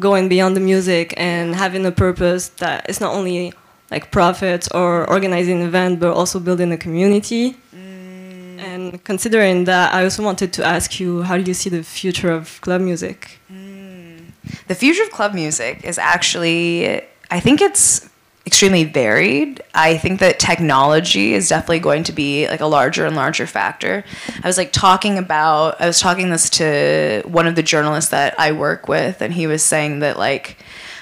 going 0.00 0.28
beyond 0.28 0.56
the 0.56 0.60
music 0.60 1.14
and 1.16 1.54
having 1.54 1.86
a 1.86 1.92
purpose 1.92 2.48
that 2.58 2.88
is 2.88 3.00
not 3.00 3.14
only 3.14 3.52
like 3.90 4.10
profit 4.10 4.68
or 4.74 5.08
organizing 5.08 5.60
an 5.60 5.66
event, 5.66 6.00
but 6.00 6.12
also 6.12 6.38
building 6.38 6.72
a 6.72 6.76
community. 6.76 7.56
Mm. 7.74 8.58
And 8.58 9.04
considering 9.04 9.64
that, 9.64 9.92
I 9.92 10.04
also 10.04 10.22
wanted 10.22 10.52
to 10.54 10.64
ask 10.64 11.00
you, 11.00 11.22
how 11.22 11.36
do 11.36 11.42
you 11.42 11.54
see 11.54 11.70
the 11.70 11.82
future 11.82 12.30
of 12.30 12.60
club 12.60 12.80
music? 12.80 13.40
Mm. 13.52 14.32
The 14.68 14.74
future 14.74 15.02
of 15.02 15.10
club 15.10 15.34
music 15.34 15.84
is 15.84 15.98
actually, 15.98 17.02
I 17.30 17.40
think 17.40 17.60
it's 17.60 18.08
extremely 18.46 18.84
varied. 18.84 19.62
I 19.74 19.96
think 19.96 20.20
that 20.20 20.38
technology 20.38 21.34
is 21.34 21.48
definitely 21.48 21.80
going 21.80 22.04
to 22.04 22.12
be 22.12 22.48
like 22.48 22.60
a 22.60 22.66
larger 22.66 23.06
and 23.06 23.14
larger 23.14 23.46
factor. 23.46 24.04
I 24.42 24.46
was 24.46 24.56
like 24.56 24.72
talking 24.72 25.18
about, 25.18 25.80
I 25.80 25.86
was 25.86 26.00
talking 26.00 26.30
this 26.30 26.48
to 26.50 27.22
one 27.26 27.46
of 27.46 27.54
the 27.54 27.62
journalists 27.62 28.10
that 28.10 28.38
I 28.38 28.52
work 28.52 28.88
with, 28.88 29.20
and 29.20 29.32
he 29.32 29.46
was 29.46 29.62
saying 29.62 30.00
that 30.00 30.18
like 30.18 30.56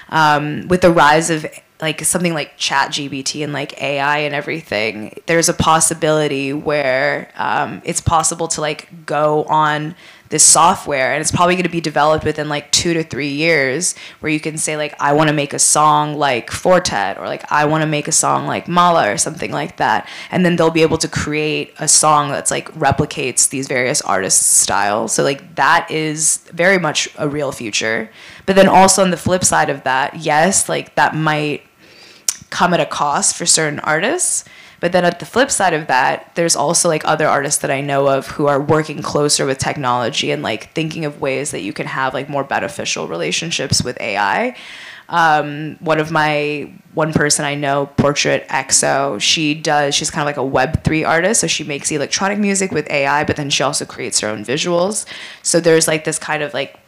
um, 0.09 0.67
with 0.67 0.81
the 0.81 0.91
rise 0.91 1.29
of 1.29 1.45
like 1.81 2.03
something 2.03 2.33
like 2.33 2.57
ChatGPT 2.57 3.43
and 3.43 3.53
like 3.53 3.81
ai 3.81 4.19
and 4.19 4.35
everything 4.35 5.17
there's 5.27 5.47
a 5.47 5.53
possibility 5.53 6.51
where 6.51 7.31
um, 7.35 7.81
it's 7.85 8.01
possible 8.01 8.49
to 8.49 8.61
like 8.61 9.05
go 9.05 9.45
on 9.45 9.95
this 10.29 10.43
software 10.43 11.13
and 11.13 11.21
it's 11.21 11.31
probably 11.31 11.55
going 11.55 11.63
to 11.63 11.69
be 11.69 11.81
developed 11.81 12.23
within 12.23 12.49
like 12.49 12.71
two 12.71 12.93
to 12.93 13.03
three 13.03 13.29
years 13.29 13.95
where 14.19 14.31
you 14.31 14.39
can 14.39 14.57
say 14.57 14.77
like 14.77 14.93
i 14.99 15.11
want 15.11 15.27
to 15.27 15.33
make 15.33 15.53
a 15.53 15.59
song 15.59 16.15
like 16.15 16.51
Four 16.51 16.79
Tet 16.79 17.17
or 17.17 17.25
like 17.25 17.51
i 17.51 17.65
want 17.65 17.81
to 17.81 17.87
make 17.87 18.07
a 18.07 18.11
song 18.11 18.45
like 18.45 18.67
mala 18.67 19.11
or 19.11 19.17
something 19.17 19.51
like 19.51 19.77
that. 19.77 20.07
And 20.31 20.45
then 20.45 20.55
they'll 20.55 20.71
be 20.71 20.81
able 20.81 20.97
to 20.99 21.07
create 21.07 21.73
a 21.79 21.87
song 21.87 22.29
that's 22.29 22.51
like 22.51 22.71
replicates 22.73 23.49
these 23.49 23.67
various 23.67 24.01
artists 24.01 24.45
styles. 24.45 25.13
So 25.13 25.23
like 25.23 25.55
that 25.55 25.89
is 25.89 26.37
very 26.53 26.77
much 26.77 27.09
a 27.17 27.27
real 27.27 27.51
future. 27.51 28.09
But 28.45 28.55
then 28.55 28.67
also 28.67 29.01
on 29.03 29.11
the 29.11 29.17
flip 29.17 29.43
side 29.43 29.69
of 29.69 29.83
that 29.83 30.17
yes 30.17 30.69
like 30.69 30.95
that 30.95 31.15
might 31.15 31.63
come 32.49 32.73
at 32.73 32.79
a 32.79 32.85
cost 32.85 33.35
for 33.35 33.45
certain 33.45 33.79
artists 33.79 34.45
but 34.79 34.91
then 34.91 35.05
at 35.05 35.19
the 35.19 35.25
flip 35.25 35.51
side 35.51 35.73
of 35.73 35.87
that, 35.87 36.33
there's 36.35 36.55
also 36.55 36.87
like 36.87 37.03
other 37.05 37.27
artists 37.27 37.61
that 37.61 37.71
I 37.71 37.81
know 37.81 38.07
of 38.07 38.27
who 38.27 38.47
are 38.47 38.61
working 38.61 39.01
closer 39.01 39.45
with 39.45 39.57
technology 39.57 40.31
and 40.31 40.41
like 40.41 40.73
thinking 40.73 41.05
of 41.05 41.21
ways 41.21 41.51
that 41.51 41.61
you 41.61 41.73
can 41.73 41.87
have 41.87 42.13
like 42.13 42.29
more 42.29 42.43
beneficial 42.43 43.07
relationships 43.07 43.83
with 43.83 43.99
AI. 43.99 44.55
Um, 45.09 45.77
one 45.79 45.99
of 45.99 46.11
my 46.11 46.71
one 46.93 47.13
person 47.13 47.43
I 47.43 47.55
know, 47.55 47.87
Portrait 47.97 48.47
XO, 48.47 49.19
she 49.19 49.55
does. 49.55 49.95
She's 49.95 50.11
kind 50.11 50.21
of 50.21 50.27
like 50.27 50.37
a 50.37 50.43
Web 50.43 50.83
three 50.83 51.03
artist, 51.03 51.41
so 51.41 51.47
she 51.47 51.63
makes 51.63 51.91
electronic 51.91 52.37
music 52.37 52.71
with 52.71 52.89
AI, 52.89 53.23
but 53.23 53.35
then 53.35 53.49
she 53.49 53.63
also 53.63 53.85
creates 53.85 54.19
her 54.19 54.27
own 54.27 54.45
visuals. 54.45 55.05
So 55.41 55.59
there's 55.59 55.87
like 55.87 56.03
this 56.03 56.19
kind 56.19 56.43
of 56.43 56.53
like 56.53 56.79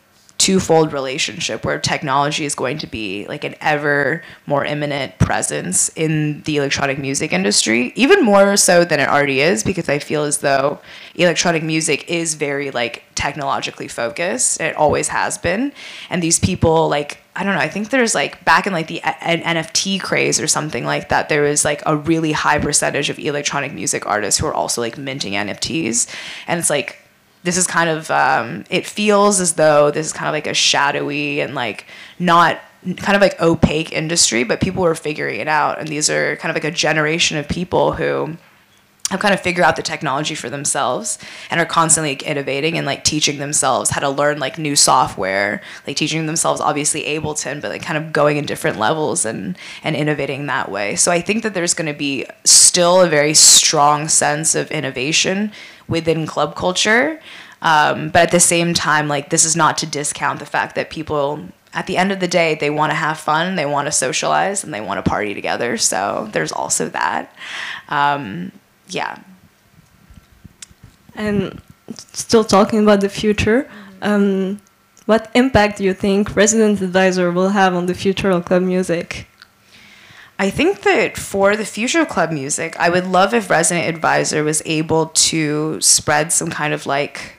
twofold 0.42 0.92
relationship 0.92 1.64
where 1.64 1.78
technology 1.78 2.46
is 2.46 2.56
going 2.56 2.80
to 2.80 2.88
be 2.88 3.28
like 3.28 3.44
an 3.44 3.54
ever 3.62 4.24
more 4.48 4.66
imminent 4.66 5.16
presence 5.20 5.90
in 5.90 6.42
the 6.44 6.58
electronic 6.58 6.98
music 6.98 7.32
industry 7.32 7.94
even 7.96 8.26
more 8.26 8.58
so 8.58 8.84
than 8.84 9.00
it 9.00 9.08
already 9.08 9.40
is 9.40 9.64
because 9.64 9.88
i 9.88 10.00
feel 10.00 10.24
as 10.24 10.40
though 10.40 10.80
electronic 11.14 11.62
music 11.62 12.10
is 12.10 12.34
very 12.34 12.72
like 12.72 13.04
technologically 13.14 13.88
focused 13.88 14.60
it 14.60 14.76
always 14.76 15.10
has 15.10 15.38
been 15.38 15.72
and 16.10 16.24
these 16.24 16.40
people 16.40 16.90
like 16.90 17.20
I 17.34 17.46
don't 17.46 17.56
know. 17.56 17.62
I 17.62 17.70
think 17.70 17.92
there's 17.92 18.14
like 18.14 18.44
back 18.44 18.68
in 18.68 18.74
like 18.74 18.88
the 18.88 19.02
uh, 19.02 19.14
an 19.22 19.42
NFT 19.42 20.02
craze 20.02 20.42
or 20.42 20.48
something 20.48 20.84
like 20.84 21.08
that. 21.10 21.30
There 21.30 21.44
was 21.44 21.64
like 21.64 21.82
a 21.86 21.96
really 21.96 22.34
high 22.34 22.60
percentage 22.60 23.10
of 23.10 23.18
electronic 23.20 23.72
music 23.72 24.06
artists 24.06 24.38
who 24.38 24.48
are 24.48 24.54
also 24.54 24.82
like 24.82 24.98
minting 24.98 25.32
NFTs, 25.32 26.14
and 26.46 26.60
it's 26.60 26.70
like 26.70 27.01
this 27.44 27.58
is 27.58 27.68
kind 27.68 27.90
of 27.90 28.10
um, 28.12 28.64
it 28.70 28.86
feels 28.86 29.40
as 29.40 29.54
though 29.54 29.92
this 29.92 30.06
is 30.08 30.14
kind 30.14 30.28
of 30.28 30.34
like 30.34 30.48
a 30.48 30.54
shadowy 30.54 31.42
and 31.42 31.56
like 31.56 31.86
not 32.20 32.60
kind 32.98 33.16
of 33.16 33.22
like 33.22 33.40
opaque 33.40 33.92
industry 33.92 34.44
but 34.44 34.60
people 34.60 34.86
are 34.86 34.96
figuring 34.96 35.40
it 35.40 35.48
out. 35.48 35.80
And 35.80 35.88
these 35.88 36.10
are 36.10 36.36
kind 36.38 36.50
of 36.50 36.56
like 36.56 36.72
a 36.72 36.76
generation 36.76 37.38
of 37.38 37.48
people 37.48 37.94
who 37.94 38.38
have 39.10 39.20
kind 39.20 39.34
of 39.34 39.42
figured 39.42 39.66
out 39.66 39.76
the 39.76 39.82
technology 39.82 40.36
for 40.36 40.50
themselves 40.50 41.20
and 41.50 41.60
are 41.60 41.66
constantly 41.66 42.14
innovating 42.26 42.78
and 42.78 42.88
like 42.88 43.04
teaching 43.04 43.40
themselves 43.40 43.90
how 43.90 44.00
to 44.00 44.10
learn 44.10 44.40
like 44.40 44.58
new 44.58 44.76
software 44.76 45.62
like 45.86 45.98
teaching 45.98 46.26
themselves 46.28 46.62
obviously 46.62 47.04
ableton 47.04 47.60
but 47.60 47.70
like 47.70 47.82
kind 47.82 47.98
of 47.98 48.14
going 48.14 48.38
in 48.38 48.46
different 48.46 48.80
levels 48.80 49.26
and 49.26 49.58
and 49.84 49.98
innovating 49.98 50.46
that 50.46 50.72
way 50.72 50.96
so 50.96 51.12
i 51.12 51.20
think 51.20 51.44
that 51.44 51.54
there's 51.54 51.74
going 51.74 51.92
to 51.92 51.98
be 51.98 52.26
still 52.46 53.02
a 53.02 53.10
very 53.10 53.34
strong 53.34 54.08
sense 54.08 54.56
of 54.56 54.72
innovation 54.72 55.52
within 55.92 56.26
club 56.26 56.56
culture. 56.56 57.20
Um, 57.62 58.10
but 58.10 58.24
at 58.24 58.32
the 58.32 58.40
same 58.40 58.74
time, 58.74 59.08
like 59.08 59.30
this 59.30 59.46
is 59.46 59.56
not 59.56 59.78
to 59.80 59.86
discount 59.86 60.40
the 60.40 60.46
fact 60.46 60.76
that 60.76 60.90
people 60.90 61.46
at 61.74 61.86
the 61.86 61.96
end 61.98 62.12
of 62.12 62.20
the 62.20 62.28
day 62.28 62.56
they 62.56 62.70
want 62.70 62.92
to 62.92 62.96
have 62.96 63.20
fun, 63.20 63.56
they 63.56 63.66
want 63.66 63.86
to 63.86 63.92
socialize, 63.92 64.64
and 64.64 64.74
they 64.74 64.82
want 64.82 65.04
to 65.04 65.08
party 65.08 65.34
together. 65.34 65.78
So 65.78 66.30
there's 66.32 66.52
also 66.52 66.90
that. 66.90 67.36
Um, 67.90 68.52
yeah. 68.94 69.20
And 71.16 71.62
still 72.14 72.44
talking 72.44 72.80
about 72.80 73.02
the 73.02 73.10
future, 73.10 73.70
um, 74.02 74.62
what 75.06 75.30
impact 75.34 75.78
do 75.78 75.84
you 75.84 75.94
think 75.94 76.36
Resident 76.36 76.82
Advisor 76.82 77.32
will 77.32 77.50
have 77.50 77.76
on 77.76 77.86
the 77.88 77.94
future 77.94 78.30
of 78.30 78.46
club 78.46 78.62
music? 78.62 79.28
I 80.40 80.50
think 80.50 80.82
that 80.82 81.18
for 81.18 81.56
the 81.56 81.66
future 81.66 82.02
of 82.02 82.10
club 82.10 82.32
music, 82.32 82.76
I 82.80 82.90
would 82.90 83.06
love 83.06 83.34
if 83.34 83.50
Resident 83.50 83.88
Advisor 83.94 84.44
was 84.44 84.62
able 84.66 85.08
to 85.08 85.80
spread 85.82 86.32
some 86.32 86.50
kind 86.50 86.74
of 86.74 86.86
like, 86.86 87.36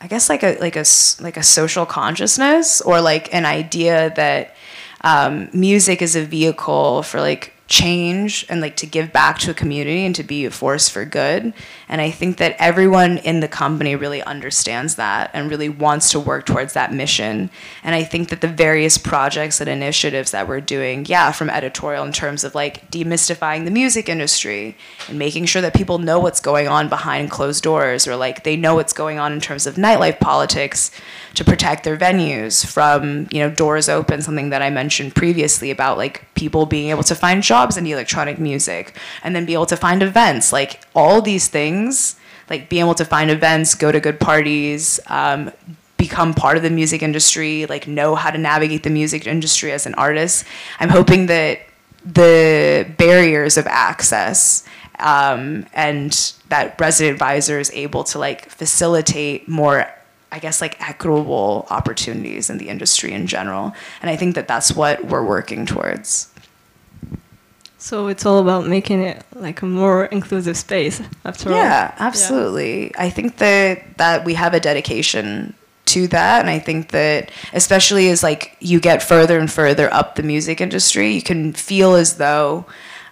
I 0.00 0.06
guess 0.06 0.28
like 0.28 0.42
a 0.42 0.58
like 0.60 0.76
a 0.76 0.84
like 1.20 1.36
a 1.36 1.42
social 1.42 1.86
consciousness 1.86 2.82
or 2.82 3.00
like 3.00 3.32
an 3.32 3.46
idea 3.46 4.12
that 4.16 4.54
um, 5.02 5.48
music 5.52 6.02
is 6.02 6.16
a 6.16 6.24
vehicle 6.24 7.02
for 7.02 7.20
like 7.20 7.54
change 7.72 8.44
and 8.50 8.60
like 8.60 8.76
to 8.76 8.84
give 8.84 9.10
back 9.14 9.38
to 9.38 9.50
a 9.50 9.54
community 9.54 10.04
and 10.04 10.14
to 10.14 10.22
be 10.22 10.44
a 10.44 10.50
force 10.50 10.90
for 10.90 11.06
good. 11.06 11.54
And 11.88 12.02
I 12.02 12.10
think 12.10 12.36
that 12.36 12.54
everyone 12.58 13.16
in 13.16 13.40
the 13.40 13.48
company 13.48 13.96
really 13.96 14.22
understands 14.22 14.96
that 14.96 15.30
and 15.32 15.48
really 15.48 15.70
wants 15.70 16.10
to 16.10 16.20
work 16.20 16.44
towards 16.44 16.74
that 16.74 16.92
mission. 16.92 17.48
And 17.82 17.94
I 17.94 18.04
think 18.04 18.28
that 18.28 18.42
the 18.42 18.48
various 18.48 18.98
projects 18.98 19.58
and 19.58 19.70
initiatives 19.70 20.32
that 20.32 20.46
we're 20.46 20.60
doing, 20.60 21.06
yeah, 21.06 21.32
from 21.32 21.48
editorial 21.48 22.04
in 22.04 22.12
terms 22.12 22.44
of 22.44 22.54
like 22.54 22.90
demystifying 22.90 23.64
the 23.64 23.70
music 23.70 24.06
industry 24.06 24.76
and 25.08 25.18
making 25.18 25.46
sure 25.46 25.62
that 25.62 25.72
people 25.72 25.96
know 25.96 26.20
what's 26.20 26.40
going 26.40 26.68
on 26.68 26.90
behind 26.90 27.30
closed 27.30 27.64
doors 27.64 28.06
or 28.06 28.16
like 28.16 28.44
they 28.44 28.54
know 28.54 28.74
what's 28.74 28.92
going 28.92 29.18
on 29.18 29.32
in 29.32 29.40
terms 29.40 29.66
of 29.66 29.76
nightlife 29.76 30.20
politics 30.20 30.90
to 31.34 31.42
protect 31.42 31.84
their 31.84 31.96
venues 31.96 32.66
from 32.66 33.26
you 33.30 33.38
know 33.40 33.50
doors 33.50 33.88
open 33.88 34.20
something 34.20 34.50
that 34.50 34.60
i 34.60 34.68
mentioned 34.68 35.14
previously 35.14 35.70
about 35.70 35.96
like 35.96 36.22
people 36.34 36.66
being 36.66 36.90
able 36.90 37.02
to 37.02 37.14
find 37.14 37.42
jobs 37.42 37.61
in 37.70 37.86
electronic 37.86 38.38
music 38.38 38.96
and 39.22 39.34
then 39.34 39.44
be 39.44 39.52
able 39.52 39.66
to 39.66 39.76
find 39.76 40.02
events 40.02 40.52
like 40.52 40.82
all 40.94 41.22
these 41.22 41.48
things 41.48 42.16
like 42.50 42.68
being 42.68 42.80
able 42.80 42.94
to 42.94 43.04
find 43.04 43.30
events 43.30 43.74
go 43.74 43.92
to 43.92 44.00
good 44.00 44.18
parties 44.18 45.00
um, 45.06 45.50
become 45.96 46.34
part 46.34 46.56
of 46.56 46.62
the 46.62 46.70
music 46.70 47.02
industry 47.02 47.66
like 47.66 47.86
know 47.86 48.14
how 48.14 48.30
to 48.30 48.38
navigate 48.38 48.82
the 48.82 48.90
music 48.90 49.26
industry 49.26 49.70
as 49.72 49.86
an 49.86 49.94
artist 49.94 50.44
i'm 50.80 50.88
hoping 50.88 51.26
that 51.26 51.60
the 52.04 52.86
barriers 52.98 53.56
of 53.56 53.66
access 53.66 54.64
um, 54.98 55.66
and 55.72 56.32
that 56.48 56.80
resident 56.80 57.14
advisor 57.14 57.58
is 57.58 57.70
able 57.72 58.04
to 58.04 58.18
like 58.18 58.48
facilitate 58.50 59.48
more 59.48 59.86
I 60.32 60.38
guess 60.38 60.62
like 60.62 60.80
equitable 60.80 61.66
opportunities 61.68 62.48
in 62.48 62.56
the 62.56 62.70
industry 62.70 63.12
in 63.12 63.26
general. 63.26 63.74
And 64.00 64.10
I 64.10 64.16
think 64.16 64.34
that 64.36 64.48
that's 64.48 64.72
what 64.72 65.04
we're 65.04 65.24
working 65.24 65.66
towards. 65.66 66.31
So 67.82 68.06
it's 68.06 68.24
all 68.24 68.38
about 68.38 68.68
making 68.68 69.00
it 69.00 69.24
like 69.34 69.60
a 69.60 69.66
more 69.66 70.04
inclusive 70.04 70.56
space 70.56 71.02
after 71.24 71.50
yeah, 71.50 71.56
all. 71.56 71.62
Yeah, 71.62 71.94
absolutely. 71.98 72.94
I 72.96 73.10
think 73.10 73.38
that 73.38 73.98
that 73.98 74.24
we 74.24 74.34
have 74.34 74.54
a 74.54 74.60
dedication 74.60 75.52
to 75.86 76.06
that 76.06 76.42
and 76.42 76.48
I 76.48 76.60
think 76.60 76.92
that 76.92 77.32
especially 77.52 78.08
as 78.08 78.22
like 78.22 78.56
you 78.60 78.78
get 78.78 79.02
further 79.02 79.36
and 79.36 79.50
further 79.50 79.92
up 79.92 80.14
the 80.14 80.22
music 80.22 80.60
industry, 80.60 81.10
you 81.10 81.22
can 81.22 81.52
feel 81.54 81.94
as 81.94 82.18
though 82.18 82.66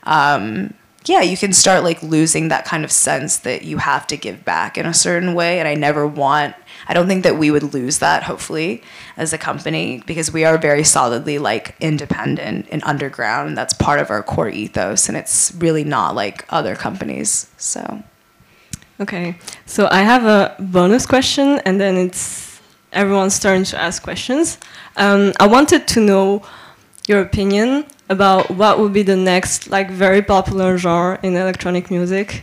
um, 0.04 0.72
yeah, 1.04 1.22
you 1.22 1.36
can 1.36 1.52
start 1.52 1.82
like 1.82 2.00
losing 2.04 2.48
that 2.48 2.64
kind 2.64 2.84
of 2.84 2.92
sense 2.92 3.38
that 3.38 3.62
you 3.62 3.78
have 3.78 4.06
to 4.06 4.16
give 4.16 4.44
back 4.44 4.78
in 4.78 4.86
a 4.86 4.94
certain 4.94 5.34
way. 5.34 5.58
And 5.58 5.66
I 5.66 5.74
never 5.74 6.06
want 6.06 6.54
I 6.90 6.92
don't 6.92 7.06
think 7.06 7.22
that 7.22 7.38
we 7.38 7.52
would 7.52 7.72
lose 7.72 8.00
that, 8.00 8.24
hopefully, 8.24 8.82
as 9.16 9.32
a 9.32 9.38
company, 9.38 10.02
because 10.06 10.32
we 10.32 10.44
are 10.44 10.58
very 10.58 10.82
solidly 10.82 11.38
like 11.38 11.76
independent 11.78 12.66
and 12.68 12.82
underground. 12.82 13.56
That's 13.56 13.72
part 13.72 14.00
of 14.00 14.10
our 14.10 14.24
core 14.24 14.48
ethos, 14.48 15.08
and 15.08 15.16
it's 15.16 15.54
really 15.54 15.84
not 15.84 16.16
like 16.16 16.44
other 16.50 16.74
companies. 16.74 17.48
So. 17.56 18.02
Okay, 18.98 19.36
so 19.66 19.86
I 19.88 20.02
have 20.02 20.24
a 20.24 20.56
bonus 20.58 21.06
question, 21.06 21.60
and 21.64 21.80
then 21.80 21.96
it's 21.96 22.60
everyone's 22.92 23.38
turn 23.38 23.62
to 23.70 23.80
ask 23.80 24.02
questions. 24.02 24.58
Um, 24.96 25.32
I 25.38 25.46
wanted 25.46 25.86
to 25.94 26.00
know 26.00 26.42
your 27.06 27.20
opinion 27.20 27.84
about 28.08 28.50
what 28.50 28.80
would 28.80 28.92
be 28.92 29.04
the 29.04 29.14
next 29.14 29.70
like 29.70 29.92
very 29.92 30.22
popular 30.22 30.76
genre 30.76 31.20
in 31.22 31.36
electronic 31.36 31.88
music. 31.88 32.42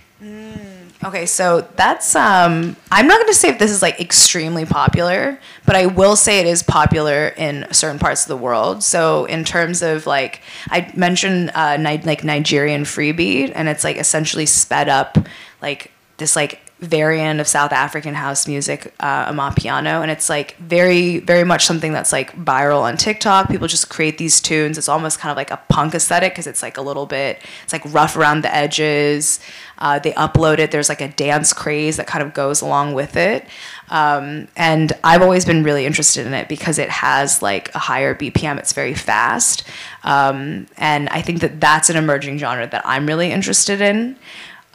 Okay, 1.08 1.26
so 1.26 1.66
that's 1.78 2.18
um 2.18 2.76
I'm 2.92 3.08
not 3.08 3.16
going 3.16 3.28
to 3.28 3.34
say 3.34 3.48
if 3.48 3.60
this 3.60 3.72
is 3.72 3.82
like 3.82 4.02
extremely 4.02 4.66
popular, 4.66 5.40
but 5.66 5.78
I 5.78 5.86
will 5.86 6.18
say 6.18 6.42
it 6.42 6.48
is 6.48 6.64
popular 6.64 7.30
in 7.30 7.66
certain 7.72 7.98
parts 7.98 8.24
of 8.24 8.28
the 8.28 8.36
world. 8.36 8.84
So 8.84 9.24
in 9.24 9.46
terms 9.46 9.82
of 9.82 10.06
like 10.06 10.42
I 10.68 10.92
mentioned 10.98 11.52
uh 11.56 11.78
like 12.04 12.26
Nigerian 12.26 12.84
freebeat 12.84 13.54
and 13.56 13.70
it's 13.70 13.86
like 13.86 13.96
essentially 13.96 14.46
sped 14.46 14.90
up 14.90 15.18
like 15.62 15.92
this 16.18 16.36
like 16.36 16.60
variant 16.80 17.40
of 17.40 17.48
South 17.48 17.72
African 17.72 18.14
house 18.14 18.48
music, 18.48 18.94
uh, 19.00 19.32
Amapiano, 19.32 20.02
and 20.04 20.12
it's 20.12 20.30
like 20.30 20.56
very, 20.58 21.18
very 21.20 21.44
much 21.44 21.66
something 21.66 21.92
that's 21.92 22.12
like 22.12 22.36
viral 22.36 22.82
on 22.82 22.98
TikTok. 22.98 23.50
People 23.50 23.68
just 23.68 23.90
create 23.90 24.20
these 24.20 24.40
tunes. 24.40 24.78
It's 24.78 24.88
almost 24.88 25.20
kind 25.20 25.32
of 25.32 25.38
like 25.38 25.50
a 25.50 25.60
punk 25.70 25.96
aesthetic 25.96 26.34
because 26.34 26.46
it's 26.46 26.62
like 26.62 26.78
a 26.78 26.82
little 26.82 27.08
bit, 27.08 27.40
it's 27.64 27.74
like 27.74 27.82
rough 27.88 28.16
around 28.16 28.42
the 28.44 28.54
edges. 28.54 29.40
Uh, 29.80 30.00
they 30.00 30.12
upload 30.14 30.60
it. 30.60 30.72
There's 30.72 30.90
like 30.90 31.02
a 31.02 31.08
dance 31.08 31.52
craze 31.54 31.98
that 31.98 32.08
kind 32.08 32.24
of 32.24 32.34
goes 32.34 32.62
along 32.62 32.94
with 32.94 33.16
it. 33.16 33.46
Um, 33.90 34.48
and 34.56 34.92
I've 35.04 35.22
always 35.22 35.46
been 35.46 35.64
really 35.64 35.86
interested 35.86 36.28
in 36.28 36.34
it 36.34 36.48
because 36.48 36.78
it 36.78 36.90
has 36.90 37.42
like 37.42 37.74
a 37.74 37.80
higher 37.80 38.14
BPM. 38.14 38.58
It's 38.60 38.74
very 38.74 38.94
fast. 38.94 39.64
Um, 40.04 40.68
and 40.78 41.10
I 41.10 41.22
think 41.22 41.42
that 41.42 41.60
that's 41.60 41.90
an 41.90 41.96
emerging 41.96 42.38
genre 42.40 42.68
that 42.68 42.86
I'm 42.86 43.08
really 43.08 43.32
interested 43.32 43.82
in. 43.82 44.18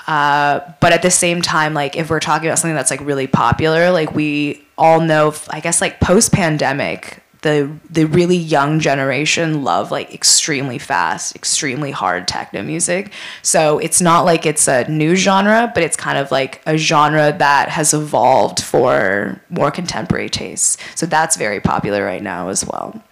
Uh, 0.06 0.60
but 0.80 0.92
at 0.92 1.02
the 1.02 1.10
same 1.10 1.42
time, 1.42 1.74
like 1.74 1.96
if 1.96 2.10
we're 2.10 2.20
talking 2.20 2.48
about 2.48 2.58
something 2.58 2.74
that's 2.74 2.90
like 2.90 3.00
really 3.00 3.26
popular, 3.26 3.90
like 3.90 4.14
we 4.14 4.64
all 4.76 5.00
know, 5.00 5.34
I 5.50 5.60
guess 5.60 5.80
like 5.80 6.00
post 6.00 6.32
pandemic, 6.32 7.22
the 7.42 7.70
the 7.90 8.04
really 8.04 8.36
young 8.36 8.78
generation 8.78 9.64
love 9.64 9.90
like 9.90 10.14
extremely 10.14 10.78
fast, 10.78 11.34
extremely 11.36 11.90
hard 11.90 12.26
techno 12.26 12.62
music. 12.62 13.12
So 13.42 13.78
it's 13.78 14.00
not 14.00 14.24
like 14.24 14.46
it's 14.46 14.68
a 14.68 14.88
new 14.88 15.14
genre, 15.16 15.70
but 15.74 15.82
it's 15.82 15.96
kind 15.96 16.18
of 16.18 16.30
like 16.30 16.62
a 16.66 16.76
genre 16.76 17.34
that 17.38 17.68
has 17.68 17.92
evolved 17.92 18.62
for 18.62 19.40
more 19.50 19.70
contemporary 19.70 20.28
tastes. 20.28 20.78
So 20.94 21.04
that's 21.06 21.36
very 21.36 21.60
popular 21.60 22.04
right 22.04 22.22
now 22.22 22.48
as 22.48 22.64
well. 22.64 23.02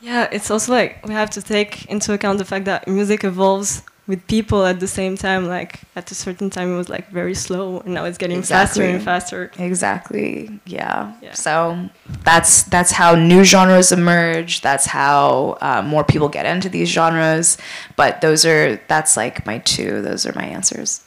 Yeah, 0.00 0.28
it's 0.30 0.50
also 0.50 0.72
like 0.72 1.04
we 1.06 1.14
have 1.14 1.30
to 1.30 1.42
take 1.42 1.86
into 1.86 2.12
account 2.12 2.38
the 2.38 2.44
fact 2.44 2.64
that 2.66 2.86
music 2.86 3.24
evolves 3.24 3.82
with 4.06 4.26
people 4.26 4.64
at 4.64 4.80
the 4.80 4.86
same 4.86 5.16
time. 5.16 5.46
Like 5.46 5.80
at 5.94 6.10
a 6.10 6.14
certain 6.14 6.50
time, 6.50 6.72
it 6.72 6.76
was 6.76 6.88
like 6.88 7.10
very 7.10 7.34
slow, 7.34 7.80
and 7.80 7.94
now 7.94 8.04
it's 8.04 8.18
getting 8.18 8.42
faster 8.42 8.82
and 8.82 9.02
faster. 9.02 9.50
Exactly. 9.58 10.60
Yeah. 10.66 11.14
Yeah. 11.22 11.34
So 11.34 11.88
that's 12.22 12.64
that's 12.64 12.92
how 12.92 13.14
new 13.14 13.44
genres 13.44 13.92
emerge. 13.92 14.60
That's 14.60 14.86
how 14.86 15.58
uh, 15.60 15.82
more 15.82 16.04
people 16.04 16.28
get 16.28 16.46
into 16.46 16.68
these 16.68 16.88
genres. 16.88 17.58
But 17.96 18.20
those 18.20 18.44
are 18.44 18.76
that's 18.88 19.16
like 19.16 19.46
my 19.46 19.58
two. 19.58 20.02
Those 20.02 20.26
are 20.26 20.32
my 20.34 20.44
answers. 20.44 21.02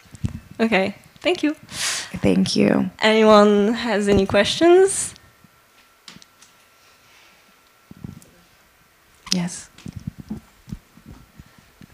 Okay, 0.59 0.95
thank 1.21 1.41
you. 1.41 1.53
Thank 2.21 2.55
you. 2.55 2.91
Anyone 2.99 3.73
has 3.73 4.09
any 4.09 4.25
questions? 4.25 5.15
Yes. 9.31 9.68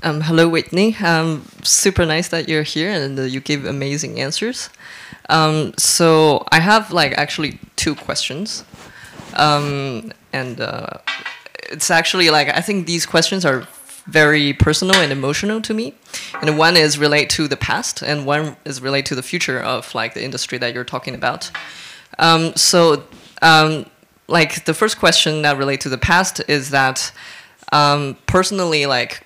Um, 0.06 0.22
hello, 0.22 0.47
Whitney. 0.47 0.95
Um, 0.97 1.47
super 1.64 2.06
nice 2.06 2.28
that 2.28 2.47
you're 2.47 2.62
here 2.62 2.91
and 2.91 3.18
uh, 3.18 3.24
you 3.24 3.39
gave 3.39 3.66
amazing 3.66 4.20
answers. 4.20 4.70
Um, 5.30 5.74
so 5.80 6.45
I 6.51 6.60
have 6.60 6.91
like 6.91 7.14
actually 7.14 7.58
two 7.76 7.95
questions, 7.95 8.64
um, 9.34 10.14
and 10.32 10.62
uh, 10.62 10.99
it's 11.72 11.89
actually 11.89 12.30
like 12.30 12.49
I 12.49 12.62
think 12.62 12.86
these 12.86 13.08
questions 13.08 13.45
are 13.45 13.68
very 14.06 14.53
personal 14.53 14.95
and 14.97 15.12
emotional 15.12 15.60
to 15.62 15.74
me. 15.74 15.95
And 16.39 16.56
one 16.56 16.78
is 16.78 16.99
relate 16.99 17.32
to 17.32 17.47
the 17.47 17.58
past, 17.58 18.03
and 18.03 18.28
one 18.28 18.58
is 18.64 18.84
relate 18.84 19.08
to 19.08 19.16
the 19.16 19.24
future 19.24 19.60
of 19.60 19.95
like 19.95 20.14
the 20.14 20.24
industry 20.24 20.60
that 20.60 20.72
you're 20.76 20.84
talking 20.84 21.16
about. 21.16 21.49
Um, 22.20 22.56
so, 22.56 23.06
um, 23.41 23.88
like 24.28 24.66
the 24.66 24.76
first 24.76 24.99
question 24.99 25.41
that 25.41 25.58
relate 25.58 25.82
to 25.82 25.89
the 25.89 25.97
past 25.97 26.41
is 26.47 26.70
that 26.70 27.12
personally, 28.28 28.86
like 28.86 29.24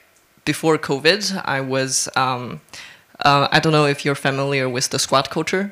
before 0.52 0.78
COVID, 0.92 1.22
I 1.58 1.60
was 1.76 1.92
um, 2.16 2.44
uh, 3.28 3.48
I 3.56 3.58
don't 3.62 3.74
know 3.78 3.86
if 3.94 4.00
you're 4.04 4.22
familiar 4.30 4.66
with 4.76 4.86
the 4.94 5.00
squat 5.06 5.26
culture. 5.36 5.64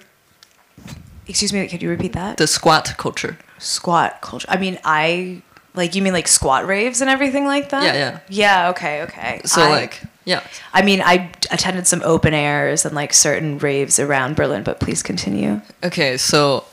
Excuse 1.27 1.51
me. 1.53 1.67
Could 1.71 1.81
you 1.85 1.89
repeat 1.89 2.13
that? 2.13 2.37
The 2.37 2.47
squat 2.47 2.85
culture. 2.97 3.33
squat 3.57 4.11
culture. 4.21 4.49
I 4.55 4.57
mean, 4.57 4.75
I 4.83 5.41
like 5.73 5.95
you 5.95 6.01
mean 6.05 6.13
like 6.19 6.27
squat 6.27 6.61
raves 6.67 7.01
and 7.01 7.09
everything 7.09 7.45
like 7.53 7.69
that. 7.73 7.83
Yeah, 7.87 7.95
yeah. 8.03 8.19
Yeah. 8.43 8.69
Okay. 8.71 8.95
Okay. 9.05 9.41
So 9.45 9.61
I- 9.61 9.69
like 9.81 9.93
yeah. 10.25 10.41
I 10.79 10.81
mean, 10.87 11.01
I 11.13 11.15
attended 11.55 11.87
some 11.87 12.01
open 12.13 12.33
airs 12.33 12.85
and 12.85 12.93
like 13.01 13.13
certain 13.13 13.57
raves 13.67 13.97
around 14.05 14.35
Berlin, 14.35 14.63
but 14.63 14.75
please 14.79 15.01
continue. 15.01 15.61
Okay, 15.89 16.17
so 16.17 16.65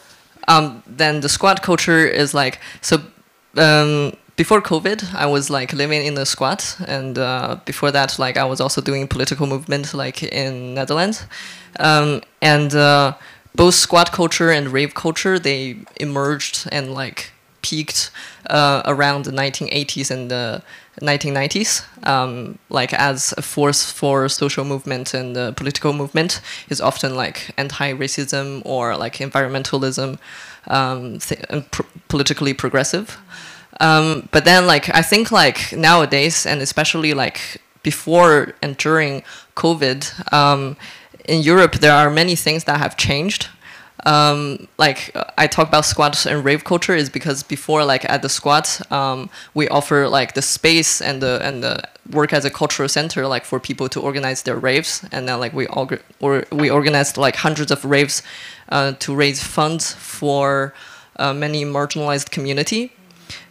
um, 0.49 0.83
then 1.01 1.21
the 1.21 1.29
squat 1.29 1.63
culture 1.63 2.05
is 2.23 2.35
like 2.35 2.59
so. 2.81 2.97
Um, 3.57 4.13
before 4.37 4.61
COVID, 4.61 5.15
I 5.15 5.27
was 5.27 5.49
like 5.51 5.73
living 5.73 6.05
in 6.05 6.15
the 6.15 6.27
squat, 6.27 6.77
and 6.87 7.19
uh, 7.19 7.59
before 7.65 7.91
that, 7.93 8.19
like 8.19 8.37
I 8.37 8.45
was 8.45 8.61
also 8.61 8.81
doing 8.81 9.07
political 9.07 9.47
movement 9.47 9.95
like 9.95 10.23
in 10.23 10.75
Netherlands, 10.75 11.25
um, 11.79 12.23
and 12.43 12.75
uh, 12.75 13.15
both 13.55 13.75
squat 13.75 14.13
culture 14.13 14.51
and 14.51 14.69
rave 14.69 14.95
culture 14.95 15.39
they 15.39 15.77
emerged 16.01 16.69
and 16.73 16.93
like 16.93 17.33
peaked 17.63 18.11
uh, 18.51 18.83
around 18.85 19.25
the 19.25 19.31
1980s 19.31 20.11
and 20.11 20.31
the 20.31 20.63
1990s, 21.01 21.85
um, 22.07 22.59
like 22.69 22.93
as 22.93 23.33
a 23.37 23.43
force 23.43 23.91
for 23.91 24.29
social 24.29 24.65
movement 24.65 25.15
and 25.15 25.57
political 25.57 25.93
movement 25.93 26.41
is 26.69 26.81
often 26.81 27.17
like 27.17 27.51
anti-racism 27.57 28.63
or 28.65 28.97
like 28.97 29.15
environmentalism, 29.15 30.19
um, 30.67 31.19
th- 31.19 31.41
and 31.49 31.71
pr- 31.71 31.83
politically 32.09 32.53
progressive. 32.53 33.19
Um, 33.81 34.29
but 34.31 34.45
then 34.45 34.67
like 34.67 34.95
I 34.95 35.03
think 35.03 35.33
like 35.33 35.73
nowadays 35.73 36.47
and 36.47 36.61
especially 36.61 37.15
like 37.15 37.61
before 37.83 38.55
and 38.63 38.77
during 38.77 39.23
COVID, 39.57 40.33
um, 40.33 40.77
in 41.25 41.43
Europe 41.43 41.77
there 41.77 41.93
are 41.93 42.11
many 42.11 42.37
things 42.37 42.65
that 42.65 42.79
have 42.79 42.97
changed. 42.97 43.49
Um, 44.07 44.69
like 44.77 45.17
I 45.39 45.47
talk 45.47 45.69
about 45.69 45.87
squats 45.87 46.27
and 46.27 46.45
rave 46.45 46.65
culture 46.65 46.95
is 46.95 47.09
because 47.09 47.43
before 47.43 47.85
like 47.87 48.05
at 48.05 48.21
the 48.21 48.29
squat 48.29 48.83
um, 48.93 49.31
we 49.55 49.67
offer 49.69 50.09
like 50.09 50.35
the 50.35 50.43
space 50.43 51.01
and 51.01 51.23
the 51.23 51.41
and 51.43 51.63
the 51.63 51.83
work 52.11 52.35
as 52.35 52.45
a 52.45 52.51
cultural 52.51 52.89
center 52.89 53.27
like 53.27 53.47
for 53.47 53.59
people 53.59 53.89
to 53.89 54.01
organize 54.01 54.43
their 54.43 54.57
raves. 54.57 55.05
And 55.11 55.27
then 55.27 55.41
like 55.41 55.55
we 55.55 55.67
org- 55.69 56.03
or 56.21 56.45
we 56.53 56.69
organized 56.69 57.17
like 57.17 57.37
hundreds 57.37 57.71
of 57.71 57.85
raves 57.85 58.23
uh, 58.69 58.93
to 58.99 59.15
raise 59.15 59.43
funds 59.43 59.95
for 59.95 60.75
uh, 61.17 61.33
many 61.33 61.65
marginalized 61.65 62.31
community 62.31 62.93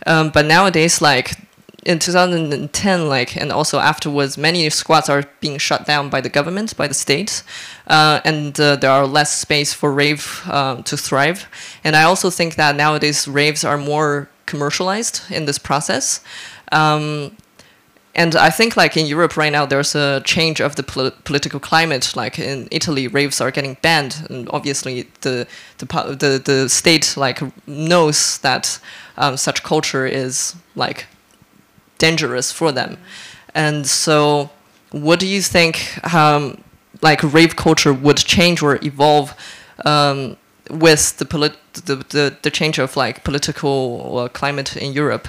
um, 0.06 0.30
but 0.30 0.46
nowadays 0.46 1.02
like 1.02 1.38
in 1.86 2.00
2010 2.00 3.10
like 3.10 3.36
and 3.36 3.52
also 3.52 3.80
afterwards 3.80 4.38
many 4.38 4.70
squats 4.70 5.10
are 5.10 5.24
being 5.42 5.58
shut 5.58 5.86
down 5.86 6.10
by 6.10 6.22
the 6.22 6.30
government 6.30 6.76
by 6.78 6.88
the 6.88 6.94
state 6.94 7.44
uh, 7.88 8.22
and 8.24 8.60
uh, 8.60 8.76
there 8.78 8.92
are 8.92 9.06
less 9.06 9.38
space 9.38 9.74
for 9.74 9.92
rave 9.92 10.42
um, 10.50 10.84
to 10.84 10.96
thrive. 10.96 11.48
And 11.84 11.96
i 11.96 12.04
also 12.04 12.30
think 12.30 12.56
that 12.56 12.76
nowadays 12.76 13.28
raves 13.28 13.64
are 13.64 13.78
more 13.78 14.30
commercialized 14.46 15.22
in 15.30 15.46
this 15.46 15.58
process. 15.58 16.22
Um, 16.72 17.38
and 18.16 18.36
I 18.36 18.52
think 18.52 18.78
like 18.78 18.96
in 18.96 19.08
Europe 19.08 19.38
right 19.38 19.52
now, 19.52 19.66
there's 19.66 19.96
a 19.96 20.22
change 20.24 20.62
of 20.62 20.76
the 20.76 20.84
pol- 20.84 21.12
political 21.24 21.60
climate. 21.60 22.16
Like 22.16 22.38
in 22.38 22.68
Italy, 22.70 23.08
raves 23.08 23.42
are 23.42 23.50
getting 23.50 23.78
banned, 23.82 24.28
and 24.30 24.48
obviously 24.52 25.08
the 25.22 25.48
the 25.80 25.86
the, 25.86 26.42
the 26.44 26.70
state 26.70 27.16
like 27.18 27.42
knows 27.68 28.38
that 28.40 28.80
um, 29.18 29.36
such 29.38 29.64
culture 29.64 30.06
is 30.06 30.56
like 30.76 31.08
dangerous 31.98 32.52
for 32.52 32.72
them. 32.72 32.98
And 33.56 33.88
so, 33.88 34.52
what 34.92 35.20
do 35.20 35.26
you 35.26 35.42
think? 35.42 36.00
Um, 36.14 36.64
like 37.02 37.24
rave 37.24 37.56
culture 37.56 37.94
would 37.94 38.18
change 38.18 38.62
or 38.62 38.80
evolve 38.84 39.34
um, 39.86 40.38
with 40.70 41.18
the, 41.18 41.26
the, 41.86 41.96
the 41.96 42.38
the 42.44 42.52
change 42.52 42.78
of 42.78 42.96
like 42.96 43.24
political 43.24 44.20
uh, 44.20 44.28
climate 44.30 44.78
in 44.78 44.94
Europe, 44.94 45.28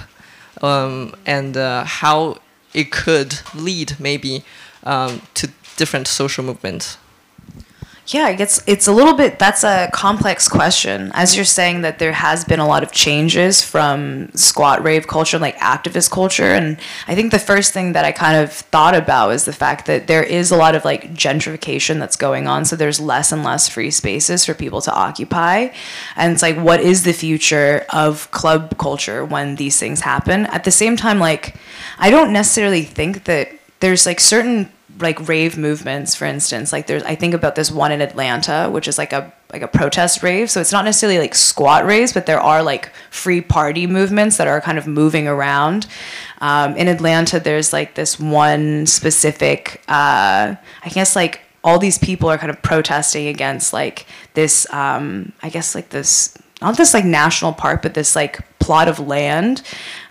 um, 0.61 1.15
and 1.25 1.57
uh, 1.57 1.83
how 1.83 2.37
it 2.75 2.91
could 2.91 3.39
lead 3.55 3.95
maybe 3.99 4.43
um, 4.83 5.21
to 5.33 5.49
different 5.77 6.07
social 6.07 6.43
movements. 6.43 6.97
Yeah, 8.07 8.29
it's 8.29 8.61
it's 8.67 8.85
a 8.85 8.91
little 8.91 9.15
bit 9.15 9.39
that's 9.39 9.63
a 9.63 9.89
complex 9.91 10.47
question. 10.47 11.11
As 11.15 11.35
you're 11.35 11.43
saying 11.43 11.81
that 11.81 11.97
there 11.97 12.11
has 12.13 12.45
been 12.45 12.59
a 12.59 12.67
lot 12.67 12.83
of 12.83 12.91
changes 12.91 13.63
from 13.63 14.31
squat 14.35 14.83
rave 14.83 15.07
culture, 15.07 15.39
like 15.39 15.57
activist 15.57 16.11
culture, 16.11 16.53
and 16.53 16.77
I 17.07 17.15
think 17.15 17.31
the 17.31 17.39
first 17.39 17.73
thing 17.73 17.93
that 17.93 18.05
I 18.05 18.11
kind 18.11 18.37
of 18.37 18.51
thought 18.51 18.93
about 18.93 19.31
is 19.31 19.45
the 19.45 19.53
fact 19.53 19.87
that 19.87 20.05
there 20.05 20.21
is 20.21 20.51
a 20.51 20.55
lot 20.55 20.75
of 20.75 20.85
like 20.85 21.15
gentrification 21.15 21.97
that's 21.97 22.15
going 22.15 22.45
on. 22.47 22.63
So 22.65 22.75
there's 22.75 22.99
less 22.99 23.31
and 23.31 23.43
less 23.43 23.67
free 23.67 23.89
spaces 23.89 24.45
for 24.45 24.53
people 24.53 24.81
to 24.81 24.93
occupy, 24.93 25.69
and 26.15 26.31
it's 26.31 26.43
like, 26.43 26.57
what 26.57 26.81
is 26.81 27.05
the 27.05 27.13
future 27.13 27.87
of 27.89 28.29
club 28.29 28.77
culture 28.77 29.25
when 29.25 29.55
these 29.55 29.79
things 29.79 30.01
happen? 30.01 30.45
At 30.47 30.63
the 30.63 30.71
same 30.71 30.95
time, 30.95 31.17
like, 31.17 31.55
I 31.97 32.11
don't 32.11 32.31
necessarily 32.31 32.83
think 32.83 33.23
that 33.23 33.49
there's 33.79 34.05
like 34.05 34.19
certain 34.19 34.71
like 34.99 35.27
rave 35.27 35.57
movements 35.57 36.15
for 36.15 36.25
instance 36.25 36.71
like 36.71 36.87
there's 36.87 37.03
i 37.03 37.15
think 37.15 37.33
about 37.33 37.55
this 37.55 37.69
one 37.69 37.91
in 37.91 38.01
atlanta 38.01 38.69
which 38.71 38.87
is 38.87 38.97
like 38.97 39.11
a 39.11 39.33
like 39.55 39.61
a 39.61 39.67
protest 39.69 40.21
rave. 40.21 40.51
So 40.51 40.59
it's 40.59 40.73
not 40.73 40.83
necessarily 40.85 41.17
like 41.17 41.33
squat 41.33 41.85
raves 41.85 42.11
but 42.11 42.25
there 42.25 42.41
are 42.41 42.61
like 42.61 42.91
free 43.09 43.41
party 43.41 43.87
movements 43.87 44.35
that 44.37 44.47
are 44.47 44.59
kind 44.59 44.77
of 44.77 44.85
moving 44.85 45.27
around. 45.27 45.87
Um, 46.41 46.75
in 46.75 46.89
atlanta 46.89 47.39
there's 47.39 47.71
like 47.71 47.95
this 47.95 48.19
one 48.19 48.85
specific 48.85 49.81
uh, 49.87 50.55
i 50.83 50.89
guess 50.89 51.15
like 51.15 51.39
all 51.63 51.79
these 51.79 51.97
people 51.97 52.29
are 52.29 52.37
kind 52.37 52.49
of 52.51 52.61
protesting 52.61 53.27
against 53.27 53.71
like 53.71 54.05
this 54.33 54.71
um, 54.73 55.31
i 55.41 55.49
guess 55.49 55.73
like 55.73 55.89
this 55.89 56.37
not 56.61 56.75
this 56.75 56.93
like 56.93 57.05
national 57.05 57.53
park 57.53 57.81
but 57.81 57.93
this 57.93 58.17
like 58.17 58.41
plot 58.59 58.89
of 58.89 58.99
land 58.99 59.63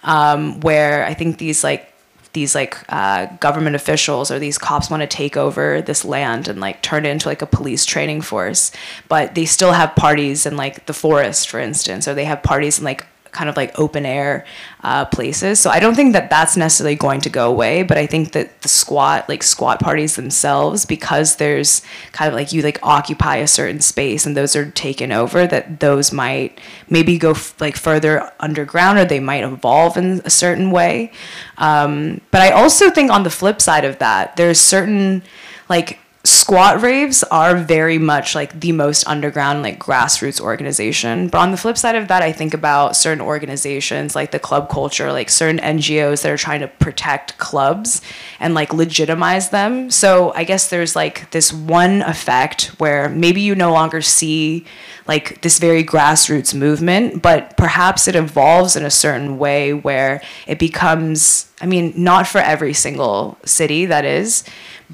um, 0.02 0.58
where 0.60 1.04
i 1.04 1.12
think 1.12 1.36
these 1.36 1.62
like 1.62 1.92
these 2.34 2.54
like 2.54 2.76
uh, 2.90 3.26
government 3.36 3.74
officials 3.74 4.30
or 4.30 4.38
these 4.38 4.58
cops 4.58 4.90
want 4.90 5.00
to 5.00 5.06
take 5.06 5.36
over 5.36 5.80
this 5.80 6.04
land 6.04 6.46
and 6.46 6.60
like 6.60 6.82
turn 6.82 7.06
it 7.06 7.08
into 7.08 7.28
like 7.28 7.42
a 7.42 7.46
police 7.46 7.86
training 7.86 8.20
force 8.20 8.70
but 9.08 9.34
they 9.34 9.46
still 9.46 9.72
have 9.72 9.94
parties 9.96 10.44
in 10.44 10.56
like 10.56 10.84
the 10.86 10.92
forest 10.92 11.48
for 11.48 11.58
instance 11.58 12.06
or 12.06 12.14
they 12.14 12.24
have 12.24 12.42
parties 12.42 12.78
in 12.78 12.84
like 12.84 13.06
kind 13.34 13.50
of 13.50 13.56
like 13.56 13.78
open 13.78 14.06
air 14.06 14.46
uh, 14.82 15.04
places. 15.04 15.60
So 15.60 15.68
I 15.70 15.80
don't 15.80 15.94
think 15.94 16.12
that 16.14 16.30
that's 16.30 16.56
necessarily 16.56 16.96
going 16.96 17.20
to 17.22 17.30
go 17.30 17.50
away, 17.50 17.82
but 17.82 17.98
I 17.98 18.06
think 18.06 18.32
that 18.32 18.62
the 18.62 18.68
squat, 18.68 19.28
like 19.28 19.42
squat 19.42 19.80
parties 19.80 20.16
themselves, 20.16 20.86
because 20.86 21.36
there's 21.36 21.82
kind 22.12 22.28
of 22.28 22.34
like 22.34 22.52
you 22.52 22.62
like 22.62 22.78
occupy 22.82 23.36
a 23.36 23.46
certain 23.46 23.80
space 23.80 24.24
and 24.24 24.36
those 24.36 24.56
are 24.56 24.70
taken 24.70 25.12
over, 25.12 25.46
that 25.46 25.80
those 25.80 26.12
might 26.12 26.58
maybe 26.88 27.18
go 27.18 27.32
f- 27.32 27.60
like 27.60 27.76
further 27.76 28.32
underground 28.40 28.98
or 28.98 29.04
they 29.04 29.20
might 29.20 29.44
evolve 29.44 29.96
in 29.96 30.22
a 30.24 30.30
certain 30.30 30.70
way. 30.70 31.12
Um, 31.58 32.20
but 32.30 32.40
I 32.40 32.50
also 32.50 32.90
think 32.90 33.10
on 33.10 33.24
the 33.24 33.30
flip 33.30 33.60
side 33.60 33.84
of 33.84 33.98
that, 33.98 34.36
there's 34.36 34.60
certain 34.60 35.22
like 35.68 35.98
squat 36.44 36.82
raves 36.82 37.22
are 37.24 37.56
very 37.56 37.96
much 37.96 38.34
like 38.34 38.60
the 38.60 38.70
most 38.70 39.08
underground 39.08 39.62
like 39.62 39.78
grassroots 39.78 40.42
organization. 40.42 41.28
But 41.28 41.38
on 41.38 41.52
the 41.52 41.56
flip 41.56 41.78
side 41.78 41.94
of 41.94 42.08
that 42.08 42.22
i 42.22 42.32
think 42.32 42.52
about 42.52 42.96
certain 42.96 43.22
organizations 43.22 44.14
like 44.14 44.30
the 44.30 44.38
club 44.38 44.68
culture 44.68 45.10
like 45.10 45.30
certain 45.30 45.58
ngos 45.58 46.20
that 46.20 46.30
are 46.30 46.36
trying 46.36 46.60
to 46.60 46.68
protect 46.68 47.38
clubs 47.38 48.02
and 48.40 48.52
like 48.52 48.74
legitimize 48.74 49.48
them. 49.48 49.90
So 49.90 50.34
i 50.34 50.44
guess 50.44 50.68
there's 50.68 50.94
like 50.94 51.30
this 51.30 51.50
one 51.50 52.02
effect 52.02 52.66
where 52.78 53.08
maybe 53.08 53.40
you 53.40 53.54
no 53.54 53.72
longer 53.72 54.02
see 54.02 54.66
like 55.06 55.40
this 55.40 55.58
very 55.58 55.82
grassroots 55.82 56.54
movement 56.54 57.22
but 57.22 57.56
perhaps 57.56 58.06
it 58.06 58.16
evolves 58.16 58.76
in 58.76 58.84
a 58.84 58.90
certain 58.90 59.38
way 59.38 59.72
where 59.72 60.20
it 60.46 60.58
becomes 60.58 61.50
i 61.60 61.66
mean 61.66 61.92
not 61.96 62.26
for 62.26 62.38
every 62.38 62.72
single 62.72 63.38
city 63.44 63.86
that 63.86 64.04
is 64.04 64.44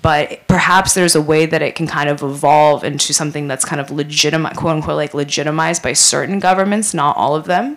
but 0.00 0.46
perhaps 0.46 0.94
there's 0.94 1.14
a 1.14 1.20
way 1.20 1.46
that 1.46 1.62
it 1.62 1.74
can 1.74 1.86
kind 1.86 2.08
of 2.08 2.22
evolve 2.22 2.84
into 2.84 3.12
something 3.12 3.48
that's 3.48 3.64
kind 3.64 3.80
of 3.80 3.90
legitimate, 3.90 4.56
quote 4.56 4.76
unquote, 4.76 4.96
like 4.96 5.14
legitimized 5.14 5.82
by 5.82 5.92
certain 5.92 6.38
governments, 6.38 6.94
not 6.94 7.16
all 7.16 7.34
of 7.34 7.46
them. 7.46 7.76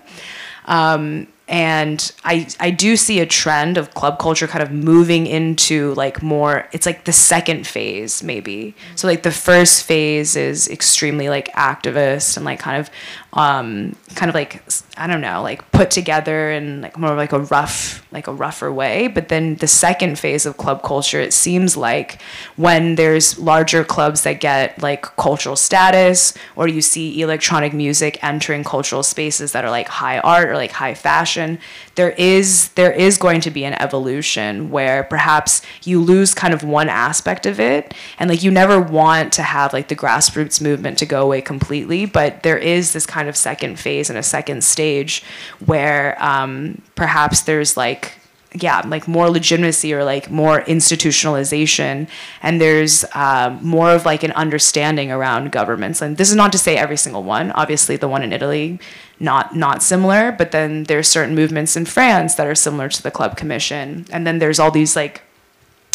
Um, 0.66 1.28
and 1.48 2.12
I, 2.24 2.48
I 2.60 2.72
do 2.72 2.96
see 2.96 3.20
a 3.20 3.26
trend 3.26 3.78
of 3.78 3.94
club 3.94 4.18
culture 4.18 4.48
kind 4.48 4.64
of 4.64 4.72
moving 4.72 5.28
into 5.28 5.94
like 5.96 6.24
more 6.24 6.70
it's 6.72 6.86
like 6.86 7.04
the 7.04 7.12
second 7.12 7.68
phase 7.68 8.24
maybe 8.24 8.74
so 8.96 9.08
like 9.08 9.24
the 9.24 9.32
first 9.32 9.84
phase 9.84 10.38
is 10.38 10.70
extremely 10.70 11.28
like 11.28 11.52
activist 11.52 12.38
and 12.38 12.46
like 12.46 12.60
kind 12.60 12.80
of 12.80 12.90
um, 13.34 13.96
kind 14.14 14.30
of 14.30 14.36
like 14.36 14.64
I 14.96 15.08
don't 15.08 15.22
know, 15.22 15.42
like 15.42 15.72
put 15.72 15.90
together 15.90 16.52
in 16.52 16.82
like 16.82 16.98
more 17.00 17.16
like 17.16 17.32
a 17.32 17.40
rough, 17.40 18.06
like 18.12 18.28
a 18.28 18.34
rougher 18.34 18.72
way. 18.72 19.08
But 19.08 19.30
then 19.30 19.56
the 19.56 19.68
second 19.68 20.20
phase 20.20 20.46
of 20.46 20.58
club 20.58 20.84
culture, 20.84 21.20
it 21.20 21.34
seems 21.34 21.76
like 21.76 22.22
when 22.58 22.94
there's 22.96 23.40
larger 23.40 23.84
clubs 23.84 24.22
that 24.24 24.40
get 24.40 24.80
like 24.82 25.02
cultural 25.18 25.56
status, 25.56 26.36
or 26.56 26.68
you 26.68 26.82
see 26.82 27.22
electronic 27.22 27.74
music 27.74 28.24
entering 28.24 28.64
cultural 28.64 29.02
spaces 29.02 29.52
that 29.54 29.66
are 29.66 29.72
like 29.72 29.88
high 29.88 30.20
art 30.20 30.50
or 30.50 30.56
like 30.56 30.72
high 30.72 30.94
fashion, 30.94 31.58
there 31.96 32.12
is 32.12 32.70
there 32.70 32.92
is 32.92 33.18
going 33.18 33.42
to 33.42 33.52
be 33.52 33.64
an 33.66 33.74
evolution 33.82 34.72
where 34.72 35.04
perhaps 35.04 35.62
you 35.84 36.00
lose 36.00 36.34
kind 36.34 36.54
of 36.54 36.64
one 36.64 36.90
aspect 36.90 37.46
of 37.46 37.60
it 37.60 37.94
and 38.20 38.30
like 38.30 38.44
you 38.44 38.50
never 38.50 38.80
want 38.80 39.32
to 39.34 39.44
have 39.44 39.74
like 39.74 39.88
the 39.90 39.96
grassroots 39.96 40.62
movement 40.62 40.98
to 40.98 41.06
go 41.06 41.22
away 41.22 41.42
completely 41.42 42.06
but 42.06 42.42
there 42.44 42.58
is 42.58 42.94
this 42.94 43.06
kind 43.06 43.23
of 43.28 43.36
second 43.36 43.80
phase 43.80 44.10
and 44.10 44.18
a 44.18 44.24
second 44.24 44.64
stage 44.64 45.24
where 45.66 46.22
um, 46.24 46.82
perhaps 46.96 47.42
there's 47.42 47.78
like 47.78 48.18
yeah 48.54 48.82
like 48.86 49.08
more 49.08 49.30
legitimacy 49.30 49.94
or 49.94 50.04
like 50.04 50.30
more 50.30 50.62
institutionalization 50.64 52.08
and 52.42 52.62
there's 52.62 53.04
uh, 53.14 53.58
more 53.62 53.92
of 53.92 54.06
like 54.06 54.24
an 54.24 54.32
understanding 54.34 55.12
around 55.12 55.52
governments. 55.52 56.02
And 56.02 56.18
this 56.18 56.30
is 56.30 56.36
not 56.36 56.52
to 56.52 56.58
say 56.58 56.78
every 56.78 56.98
single 56.98 57.24
one 57.24 57.52
obviously 57.52 57.98
the 57.98 58.08
one 58.08 58.24
in 58.24 58.32
italy 58.32 58.80
not 59.20 59.56
not 59.56 59.82
similar 59.82 60.32
but 60.32 60.52
then 60.52 60.84
there's 60.84 61.08
certain 61.08 61.36
movements 61.36 61.76
in 61.76 61.86
france 61.86 62.36
that 62.36 62.48
are 62.48 62.56
similar 62.56 62.90
to 62.90 63.04
the 63.04 63.12
club 63.12 63.38
commission. 63.38 64.06
And 64.12 64.28
then 64.28 64.40
there's 64.40 64.60
all 64.60 64.72
these 64.72 64.96
like 64.96 65.22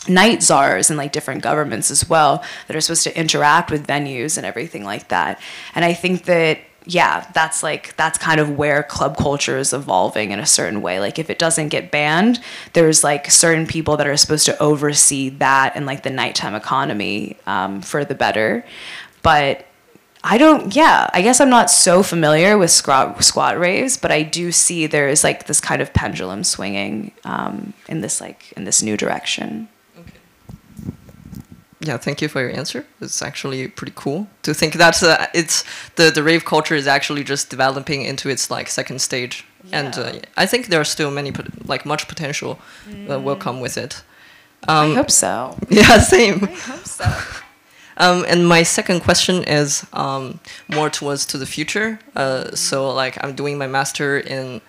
night 0.09 0.43
czars 0.43 0.91
and 0.91 0.97
like 0.97 1.13
different 1.13 1.43
governments 1.43 1.91
as 1.91 2.09
well 2.09 2.43
that 2.67 2.77
are 2.77 2.81
supposed 2.81 3.05
to 3.05 3.19
interact 3.19 3.71
with 3.71 3.87
venues 3.87 4.37
and 4.37 4.47
everything 4.47 4.85
like 4.85 5.09
that. 5.09 5.41
And 5.75 5.85
i 5.85 5.93
think 5.93 6.25
that 6.25 6.59
yeah, 6.89 7.31
that's 7.35 7.63
like 7.63 7.95
that's 7.97 8.17
kind 8.17 8.41
of 8.41 8.57
where 8.57 8.83
club 8.83 9.19
culture 9.19 9.59
is 9.59 9.75
evolving 9.75 10.31
in 10.31 10.41
a 10.41 10.47
certain 10.47 10.81
way. 10.81 10.99
Like 11.01 11.19
if 11.19 11.29
it 11.29 11.39
doesn't 11.39 11.69
get 11.69 11.91
banned, 11.91 12.41
there's 12.73 13.05
like 13.05 13.31
certain 13.31 13.67
people 13.67 13.99
that 13.99 14.07
are 14.07 14.17
supposed 14.17 14.47
to 14.47 14.59
oversee 14.59 15.29
that 15.29 15.77
and 15.77 15.85
like 15.85 16.03
the 16.03 16.09
nighttime 16.11 16.55
economy 16.55 17.37
um, 17.47 17.83
for 17.83 18.07
the 18.07 18.15
better. 18.15 18.65
But 19.23 19.67
I 20.25 20.39
don't. 20.39 20.75
Yeah, 20.75 21.11
I 21.13 21.21
guess 21.21 21.43
I'm 21.43 21.51
not 21.51 21.71
so 21.71 22.03
familiar 22.03 22.57
with 22.57 22.71
squat 22.71 23.23
squat 23.23 23.59
raves, 23.59 23.99
but 23.99 24.11
I 24.11 24.23
do 24.23 24.51
see 24.51 24.87
there 24.87 25.09
is 25.09 25.23
like 25.23 25.47
this 25.47 25.61
kind 25.61 25.83
of 25.83 25.93
pendulum 25.93 26.43
swinging 26.43 27.13
um, 27.25 27.75
in 27.87 28.01
this 28.01 28.19
like 28.19 28.51
in 28.53 28.65
this 28.65 28.83
new 28.83 28.97
direction 28.97 29.69
yeah, 31.81 31.97
thank 31.97 32.21
you 32.21 32.29
for 32.29 32.41
your 32.41 32.51
answer. 32.51 32.85
It's 33.01 33.23
actually 33.23 33.69
pretty 33.69 33.93
cool 33.95 34.27
to 34.43 34.53
think 34.53 34.75
that 34.75 35.03
uh, 35.03 35.27
it's 35.33 35.65
the 35.95 36.11
the 36.11 36.23
rave 36.23 36.45
culture 36.45 36.75
is 36.75 36.87
actually 36.87 37.23
just 37.23 37.51
developing 37.51 38.03
into 38.03 38.29
its 38.29 38.51
like 38.51 38.69
second 38.69 39.01
stage, 39.01 39.45
yeah. 39.65 39.81
and 39.81 39.99
uh, 39.99 40.13
I 40.37 40.47
think 40.47 40.67
there 40.67 40.81
are 40.81 40.85
still 40.85 41.11
many 41.11 41.33
like 41.65 41.87
much 41.87 42.09
potential 42.09 42.59
mm. 42.89 43.07
that 43.07 43.23
will 43.23 43.37
come 43.37 43.61
with 43.61 43.79
it. 43.79 44.03
Um, 44.67 44.93
I 44.93 44.95
hope 44.95 45.11
so. 45.11 45.57
Yeah, 45.71 45.99
same. 45.99 46.45
I 46.45 46.47
hope 46.47 46.87
so. 46.87 47.05
Um, 48.01 48.25
and 48.29 48.47
my 48.47 48.63
second 48.63 49.01
question 49.01 49.43
is 49.43 49.85
um, 49.93 50.39
more 50.69 50.89
towards 50.89 51.27
to 51.27 51.37
the 51.37 51.47
future. 51.47 51.99
Uh, 52.15 52.55
so 52.55 52.89
like 52.91 53.19
I'm 53.25 53.35
doing 53.35 53.59
my 53.59 53.67
master 53.67 54.21
in 54.21 54.61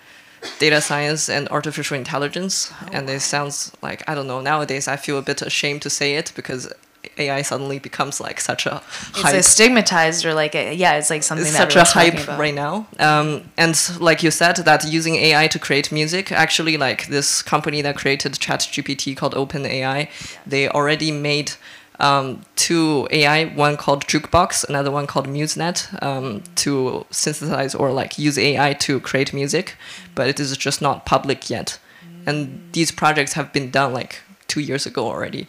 data 0.57 0.81
science 0.81 1.29
and 1.29 1.47
artificial 1.49 1.95
intelligence, 1.95 2.73
oh, 2.81 2.89
and 2.91 3.07
it 3.07 3.19
sounds 3.19 3.71
like 3.83 4.03
I 4.09 4.15
don't 4.15 4.25
know. 4.25 4.41
Nowadays, 4.41 4.87
I 4.87 4.95
feel 4.95 5.19
a 5.19 5.21
bit 5.21 5.43
ashamed 5.43 5.83
to 5.83 5.91
say 5.91 6.15
it 6.15 6.33
because 6.35 6.73
AI 7.19 7.41
suddenly 7.41 7.79
becomes 7.79 8.19
like 8.19 8.39
such 8.39 8.65
a 8.65 8.81
it's 9.09 9.21
hype. 9.21 9.43
stigmatized 9.43 10.25
or 10.25 10.33
like 10.33 10.55
a, 10.55 10.73
yeah, 10.73 10.93
it's 10.95 11.09
like 11.09 11.23
something 11.23 11.47
it's 11.47 11.55
such 11.55 11.75
a 11.75 11.83
hype 11.83 12.27
right 12.39 12.53
now. 12.53 12.87
Um, 12.99 13.43
and 13.57 13.75
like 13.99 14.23
you 14.23 14.31
said, 14.31 14.57
that 14.57 14.85
using 14.85 15.15
AI 15.15 15.47
to 15.47 15.59
create 15.59 15.91
music, 15.91 16.31
actually, 16.31 16.77
like 16.77 17.07
this 17.07 17.41
company 17.41 17.81
that 17.81 17.97
created 17.97 18.33
ChatGPT 18.33 19.15
called 19.15 19.33
OpenAI, 19.33 20.09
they 20.45 20.69
already 20.69 21.11
made 21.11 21.53
um, 21.99 22.41
two 22.55 23.07
AI, 23.11 23.45
one 23.45 23.75
called 23.77 24.05
Jukebox, 24.05 24.67
another 24.67 24.91
one 24.91 25.05
called 25.05 25.27
MuseNet, 25.27 26.01
um, 26.01 26.43
to 26.55 27.05
synthesize 27.11 27.75
or 27.75 27.91
like 27.91 28.17
use 28.17 28.37
AI 28.37 28.73
to 28.73 28.99
create 29.01 29.33
music, 29.33 29.75
but 30.15 30.27
it 30.27 30.39
is 30.39 30.55
just 30.57 30.81
not 30.81 31.05
public 31.05 31.49
yet. 31.49 31.79
And 32.25 32.61
these 32.73 32.91
projects 32.91 33.33
have 33.33 33.51
been 33.51 33.71
done 33.71 33.93
like 33.93 34.21
two 34.47 34.61
years 34.61 34.85
ago 34.85 35.07
already 35.07 35.47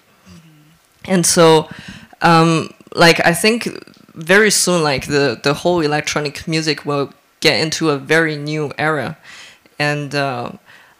and 1.10 1.26
so 1.26 1.68
um, 2.22 2.72
like 2.94 3.20
i 3.26 3.34
think 3.34 3.68
very 4.14 4.50
soon 4.50 4.82
like 4.82 5.06
the 5.06 5.38
the 5.42 5.54
whole 5.54 5.80
electronic 5.80 6.48
music 6.48 6.86
will 6.86 7.12
get 7.40 7.60
into 7.60 7.90
a 7.90 7.98
very 7.98 8.36
new 8.36 8.70
era. 8.76 9.16
And 9.78 10.14
uh, 10.14 10.52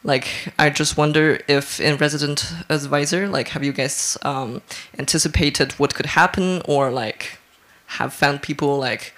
like 0.03 0.27
i 0.59 0.71
just 0.71 0.97
wonder 0.97 1.39
if 1.47 1.79
in 1.79 1.99
resident 1.99 2.55
advisor 2.71 3.29
like 3.29 3.49
have 3.49 3.63
you 3.63 3.73
guys 3.73 4.17
um, 4.23 4.63
anticipated 4.99 5.73
what 5.73 5.95
could 5.95 6.07
happen 6.07 6.63
or 6.65 6.91
like 6.91 7.39
have 7.99 8.15
found 8.15 8.41
people 8.41 8.79
like 8.79 9.13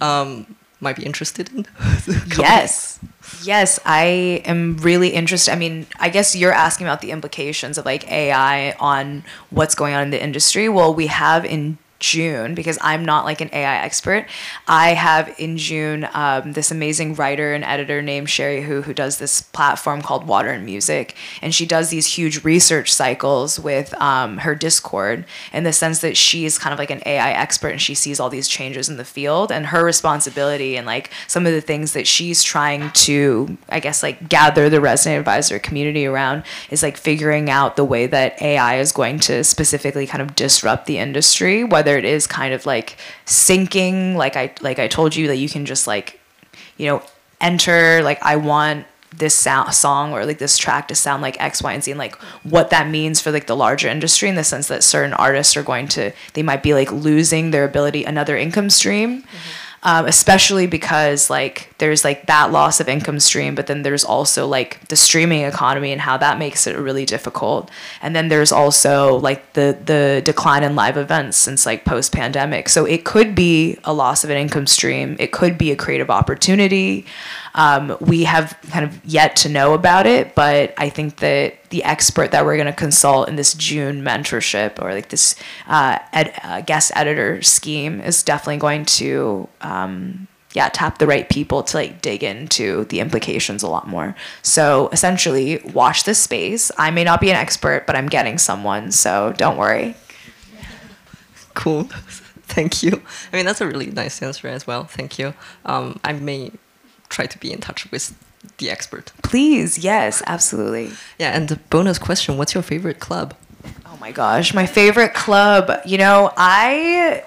um, 0.00 0.56
might 0.84 0.96
be 0.96 1.04
interested 1.04 1.50
in? 1.52 1.66
yes 2.38 3.00
yes 3.42 3.80
i 3.84 4.42
am 4.44 4.76
really 4.78 5.08
interested 5.08 5.50
i 5.50 5.56
mean 5.56 5.86
i 5.98 6.08
guess 6.08 6.36
you're 6.36 6.52
asking 6.52 6.86
about 6.86 7.00
the 7.00 7.10
implications 7.10 7.78
of 7.78 7.84
like 7.84 8.10
ai 8.10 8.72
on 8.78 9.24
what's 9.50 9.74
going 9.74 9.94
on 9.94 10.02
in 10.02 10.10
the 10.10 10.22
industry 10.22 10.68
well 10.68 10.92
we 10.94 11.06
have 11.06 11.44
in 11.44 11.78
June, 12.00 12.54
because 12.54 12.78
I'm 12.82 13.04
not 13.04 13.24
like 13.24 13.40
an 13.40 13.48
AI 13.52 13.82
expert, 13.82 14.26
I 14.68 14.90
have 14.90 15.34
in 15.38 15.56
June 15.56 16.06
um, 16.12 16.52
this 16.52 16.70
amazing 16.70 17.14
writer 17.14 17.54
and 17.54 17.64
editor 17.64 18.02
named 18.02 18.28
Cherie 18.28 18.62
Hu, 18.62 18.82
who 18.82 18.92
does 18.92 19.18
this 19.18 19.40
platform 19.40 20.02
called 20.02 20.26
Water 20.26 20.50
and 20.50 20.66
Music. 20.66 21.16
And 21.40 21.54
she 21.54 21.64
does 21.64 21.88
these 21.88 22.06
huge 22.06 22.44
research 22.44 22.92
cycles 22.92 23.58
with 23.58 23.94
um, 24.02 24.38
her 24.38 24.54
Discord 24.54 25.24
in 25.52 25.64
the 25.64 25.72
sense 25.72 26.00
that 26.00 26.16
she's 26.16 26.58
kind 26.58 26.72
of 26.72 26.78
like 26.78 26.90
an 26.90 27.02
AI 27.06 27.32
expert 27.32 27.68
and 27.68 27.80
she 27.80 27.94
sees 27.94 28.20
all 28.20 28.28
these 28.28 28.48
changes 28.48 28.88
in 28.88 28.96
the 28.96 29.04
field. 29.04 29.50
And 29.50 29.66
her 29.66 29.84
responsibility 29.84 30.76
and 30.76 30.86
like 30.86 31.10
some 31.26 31.46
of 31.46 31.52
the 31.52 31.60
things 31.60 31.92
that 31.94 32.06
she's 32.06 32.42
trying 32.42 32.90
to, 32.90 33.56
I 33.68 33.80
guess, 33.80 34.02
like 34.02 34.28
gather 34.28 34.68
the 34.68 34.80
resident 34.80 35.20
advisor 35.20 35.58
community 35.58 36.06
around 36.06 36.42
is 36.70 36.82
like 36.82 36.96
figuring 36.96 37.48
out 37.48 37.76
the 37.76 37.84
way 37.84 38.06
that 38.06 38.40
AI 38.42 38.78
is 38.78 38.92
going 38.92 39.20
to 39.20 39.42
specifically 39.42 40.06
kind 40.06 40.20
of 40.20 40.34
disrupt 40.34 40.86
the 40.86 40.98
industry, 40.98 41.64
whether 41.64 41.83
it 41.88 42.04
is 42.04 42.26
kind 42.26 42.54
of 42.54 42.66
like 42.66 42.96
syncing 43.26 44.14
like 44.14 44.36
i 44.36 44.52
like 44.60 44.78
i 44.78 44.88
told 44.88 45.14
you 45.14 45.26
that 45.28 45.36
you 45.36 45.48
can 45.48 45.64
just 45.64 45.86
like 45.86 46.20
you 46.76 46.86
know 46.86 47.02
enter 47.40 48.02
like 48.02 48.22
i 48.22 48.36
want 48.36 48.86
this 49.16 49.34
sound, 49.34 49.72
song 49.72 50.12
or 50.12 50.26
like 50.26 50.38
this 50.38 50.58
track 50.58 50.88
to 50.88 50.94
sound 50.96 51.22
like 51.22 51.40
X, 51.40 51.62
Y, 51.62 51.72
and 51.72 51.84
Z, 51.84 51.92
and 51.92 51.98
like 51.98 52.16
what 52.42 52.70
that 52.70 52.88
means 52.88 53.20
for 53.20 53.30
like 53.30 53.46
the 53.46 53.54
larger 53.54 53.88
industry 53.88 54.28
in 54.28 54.34
the 54.34 54.42
sense 54.42 54.66
that 54.66 54.82
certain 54.82 55.12
artists 55.12 55.56
are 55.56 55.62
going 55.62 55.86
to 55.86 56.10
they 56.32 56.42
might 56.42 56.64
be 56.64 56.74
like 56.74 56.90
losing 56.90 57.52
their 57.52 57.64
ability 57.64 58.02
another 58.02 58.36
income 58.36 58.70
stream. 58.70 59.22
Mm-hmm 59.22 59.63
um, 59.84 60.06
especially 60.06 60.66
because 60.66 61.28
like 61.28 61.68
there's 61.76 62.04
like 62.04 62.26
that 62.26 62.50
loss 62.50 62.80
of 62.80 62.88
income 62.88 63.20
stream, 63.20 63.54
but 63.54 63.66
then 63.66 63.82
there's 63.82 64.02
also 64.02 64.46
like 64.46 64.88
the 64.88 64.96
streaming 64.96 65.42
economy 65.42 65.92
and 65.92 66.00
how 66.00 66.16
that 66.16 66.38
makes 66.38 66.66
it 66.66 66.76
really 66.76 67.04
difficult. 67.04 67.70
And 68.00 68.16
then 68.16 68.28
there's 68.28 68.50
also 68.50 69.18
like 69.18 69.52
the 69.52 69.78
the 69.84 70.22
decline 70.24 70.62
in 70.62 70.74
live 70.74 70.96
events 70.96 71.36
since 71.36 71.66
like 71.66 71.84
post 71.84 72.12
pandemic. 72.12 72.70
So 72.70 72.86
it 72.86 73.04
could 73.04 73.34
be 73.34 73.78
a 73.84 73.92
loss 73.92 74.24
of 74.24 74.30
an 74.30 74.38
income 74.38 74.66
stream. 74.66 75.16
It 75.18 75.32
could 75.32 75.58
be 75.58 75.70
a 75.70 75.76
creative 75.76 76.10
opportunity. 76.10 77.04
Um, 77.54 77.96
we 78.00 78.24
have 78.24 78.56
kind 78.70 78.86
of 78.86 79.04
yet 79.04 79.36
to 79.36 79.48
know 79.50 79.74
about 79.74 80.06
it, 80.06 80.34
but 80.34 80.72
I 80.78 80.88
think 80.88 81.16
that 81.16 81.56
the 81.74 81.82
expert 81.82 82.30
that 82.30 82.44
we're 82.44 82.54
going 82.54 82.68
to 82.68 82.72
consult 82.72 83.28
in 83.28 83.34
this 83.34 83.52
June 83.52 84.00
mentorship 84.00 84.80
or 84.80 84.94
like 84.94 85.08
this 85.08 85.34
uh, 85.66 85.98
ed, 86.12 86.32
uh, 86.44 86.60
guest 86.60 86.92
editor 86.94 87.42
scheme 87.42 88.00
is 88.00 88.22
definitely 88.22 88.58
going 88.58 88.84
to. 88.84 89.48
Um, 89.60 90.28
yeah, 90.52 90.68
tap 90.68 90.98
the 90.98 91.06
right 91.08 91.28
people 91.28 91.64
to 91.64 91.76
like 91.76 92.00
dig 92.00 92.22
into 92.22 92.84
the 92.84 93.00
implications 93.00 93.64
a 93.64 93.68
lot 93.68 93.88
more. 93.88 94.14
So 94.42 94.88
essentially, 94.92 95.60
watch 95.74 96.04
this 96.04 96.20
space. 96.20 96.70
I 96.78 96.92
may 96.92 97.02
not 97.02 97.20
be 97.20 97.28
an 97.30 97.34
expert, 97.34 97.88
but 97.88 97.96
I'm 97.96 98.06
getting 98.06 98.38
someone, 98.38 98.92
so 98.92 99.34
don't 99.36 99.56
worry. 99.56 99.96
Cool. 101.54 101.82
Thank 102.46 102.84
you. 102.84 103.02
I 103.32 103.36
mean, 103.36 103.46
that's 103.46 103.60
a 103.60 103.66
really 103.66 103.90
nice 103.90 104.22
answer 104.22 104.46
as 104.46 104.64
well. 104.64 104.84
Thank 104.84 105.18
you. 105.18 105.34
Um, 105.64 105.98
I 106.04 106.12
may 106.12 106.52
try 107.08 107.26
to 107.26 107.38
be 107.38 107.52
in 107.52 107.60
touch 107.60 107.90
with 107.90 108.16
the 108.64 108.70
expert. 108.70 109.12
Please, 109.22 109.78
yes, 109.78 110.22
absolutely. 110.26 110.92
Yeah, 111.18 111.36
and 111.36 111.48
the 111.48 111.56
bonus 111.70 111.98
question 111.98 112.36
what's 112.36 112.54
your 112.54 112.62
favorite 112.62 112.98
club? 112.98 113.34
Oh 113.86 113.96
my 114.00 114.10
gosh, 114.10 114.54
my 114.54 114.66
favorite 114.66 115.14
club. 115.14 115.70
You 115.84 115.98
know, 115.98 116.32
I. 116.36 117.24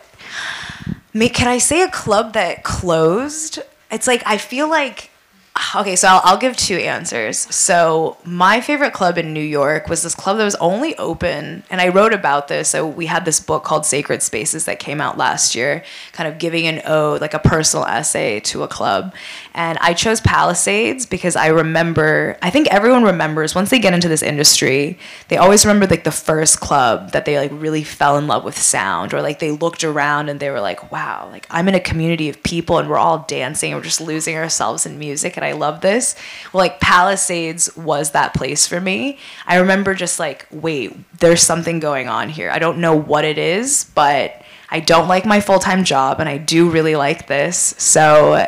Can 1.13 1.47
I 1.47 1.57
say 1.57 1.81
a 1.83 1.89
club 1.89 2.33
that 2.33 2.63
closed? 2.63 3.59
It's 3.89 4.05
like, 4.05 4.21
I 4.25 4.38
feel 4.38 4.69
like 4.69 5.09
okay, 5.76 5.95
so 5.95 6.07
I'll, 6.07 6.22
I'll, 6.24 6.38
give 6.38 6.55
two 6.55 6.76
answers. 6.76 7.39
So 7.53 8.18
my 8.24 8.61
favorite 8.61 8.93
club 8.93 9.18
in 9.18 9.34
New 9.34 9.39
York 9.39 9.88
was 9.88 10.03
this 10.03 10.13
club 10.13 10.38
that 10.38 10.45
was 10.45 10.55
only 10.55 10.95
open, 10.97 11.63
and 11.70 11.82
I 11.82 11.88
wrote 11.89 12.13
about 12.13 12.47
this. 12.47 12.70
So 12.70 12.88
we 12.88 13.07
had 13.07 13.26
this 13.26 13.39
book 13.39 13.63
called 13.63 13.86
Sacred 13.86 14.22
Spaces 14.22 14.65
that 14.65 14.80
came 14.80 15.01
out 15.01 15.18
last 15.18 15.55
year, 15.55 15.84
kind 16.11 16.32
of 16.32 16.38
giving 16.38 16.68
an 16.68 16.82
ode, 16.86 17.22
like 17.22 17.34
a 17.34 17.39
personal 17.39 17.86
essay 17.86 18.39
to 18.41 18.63
a 18.63 18.68
club. 18.68 19.13
And 19.53 19.78
I 19.80 19.93
chose 19.93 20.22
Palisades 20.22 21.07
because 21.07 21.36
I 21.36 21.47
remember, 21.47 22.38
I 22.41 22.51
think 22.51 22.68
everyone 22.68 23.03
remembers 23.03 23.55
once 23.55 23.72
they 23.72 23.80
get 23.80 23.93
into 23.93 24.07
this 24.07 24.22
industry, 24.22 24.99
they 25.30 25.38
always 25.38 25.65
remember 25.65 25.88
like 25.88 26.03
the 26.03 26.11
first 26.11 26.59
club 26.59 27.11
that 27.11 27.26
they 27.26 27.38
like 27.38 27.51
really 27.51 27.84
fell 27.84 28.18
in 28.18 28.28
love 28.28 28.43
with 28.43 28.57
sound, 28.57 29.13
or 29.13 29.22
like 29.22 29.39
they 29.39 29.51
looked 29.51 29.84
around 29.84 30.30
and 30.30 30.39
they 30.39 30.51
were 30.51 30.61
like, 30.61 30.91
wow, 30.91 31.28
like 31.32 31.47
I'm 31.49 31.68
in 31.68 31.74
a 31.74 31.80
community 31.80 32.30
of 32.30 32.43
people 32.43 32.78
and 32.78 32.89
we're 32.89 32.97
all 32.97 33.26
dancing, 33.28 33.74
and 33.74 33.80
we're 33.80 33.86
just 33.86 34.01
losing 34.01 34.36
ourselves 34.38 34.86
in 34.86 34.99
music. 34.99 35.38
And 35.38 35.45
I 35.45 35.53
love 35.58 35.82
this. 35.82 36.16
Well, 36.53 36.60
like 36.60 36.80
Palisades 36.80 37.76
was 37.76 38.12
that 38.12 38.34
place 38.34 38.68
for 38.68 38.80
me. 38.80 39.18
I 39.45 39.58
remember 39.58 39.93
just 39.93 40.20
like, 40.20 40.47
wait, 40.51 40.95
there's 41.20 41.41
something 41.41 41.80
going 41.80 42.08
on 42.08 42.30
here. 42.30 42.49
I 42.49 42.60
don't 42.60 42.80
know 42.80 42.95
what 42.95 43.26
it 43.26 43.38
is, 43.38 43.89
but 43.95 44.41
I 44.70 44.80
don't 44.80 45.08
like 45.08 45.26
my 45.26 45.41
full 45.41 45.60
time 45.60 45.84
job 45.84 46.20
and 46.20 46.28
I 46.28 46.38
do 46.38 46.70
really 46.70 46.95
like 46.95 47.28
this. 47.28 47.76
So 47.78 48.47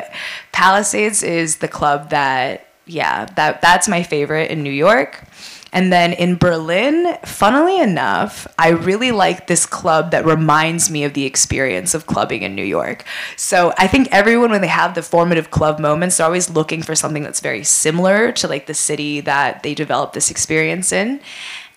Palisades 0.51 1.23
is 1.23 1.57
the 1.57 1.67
club 1.67 2.09
that, 2.09 2.67
yeah, 2.85 3.25
that 3.25 3.61
that's 3.61 3.87
my 3.87 4.03
favorite 4.03 4.51
in 4.51 4.63
New 4.63 4.71
York. 4.71 5.23
And 5.71 5.93
then 5.93 6.13
in 6.13 6.35
Berlin, 6.35 7.17
funnily 7.23 7.79
enough, 7.79 8.47
I 8.57 8.69
really 8.69 9.11
like 9.11 9.47
this 9.47 9.65
club 9.65 10.11
that 10.11 10.25
reminds 10.25 10.89
me 10.89 11.03
of 11.03 11.13
the 11.13 11.25
experience 11.25 11.93
of 11.93 12.07
clubbing 12.07 12.41
in 12.41 12.55
New 12.55 12.63
York. 12.63 13.05
So 13.35 13.73
I 13.77 13.87
think 13.87 14.07
everyone, 14.11 14.51
when 14.51 14.61
they 14.61 14.67
have 14.67 14.95
the 14.95 15.03
formative 15.03 15.51
club 15.51 15.79
moments, 15.79 16.17
they're 16.17 16.25
always 16.25 16.49
looking 16.49 16.81
for 16.81 16.95
something 16.95 17.23
that's 17.23 17.39
very 17.39 17.63
similar 17.63 18.31
to 18.33 18.47
like 18.47 18.65
the 18.65 18.73
city 18.73 19.21
that 19.21 19.63
they 19.63 19.73
developed 19.75 20.13
this 20.13 20.31
experience 20.31 20.91
in. 20.91 21.21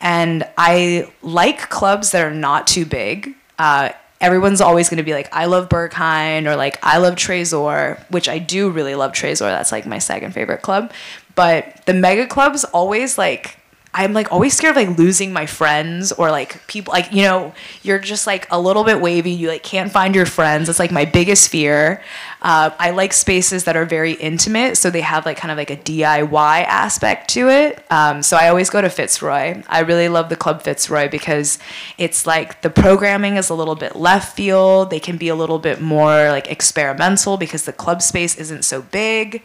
And 0.01 0.49
I 0.57 1.12
like 1.20 1.68
clubs 1.68 2.11
that 2.12 2.24
are 2.24 2.34
not 2.34 2.66
too 2.66 2.86
big. 2.86 3.34
Uh, 3.59 3.90
everyone's 4.20 4.61
always 4.61 4.88
going 4.88 4.99
to 4.99 5.05
be 5.05 5.12
like, 5.12 5.28
I 5.32 5.47
love 5.47 5.68
Berghain 5.68 6.47
or 6.47 6.57
like, 6.57 6.78
I 6.82 6.99
love 6.99 7.14
Trésor, 7.14 7.99
which 8.11 8.28
I 8.28 8.38
do 8.38 8.70
really 8.70 8.95
love 8.95 9.12
Trésor. 9.12 9.40
That's 9.40 9.70
like 9.70 9.86
my 9.86 9.99
second 9.99 10.32
favorite 10.32 10.62
club. 10.62 10.93
But 11.34 11.84
the 11.86 11.95
mega 11.95 12.26
clubs 12.26 12.64
always 12.64 13.18
like 13.18 13.59
I'm 13.95 14.14
like 14.14 14.32
always 14.32 14.57
scared 14.57 14.76
of 14.76 14.88
like 14.88 14.97
losing 14.97 15.34
my 15.34 15.45
friends 15.45 16.12
or 16.12 16.30
like 16.30 16.66
people 16.66 16.93
like 16.93 17.12
you 17.12 17.22
know 17.22 17.53
you're 17.82 17.99
just 17.99 18.26
like 18.26 18.47
a 18.51 18.59
little 18.59 18.84
bit 18.84 19.03
wavy 19.03 19.32
you 19.32 19.49
like 19.49 19.62
can't 19.62 19.93
find 19.93 20.14
your 20.14 20.24
friends 20.24 20.70
it's 20.70 20.78
like 20.78 20.90
my 20.90 21.05
biggest 21.05 21.51
fear. 21.51 22.03
Uh, 22.40 22.70
I 22.78 22.90
like 22.90 23.12
spaces 23.12 23.64
that 23.64 23.76
are 23.76 23.84
very 23.84 24.12
intimate 24.12 24.78
so 24.78 24.88
they 24.88 25.03
have 25.03 25.26
like 25.26 25.36
kind 25.36 25.53
of 25.53 25.59
like 25.59 25.70
a 25.70 25.76
DIY 25.76 26.64
aspect 26.64 27.28
to 27.30 27.51
it. 27.51 27.84
Um, 27.90 28.22
so 28.22 28.36
I 28.36 28.49
always 28.49 28.70
go 28.70 28.80
to 28.80 28.88
Fitzroy. 28.88 29.62
I 29.68 29.80
really 29.80 30.09
love 30.09 30.30
the 30.30 30.36
club 30.36 30.62
Fitzroy 30.62 31.11
because 31.11 31.59
it's 31.99 32.26
like 32.26 32.62
the 32.62 32.70
programming 32.70 33.36
is 33.36 33.51
a 33.51 33.55
little 33.55 33.74
bit 33.74 33.95
left 33.95 34.34
field. 34.34 34.88
They 34.88 35.01
can 35.01 35.18
be 35.18 35.28
a 35.28 35.34
little 35.34 35.59
bit 35.59 35.82
more 35.82 36.30
like 36.30 36.51
experimental 36.51 37.36
because 37.36 37.64
the 37.66 37.72
club 37.72 38.01
space 38.01 38.36
isn't 38.38 38.64
so 38.64 38.80
big. 38.80 39.43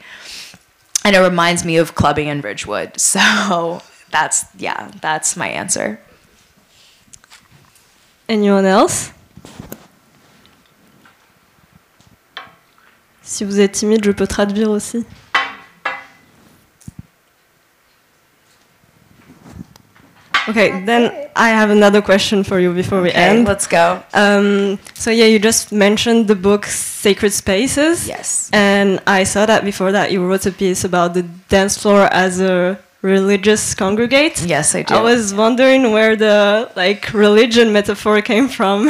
And 1.04 1.16
it 1.16 1.20
reminds 1.20 1.64
me 1.66 1.78
of 1.78 1.96
clubbing 1.96 2.28
in 2.30 2.40
Ridgewood. 2.40 2.94
So 3.18 3.82
that's 4.12 4.46
yeah, 4.58 4.92
that's 5.02 5.36
my 5.36 5.48
answer. 5.48 6.00
Anyone 8.30 8.66
else? 8.66 9.12
Si 13.22 13.44
vous 13.44 13.60
êtes 13.60 13.74
timide, 13.74 14.04
je 14.04 14.12
peux 14.12 14.28
traduire 14.28 14.70
aussi. 14.70 15.06
Okay, 20.50 20.82
then 20.86 21.12
I 21.36 21.50
have 21.50 21.70
another 21.70 22.02
question 22.02 22.44
for 22.44 22.58
you 22.58 22.74
before 22.74 23.02
we 23.02 23.10
okay, 23.10 23.20
end. 23.20 23.48
Let's 23.48 23.68
go. 23.68 24.02
Um, 24.14 24.80
so 24.94 25.12
yeah, 25.12 25.26
you 25.26 25.40
just 25.40 25.74
mentioned 25.74 26.30
the 26.30 26.36
book 26.36 26.66
Sacred 26.66 27.34
Spaces. 27.34 28.08
Yes. 28.08 28.50
And 28.54 29.02
I 29.06 29.26
saw 29.26 29.46
that 29.46 29.66
before 29.66 29.92
that 29.92 30.14
you 30.14 30.26
wrote 30.26 30.46
a 30.46 30.52
piece 30.52 30.86
about 30.86 31.14
the 31.14 31.24
dance 31.50 31.78
floor 31.78 32.08
as 32.14 32.40
a 32.40 32.80
religious 33.02 33.74
congregate. 33.74 34.42
Yes, 34.44 34.76
I 34.76 34.84
do. 34.84 34.96
I 34.96 35.02
was 35.02 35.34
wondering 35.34 35.92
where 35.92 36.16
the 36.16 36.72
like 36.76 37.14
religion 37.14 37.74
metaphor 37.74 38.22
came 38.22 38.48
from. 38.48 38.90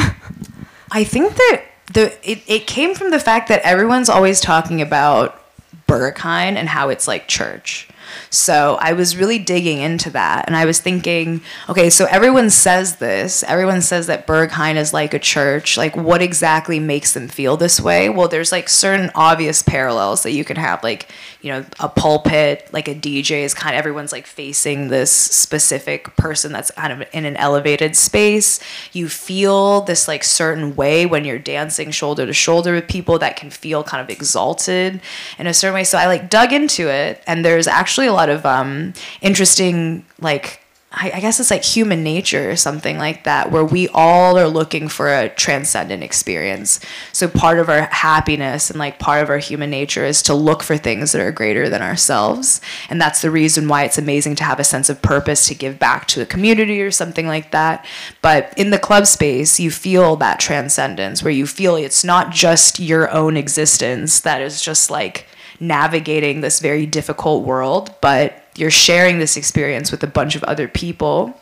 I 0.91 1.03
think 1.03 1.35
that 1.35 1.63
the 1.93 2.13
it, 2.29 2.43
it 2.47 2.67
came 2.67 2.95
from 2.95 3.11
the 3.11 3.19
fact 3.19 3.49
that 3.49 3.61
everyone's 3.63 4.09
always 4.09 4.39
talking 4.39 4.81
about 4.81 5.41
Berghain 5.87 6.55
and 6.55 6.69
how 6.69 6.89
it's 6.89 7.07
like 7.07 7.27
church. 7.27 7.87
So 8.29 8.77
I 8.79 8.93
was 8.93 9.17
really 9.17 9.39
digging 9.39 9.79
into 9.79 10.09
that 10.11 10.45
and 10.47 10.55
I 10.55 10.65
was 10.65 10.79
thinking, 10.79 11.41
okay, 11.69 11.89
so 11.89 12.05
everyone 12.05 12.49
says 12.49 12.97
this. 12.97 13.43
Everyone 13.43 13.81
says 13.81 14.07
that 14.07 14.27
Berghain 14.27 14.75
is 14.75 14.93
like 14.93 15.13
a 15.13 15.19
church. 15.19 15.77
Like, 15.77 15.95
what 15.95 16.21
exactly 16.21 16.79
makes 16.79 17.13
them 17.13 17.27
feel 17.27 17.57
this 17.57 17.79
way? 17.79 18.09
Well, 18.09 18.27
there's 18.27 18.51
like 18.51 18.69
certain 18.69 19.11
obvious 19.15 19.63
parallels 19.63 20.23
that 20.23 20.31
you 20.31 20.43
can 20.45 20.57
have. 20.57 20.83
Like, 20.83 21.11
you 21.41 21.51
know, 21.51 21.65
a 21.79 21.89
pulpit, 21.89 22.69
like 22.73 22.87
a 22.87 22.95
DJ 22.95 23.43
is 23.43 23.53
kind 23.53 23.75
of 23.75 23.79
everyone's 23.79 24.11
like 24.11 24.27
facing 24.27 24.87
this 24.87 25.11
specific 25.11 26.15
person 26.15 26.51
that's 26.51 26.71
kind 26.71 26.93
of 26.93 27.07
in 27.13 27.25
an 27.25 27.37
elevated 27.37 27.95
space. 27.95 28.59
You 28.93 29.09
feel 29.09 29.81
this 29.81 30.07
like 30.07 30.23
certain 30.23 30.75
way 30.75 31.05
when 31.05 31.25
you're 31.25 31.39
dancing 31.39 31.91
shoulder 31.91 32.25
to 32.25 32.33
shoulder 32.33 32.73
with 32.73 32.87
people 32.87 33.19
that 33.19 33.35
can 33.35 33.49
feel 33.49 33.83
kind 33.83 34.01
of 34.01 34.09
exalted 34.09 35.01
in 35.39 35.47
a 35.47 35.53
certain 35.53 35.75
way. 35.75 35.83
So 35.83 35.97
I 35.97 36.07
like 36.07 36.29
dug 36.29 36.53
into 36.53 36.89
it, 36.89 37.23
and 37.27 37.43
there's 37.43 37.67
actually 37.67 37.96
a 38.05 38.13
lot 38.13 38.29
of 38.29 38.45
um, 38.45 38.93
interesting 39.21 40.05
like 40.21 40.61
I, 40.91 41.11
I 41.15 41.19
guess 41.19 41.39
it's 41.39 41.51
like 41.51 41.63
human 41.63 42.01
nature 42.01 42.49
or 42.49 42.55
something 42.55 42.97
like 42.97 43.25
that, 43.25 43.51
where 43.51 43.65
we 43.65 43.89
all 43.89 44.37
are 44.37 44.47
looking 44.47 44.87
for 44.87 45.13
a 45.13 45.27
transcendent 45.29 46.01
experience. 46.01 46.79
So 47.11 47.27
part 47.27 47.59
of 47.59 47.69
our 47.69 47.83
happiness 47.83 48.69
and 48.69 48.79
like 48.79 48.97
part 48.97 49.21
of 49.21 49.29
our 49.29 49.37
human 49.37 49.69
nature 49.69 50.05
is 50.05 50.21
to 50.23 50.33
look 50.33 50.63
for 50.63 50.77
things 50.77 51.11
that 51.11 51.21
are 51.21 51.31
greater 51.31 51.67
than 51.67 51.81
ourselves. 51.81 52.61
And 52.89 53.01
that's 53.01 53.21
the 53.21 53.31
reason 53.31 53.67
why 53.67 53.83
it's 53.83 53.97
amazing 53.97 54.35
to 54.37 54.45
have 54.45 54.59
a 54.59 54.63
sense 54.63 54.89
of 54.89 55.01
purpose 55.01 55.47
to 55.47 55.55
give 55.55 55.77
back 55.77 56.07
to 56.07 56.21
a 56.21 56.25
community 56.25 56.81
or 56.81 56.91
something 56.91 57.27
like 57.27 57.51
that. 57.51 57.85
But 58.21 58.53
in 58.55 58.69
the 58.69 58.79
club 58.79 59.07
space, 59.07 59.59
you 59.59 59.71
feel 59.71 60.15
that 60.17 60.39
transcendence 60.39 61.21
where 61.21 61.33
you 61.33 61.47
feel 61.47 61.75
it's 61.75 62.05
not 62.05 62.31
just 62.31 62.79
your 62.79 63.11
own 63.11 63.35
existence 63.35 64.21
that 64.21 64.41
is 64.41 64.61
just 64.61 64.89
like 64.89 65.27
navigating 65.59 66.41
this 66.41 66.59
very 66.59 66.85
difficult 66.85 67.45
world, 67.45 67.93
but 68.01 68.43
you're 68.55 68.71
sharing 68.71 69.19
this 69.19 69.37
experience 69.37 69.91
with 69.91 70.03
a 70.03 70.07
bunch 70.07 70.35
of 70.35 70.43
other 70.43 70.67
people. 70.67 71.39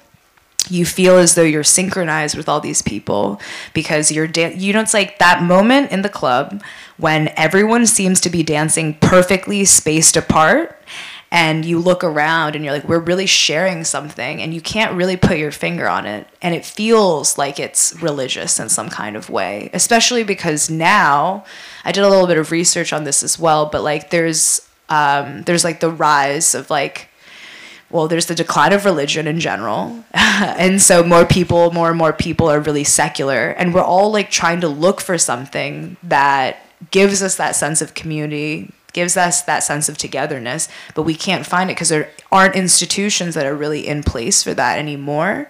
You 0.67 0.85
feel 0.85 1.17
as 1.17 1.35
though 1.35 1.43
you're 1.43 1.63
synchronized 1.63 2.35
with 2.35 2.49
all 2.49 2.59
these 2.59 2.81
people 2.81 3.39
because 3.73 4.11
you're 4.11 4.27
dan- 4.27 4.59
you 4.59 4.73
know 4.73 4.81
it's 4.81 4.95
like 4.95 5.19
that 5.19 5.43
moment 5.43 5.91
in 5.91 6.01
the 6.01 6.09
club 6.09 6.63
when 6.97 7.31
everyone 7.37 7.85
seems 7.85 8.19
to 8.21 8.29
be 8.29 8.41
dancing 8.41 8.95
perfectly 8.95 9.63
spaced 9.65 10.17
apart 10.17 10.81
and 11.31 11.65
you 11.65 11.77
look 11.79 12.03
around 12.03 12.55
and 12.55 12.63
you're 12.63 12.73
like 12.73 12.87
we're 12.87 12.97
really 12.99 13.25
sharing 13.25 13.83
something 13.83 14.41
and 14.41 14.53
you 14.53 14.61
can't 14.61 14.95
really 14.95 15.17
put 15.17 15.37
your 15.37 15.51
finger 15.51 15.87
on 15.87 16.05
it 16.05 16.27
and 16.41 16.55
it 16.55 16.65
feels 16.65 17.37
like 17.37 17.59
it's 17.59 17.93
religious 18.01 18.59
in 18.59 18.69
some 18.69 18.89
kind 18.89 19.15
of 19.15 19.29
way 19.29 19.69
especially 19.73 20.23
because 20.23 20.69
now 20.69 21.43
i 21.85 21.91
did 21.91 22.03
a 22.03 22.09
little 22.09 22.27
bit 22.27 22.37
of 22.37 22.51
research 22.51 22.91
on 22.91 23.03
this 23.05 23.23
as 23.23 23.39
well 23.39 23.67
but 23.67 23.81
like 23.81 24.09
there's 24.09 24.61
um, 24.89 25.43
there's 25.43 25.63
like 25.63 25.79
the 25.79 25.89
rise 25.89 26.53
of 26.53 26.69
like 26.69 27.09
well 27.89 28.07
there's 28.07 28.25
the 28.25 28.35
decline 28.35 28.73
of 28.73 28.85
religion 28.85 29.27
in 29.27 29.39
general. 29.39 30.03
And 30.35 30.81
so 30.81 31.01
more 31.01 31.25
people 31.25 31.71
more 31.71 31.89
and 31.89 31.97
more 31.97 32.11
people 32.11 32.49
are 32.49 32.59
really 32.59 32.83
secular 32.83 33.51
and 33.51 33.73
we're 33.73 33.81
all 33.81 34.11
like 34.11 34.29
trying 34.29 34.59
to 34.61 34.67
look 34.67 34.99
for 34.99 35.17
something 35.17 35.95
that 36.03 36.57
gives 36.91 37.23
us 37.23 37.37
that 37.37 37.55
sense 37.55 37.81
of 37.81 37.93
community 37.93 38.73
gives 38.91 39.15
us 39.15 39.43
that 39.43 39.59
sense 39.59 39.87
of 39.87 39.97
togetherness 39.97 40.67
but 40.93 41.03
we 41.03 41.15
can't 41.15 41.45
find 41.45 41.69
it 41.69 41.75
because 41.75 41.87
there 41.87 42.09
aren't 42.33 42.55
institutions 42.55 43.33
that 43.35 43.45
are 43.45 43.55
really 43.55 43.87
in 43.87 44.03
place 44.03 44.43
for 44.43 44.53
that 44.53 44.77
anymore. 44.77 45.49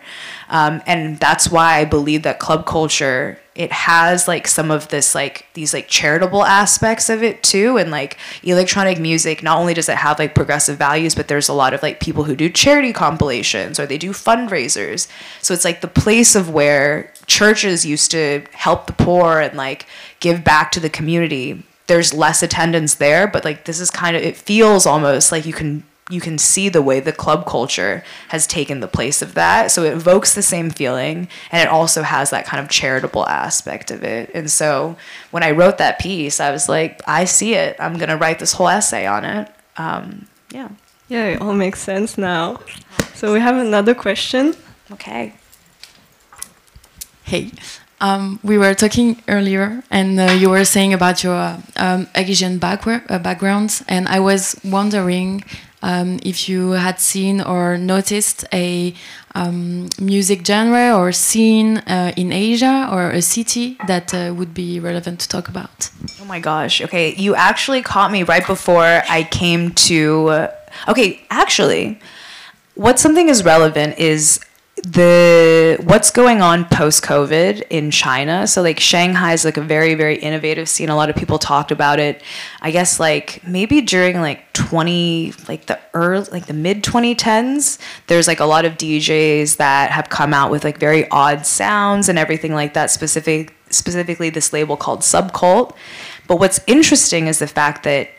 Um, 0.50 0.84
and 0.86 1.20
that's 1.20 1.50
why 1.50 1.78
i 1.80 1.86
believe 1.86 2.22
that 2.22 2.38
club 2.38 2.68
culture 2.68 3.40
it 3.56 3.72
has 3.72 4.28
like 4.28 4.48
some 4.50 4.70
of 4.70 4.90
this 4.90 5.16
like 5.16 5.46
these 5.54 5.74
like 5.74 5.88
charitable 5.88 6.44
aspects 6.44 7.10
of 7.10 7.24
it 7.24 7.42
too 7.42 7.78
and 7.78 7.90
like 7.90 8.18
electronic 8.44 9.00
music 9.00 9.42
not 9.42 9.58
only 9.58 9.74
does 9.74 9.88
it 9.88 9.96
have 9.96 10.20
like 10.20 10.36
progressive 10.36 10.78
values 10.78 11.16
but 11.16 11.30
there's 11.30 11.48
a 11.48 11.54
lot 11.54 11.74
of 11.74 11.82
like 11.82 12.02
people 12.02 12.26
who 12.26 12.36
do 12.36 12.50
charity 12.50 12.92
compilations 12.92 13.80
or 13.80 13.86
they 13.86 13.98
do 13.98 14.12
fundraisers. 14.12 15.08
So 15.42 15.54
it's 15.54 15.64
like 15.64 15.80
the 15.80 15.88
place 15.88 16.36
of 16.36 16.50
where 16.50 17.14
churches 17.28 17.86
used 17.86 18.12
to 18.12 18.44
help 18.52 18.88
the 18.88 18.94
poor 18.94 19.40
and 19.40 19.56
like 19.56 19.86
give 20.20 20.44
back 20.44 20.72
to 20.74 20.82
the 20.82 20.90
community. 20.90 21.64
There's 21.88 22.14
less 22.14 22.44
attendance 22.44 22.96
there 22.96 23.26
but 23.26 23.46
like 23.46 23.64
this 23.64 23.80
is 23.80 23.90
kind 23.90 24.18
of 24.18 24.22
it 24.22 24.36
feels 24.36 24.86
almost 24.86 25.32
like 25.32 25.46
you 25.46 25.54
can 25.54 25.84
you 26.10 26.22
can 26.22 26.38
see 26.38 26.70
the 26.70 26.84
way 26.84 27.00
the 27.00 27.12
club 27.12 27.48
culture 27.48 28.04
has 28.28 28.46
taken 28.46 28.80
the 28.80 28.88
place 28.88 29.24
of 29.24 29.34
that. 29.34 29.72
So 29.72 29.84
it 29.84 29.94
evokes 29.94 30.36
the 30.36 30.44
same 30.44 30.70
feeling 30.70 31.28
and 31.52 31.68
it 31.68 31.72
also 31.72 32.04
has 32.04 32.30
that 32.30 32.46
kind 32.46 32.64
of 32.64 32.70
charitable 32.70 33.28
aspect 33.28 33.90
of 33.90 34.04
it. 34.04 34.30
And 34.36 34.50
so 34.52 34.98
when 35.32 35.42
I 35.42 35.52
wrote 35.52 35.80
that 35.80 36.00
piece, 36.00 36.40
I 36.40 36.52
was 36.52 36.70
like, 36.70 37.02
I 37.08 37.26
see 37.26 37.56
it. 37.56 37.76
I'm 37.80 37.98
going 37.98 38.10
to 38.10 38.18
write 38.18 38.38
this 38.38 38.54
whole 38.54 38.68
essay 38.68 39.08
on 39.08 39.26
it. 39.26 39.50
Um, 39.78 40.28
yeah. 40.52 40.70
Yeah, 41.08 41.26
it 41.28 41.42
all 41.42 41.54
makes 41.54 41.82
sense 41.82 42.18
now. 42.18 42.60
So 43.14 43.34
we 43.34 43.40
have 43.40 43.56
another 43.56 43.96
question. 43.96 44.56
Okay. 44.92 45.34
Hey. 47.24 47.52
Um, 48.02 48.40
we 48.44 48.58
were 48.58 48.74
talking 48.74 49.22
earlier, 49.28 49.82
and 49.90 50.20
uh, 50.20 50.32
you 50.34 50.50
were 50.50 50.66
saying 50.66 50.94
about 50.94 51.24
your 51.24 51.58
um, 51.78 52.08
Asian 52.14 52.60
background, 52.60 53.04
uh, 53.10 53.20
backgrounds, 53.20 53.84
and 53.88 54.08
I 54.10 54.20
was 54.20 54.60
wondering 54.66 55.44
um, 55.86 56.20
if 56.24 56.50
you 56.50 56.72
had 56.72 57.00
seen 57.00 57.40
or 57.40 57.78
noticed 57.78 58.44
a 58.52 58.94
um, 59.36 59.88
music 60.02 60.44
genre 60.44 60.98
or 60.98 61.12
scene 61.12 61.78
uh, 61.78 62.12
in 62.18 62.34
Asia 62.34 62.90
or 62.92 63.12
a 63.12 63.22
city 63.22 63.78
that 63.86 64.12
uh, 64.12 64.34
would 64.36 64.54
be 64.54 64.80
relevant 64.80 65.20
to 65.20 65.30
talk 65.30 65.48
about. 65.48 65.92
Oh 66.20 66.26
my 66.26 66.40
gosh. 66.40 66.82
Okay, 66.82 67.14
you 67.16 67.36
actually 67.36 67.84
caught 67.84 68.12
me 68.12 68.24
right 68.24 68.46
before 68.46 69.04
I 69.08 69.28
came 69.30 69.72
to. 69.90 70.28
Uh, 70.30 70.52
okay, 70.88 71.22
actually, 71.30 72.00
what 72.74 72.98
something 72.98 73.30
is 73.30 73.46
relevant 73.46 74.00
is 74.00 74.40
the 74.86 75.80
what's 75.84 76.12
going 76.12 76.42
on 76.42 76.66
post 76.66 77.04
COVID 77.04 77.64
in 77.72 77.90
China. 77.90 78.46
So 78.46 78.62
like 78.62 78.80
Shanghai 78.80 79.34
is 79.34 79.44
like 79.44 79.58
a 79.58 79.62
very 79.62 79.96
very 79.96 80.18
innovative 80.18 80.70
scene. 80.70 80.90
A 80.90 80.96
lot 80.96 81.10
of 81.10 81.16
people 81.16 81.40
talked 81.40 81.72
about 81.72 82.00
it. 82.00 82.22
I 82.62 82.70
guess 82.70 83.00
like 83.00 83.42
maybe 83.48 83.82
during 83.82 84.22
like 84.22 84.54
20 84.54 85.34
like 85.48 85.66
the 85.66 85.80
early 85.96 86.28
like 86.32 86.46
the 86.46 86.54
mid 86.54 86.84
2010s 86.84 87.80
there's 88.08 88.28
like 88.28 88.40
a 88.40 88.46
lot 88.46 88.64
of 88.64 88.74
DJs 88.74 89.58
that 89.58 89.90
have 89.90 90.10
come 90.10 90.36
out 90.36 90.52
with 90.52 90.64
like 90.64 90.78
very 90.78 91.10
odd 91.10 91.48
sounds 91.48 92.08
and 92.08 92.20
everything 92.20 92.54
like 92.54 92.76
that 92.76 92.92
specific 92.92 93.56
specifically 93.72 94.30
this 94.30 94.54
label 94.54 94.78
called 94.78 95.00
SVBKVLT. 95.00 95.76
But 96.28 96.40
what's 96.40 96.60
interesting 96.68 97.26
is 97.26 97.40
the 97.40 97.48
fact 97.48 97.84
that 97.86 98.12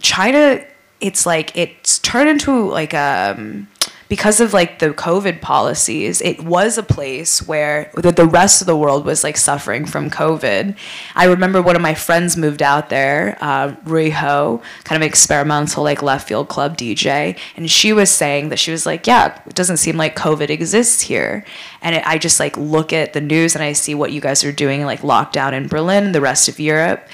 China 0.00 0.64
it's 1.00 1.26
like 1.26 1.56
it's 1.56 2.00
turned 2.00 2.28
into 2.28 2.68
like 2.68 2.92
a 2.92 3.36
um, 3.38 3.68
because 4.08 4.40
of 4.40 4.54
like 4.54 4.78
the 4.78 4.90
COVID 4.90 5.40
policies, 5.40 6.20
it 6.22 6.42
was 6.42 6.78
a 6.78 6.82
place 6.82 7.46
where 7.46 7.90
the, 7.94 8.10
the 8.10 8.26
rest 8.26 8.60
of 8.62 8.66
the 8.66 8.76
world 8.76 9.04
was 9.04 9.22
like 9.22 9.36
suffering 9.36 9.84
from 9.84 10.08
COVID. 10.08 10.76
I 11.14 11.24
remember 11.24 11.60
one 11.60 11.76
of 11.76 11.82
my 11.82 11.94
friends 11.94 12.36
moved 12.36 12.62
out 12.62 12.88
there, 12.88 13.36
uh, 13.40 13.74
Rui 13.84 14.10
Ho, 14.10 14.62
kind 14.84 15.02
of 15.02 15.06
experimental 15.06 15.84
like 15.84 16.02
left 16.02 16.26
field 16.26 16.48
club 16.48 16.76
DJ, 16.76 17.38
and 17.56 17.70
she 17.70 17.92
was 17.92 18.10
saying 18.10 18.48
that 18.48 18.58
she 18.58 18.70
was 18.70 18.86
like, 18.86 19.06
yeah, 19.06 19.38
it 19.46 19.54
doesn't 19.54 19.76
seem 19.76 19.96
like 19.96 20.16
COVID 20.16 20.48
exists 20.48 21.02
here. 21.02 21.44
And 21.82 21.94
it, 21.94 22.06
I 22.06 22.18
just 22.18 22.40
like 22.40 22.56
look 22.56 22.92
at 22.92 23.12
the 23.12 23.20
news 23.20 23.54
and 23.54 23.62
I 23.62 23.72
see 23.72 23.94
what 23.94 24.12
you 24.12 24.20
guys 24.20 24.42
are 24.42 24.52
doing, 24.52 24.84
like 24.84 25.00
lockdown 25.00 25.52
in 25.52 25.68
Berlin 25.68 26.04
and 26.06 26.14
the 26.14 26.20
rest 26.20 26.48
of 26.48 26.58
Europe 26.58 27.06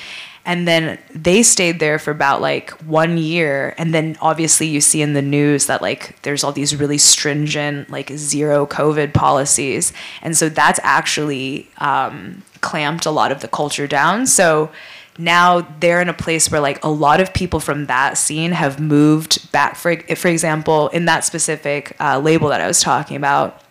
and 0.46 0.68
then 0.68 0.98
they 1.10 1.42
stayed 1.42 1.80
there 1.80 1.98
for 1.98 2.10
about 2.10 2.40
like 2.40 2.70
one 2.82 3.16
year. 3.16 3.74
And 3.78 3.94
then 3.94 4.16
obviously 4.20 4.66
you 4.66 4.80
see 4.80 5.00
in 5.00 5.14
the 5.14 5.22
news 5.22 5.66
that 5.66 5.80
like 5.80 6.20
there's 6.22 6.44
all 6.44 6.52
these 6.52 6.76
really 6.76 6.98
stringent 6.98 7.88
like 7.90 8.10
zero 8.10 8.66
covid 8.66 9.14
policies. 9.14 9.92
And 10.20 10.36
so 10.36 10.48
that's 10.48 10.80
actually 10.82 11.70
um, 11.78 12.42
clamped 12.60 13.06
a 13.06 13.10
lot 13.10 13.32
of 13.32 13.40
the 13.40 13.48
culture 13.48 13.86
down. 13.86 14.26
So 14.26 14.70
now 15.16 15.62
they're 15.80 16.02
in 16.02 16.08
a 16.08 16.14
place 16.14 16.50
where 16.50 16.60
like 16.60 16.82
a 16.84 16.90
lot 16.90 17.20
of 17.20 17.32
people 17.32 17.60
from 17.60 17.86
that 17.86 18.18
scene 18.18 18.52
have 18.52 18.78
moved 18.78 19.50
back. 19.50 19.76
For 19.76 19.96
for 20.14 20.28
example 20.28 20.88
in 20.88 21.06
that 21.06 21.24
specific 21.24 21.96
uh, 22.00 22.18
label 22.18 22.48
that 22.48 22.60
i 22.60 22.66
was 22.66 22.80
talking 22.80 23.16
about 23.16 23.62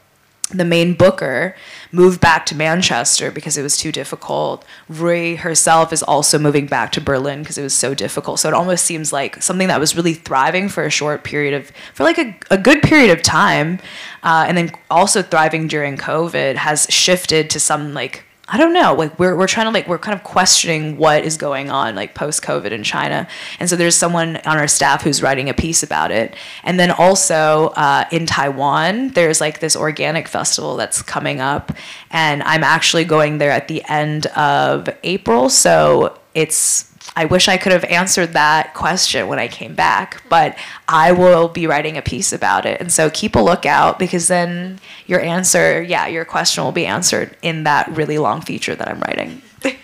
the 0.49 0.65
main 0.65 0.93
booker 0.93 1.55
moved 1.93 2.19
back 2.19 2.45
to 2.47 2.55
Manchester 2.55 3.31
because 3.31 3.55
it 3.55 3.61
was 3.61 3.77
too 3.77 3.91
difficult. 3.91 4.65
Rui 4.89 5.35
herself 5.35 5.93
is 5.93 6.01
also 6.01 6.39
moving 6.39 6.65
back 6.65 6.91
to 6.93 6.99
Berlin 6.99 7.43
because 7.43 7.57
it 7.57 7.63
was 7.63 7.75
so 7.75 7.93
difficult. 7.93 8.39
So 8.39 8.49
it 8.49 8.53
almost 8.55 8.83
seems 8.83 9.13
like 9.13 9.41
something 9.43 9.67
that 9.67 9.79
was 9.79 9.95
really 9.95 10.15
thriving 10.15 10.69
for 10.69 10.83
a 10.83 10.89
short 10.89 11.23
period 11.23 11.53
of, 11.53 11.71
for 11.93 12.03
like 12.03 12.17
a, 12.17 12.35
a 12.49 12.57
good 12.57 12.81
period 12.81 13.11
of 13.11 13.21
time, 13.21 13.79
uh, 14.23 14.43
and 14.47 14.57
then 14.57 14.71
also 14.89 15.21
thriving 15.21 15.67
during 15.67 15.95
COVID 15.95 16.55
has 16.55 16.87
shifted 16.89 17.51
to 17.51 17.59
some 17.59 17.93
like 17.93 18.25
I 18.45 18.57
don't 18.57 18.73
know. 18.73 18.93
Like 18.93 19.17
we're 19.17 19.37
we're 19.37 19.47
trying 19.47 19.67
to 19.67 19.71
like 19.71 19.87
we're 19.87 19.97
kind 19.97 20.17
of 20.17 20.23
questioning 20.25 20.97
what 20.97 21.23
is 21.23 21.37
going 21.37 21.69
on 21.69 21.95
like 21.95 22.13
post 22.13 22.43
COVID 22.43 22.71
in 22.71 22.83
China, 22.83 23.25
and 23.57 23.69
so 23.69 23.77
there's 23.77 23.95
someone 23.95 24.35
on 24.37 24.57
our 24.57 24.67
staff 24.67 25.01
who's 25.01 25.23
writing 25.23 25.47
a 25.47 25.53
piece 25.53 25.81
about 25.81 26.11
it. 26.11 26.35
And 26.63 26.77
then 26.77 26.91
also 26.91 27.67
uh, 27.77 28.03
in 28.11 28.25
Taiwan, 28.25 29.09
there's 29.09 29.39
like 29.39 29.59
this 29.59 29.77
Organik 29.77 30.27
festival 30.27 30.75
that's 30.75 31.01
coming 31.01 31.39
up, 31.39 31.71
and 32.11 32.43
I'm 32.43 32.65
actually 32.65 33.05
going 33.05 33.37
there 33.37 33.51
at 33.51 33.69
the 33.69 33.81
end 33.87 34.25
of 34.27 34.89
April. 35.03 35.49
So 35.49 36.19
it's 36.33 36.92
I 37.15 37.25
wish 37.25 37.47
I 37.47 37.57
could 37.57 37.71
have 37.71 37.83
answered 37.85 38.33
that 38.33 38.73
question 38.73 39.27
when 39.27 39.37
I 39.37 39.47
came 39.47 39.75
back, 39.75 40.23
but 40.29 40.57
I 40.87 41.11
will 41.11 41.47
be 41.47 41.67
writing 41.67 41.95
a 41.95 42.01
piece 42.01 42.33
about 42.33 42.65
it. 42.65 42.81
And 42.81 42.91
so 42.91 43.11
keep 43.11 43.35
a 43.35 43.39
lookout 43.39 43.99
because 43.99 44.27
then 44.27 44.79
your 45.05 45.21
answer, 45.21 45.81
yeah, 45.81 46.07
your 46.07 46.25
question 46.25 46.63
will 46.63 46.71
be 46.71 46.87
answered 46.87 47.37
in 47.43 47.65
that 47.65 47.87
really 47.91 48.17
long 48.17 48.41
feature 48.41 48.73
that 48.75 48.87
I'm 48.87 48.99
writing. 49.01 49.43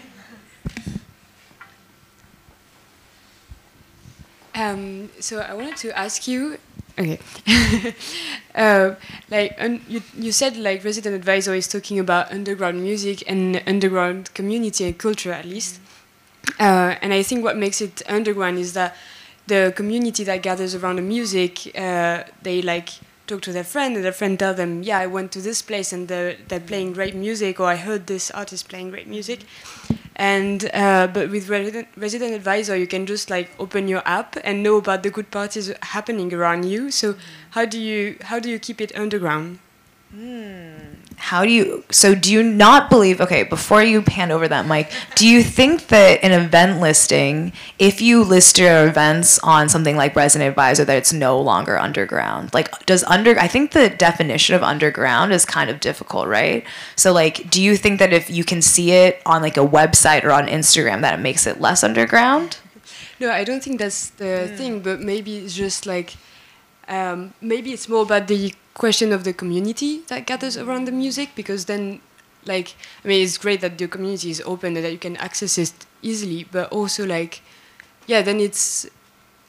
um, 4.56 5.12
so 5.20 5.40
I 5.40 5.54
wanted 5.54 5.78
to 5.78 5.96
ask 5.96 6.28
you, 6.28 6.58
okay, 6.98 7.20
uh, 8.56 8.96
like 9.30 9.56
un- 9.60 9.84
you, 9.88 10.02
you 10.18 10.32
said 10.32 10.58
like 10.58 10.84
resident 10.84 11.16
advisor 11.16 11.54
is 11.54 11.68
talking 11.68 12.00
about 12.00 12.32
underground 12.32 12.82
music 12.82 13.24
and 13.30 13.62
underground 13.68 14.34
community 14.34 14.86
and 14.86 14.98
culture 14.98 15.32
at 15.32 15.46
least. 15.46 15.80
Uh, 16.60 16.96
and 17.02 17.14
I 17.14 17.24
think 17.24 17.44
what 17.44 17.58
makes 17.58 17.82
it 17.82 18.02
underground 18.08 18.58
is 18.58 18.74
that 18.74 18.96
the 19.48 19.74
community 19.76 20.24
that 20.24 20.42
gathers 20.42 20.76
around 20.76 20.98
the 20.98 21.02
music, 21.02 21.72
uh, 21.78 22.24
they 22.42 22.62
like 22.62 22.90
talk 23.28 23.42
to 23.42 23.52
their 23.54 23.64
friend, 23.64 23.96
and 23.96 24.04
their 24.06 24.12
friend 24.14 24.38
tell 24.40 24.54
them, 24.54 24.84
"Yeah, 24.84 25.00
I 25.00 25.08
went 25.08 25.32
to 25.34 25.42
this 25.42 25.62
place 25.62 25.94
and 25.94 26.08
they're, 26.08 26.36
they're 26.48 26.60
playing 26.60 26.94
great 26.94 27.16
music," 27.16 27.60
or 27.60 27.66
"I 27.68 27.76
heard 27.78 28.08
this 28.08 28.32
artist 28.32 28.70
playing 28.70 28.90
great 28.92 29.08
music." 29.08 29.40
And 30.16 30.70
uh, 30.74 31.08
but 31.08 31.30
with 31.30 31.50
resident, 31.50 31.88
resident 31.96 32.34
advisor, 32.34 32.76
you 32.76 32.88
can 32.88 33.06
just 33.06 33.30
like 33.30 33.50
open 33.60 33.88
your 33.88 34.02
app 34.06 34.36
and 34.44 34.62
know 34.64 34.78
about 34.78 35.04
the 35.04 35.10
good 35.10 35.32
parties 35.32 35.72
happening 35.82 36.34
around 36.34 36.66
you. 36.66 36.92
So 36.92 37.16
how 37.52 37.66
do 37.66 37.80
you 37.80 38.18
how 38.24 38.40
do 38.40 38.50
you 38.50 38.60
keep 38.60 38.82
it 38.82 38.96
underground? 38.96 39.60
How 41.20 41.44
do 41.44 41.52
you, 41.52 41.84
so 41.92 42.16
do 42.16 42.32
you 42.32 42.42
not 42.42 42.90
believe, 42.90 43.22
okay, 43.22 43.44
before 43.44 43.84
you 43.84 44.02
pan 44.02 44.32
over 44.32 44.48
that 44.48 44.66
mic, 44.66 44.92
do 45.16 45.28
you 45.28 45.44
think 45.44 45.88
that 45.88 46.24
an 46.24 46.32
event 46.32 46.80
listing, 46.80 47.54
if 47.78 48.02
you 48.02 48.24
list 48.24 48.58
your 48.58 48.88
events 48.88 49.38
on 49.40 49.70
something 49.70 49.96
like 49.96 50.16
Resident 50.16 50.50
Advisor, 50.50 50.86
that 50.86 50.98
it's 50.98 51.14
no 51.14 51.40
longer 51.40 51.78
underground? 51.78 52.54
Like, 52.54 52.86
does 52.86 53.04
under, 53.04 53.38
I 53.38 53.48
think 53.48 53.72
the 53.72 53.90
definition 53.90 54.56
of 54.56 54.64
underground 54.64 55.34
is 55.34 55.46
kind 55.46 55.70
of 55.70 55.80
difficult, 55.80 56.28
right? 56.28 56.66
So, 56.96 57.12
like, 57.12 57.50
do 57.50 57.62
you 57.62 57.78
think 57.78 58.00
that 58.00 58.14
if 58.14 58.30
you 58.30 58.44
can 58.44 58.62
see 58.62 58.92
it 58.92 59.22
on 59.26 59.42
like 59.42 59.58
a 59.58 59.68
website 59.68 60.24
or 60.24 60.32
on 60.32 60.48
Instagram, 60.48 61.02
that 61.02 61.20
it 61.20 61.22
makes 61.22 61.46
it 61.46 61.62
less 61.62 61.84
underground? 61.84 62.58
No, 63.20 63.32
I 63.32 63.44
don't 63.44 63.62
think 63.62 63.80
that's 63.80 64.10
the 64.12 64.48
hmm. 64.48 64.56
thing, 64.56 64.80
but 64.80 65.02
maybe 65.02 65.38
it's 65.38 65.54
just 65.54 65.86
like 65.86 66.16
um, 66.90 67.34
maybe 67.40 67.72
it's 67.72 67.88
more 67.88 68.02
about 68.02 68.28
the 68.28 68.54
question 68.74 69.14
of 69.14 69.24
the 69.24 69.34
community 69.34 70.00
that 70.08 70.26
gathers 70.26 70.58
around 70.58 70.86
the 70.86 70.92
music 70.92 71.30
because 71.36 71.66
then 71.66 72.02
like 72.46 72.76
I 73.04 73.08
mean 73.08 73.24
it's 73.24 73.38
great 73.38 73.62
that 73.62 73.78
the 73.78 73.88
community 73.88 74.30
is 74.32 74.42
open 74.46 74.76
and 74.76 74.86
that 74.86 74.92
you 74.92 74.98
can 74.98 75.16
access 75.18 75.58
it 75.58 75.72
easily, 76.02 76.46
but 76.52 76.72
also 76.72 77.06
like 77.06 77.42
yeah, 78.08 78.22
then 78.22 78.40
it's 78.40 78.88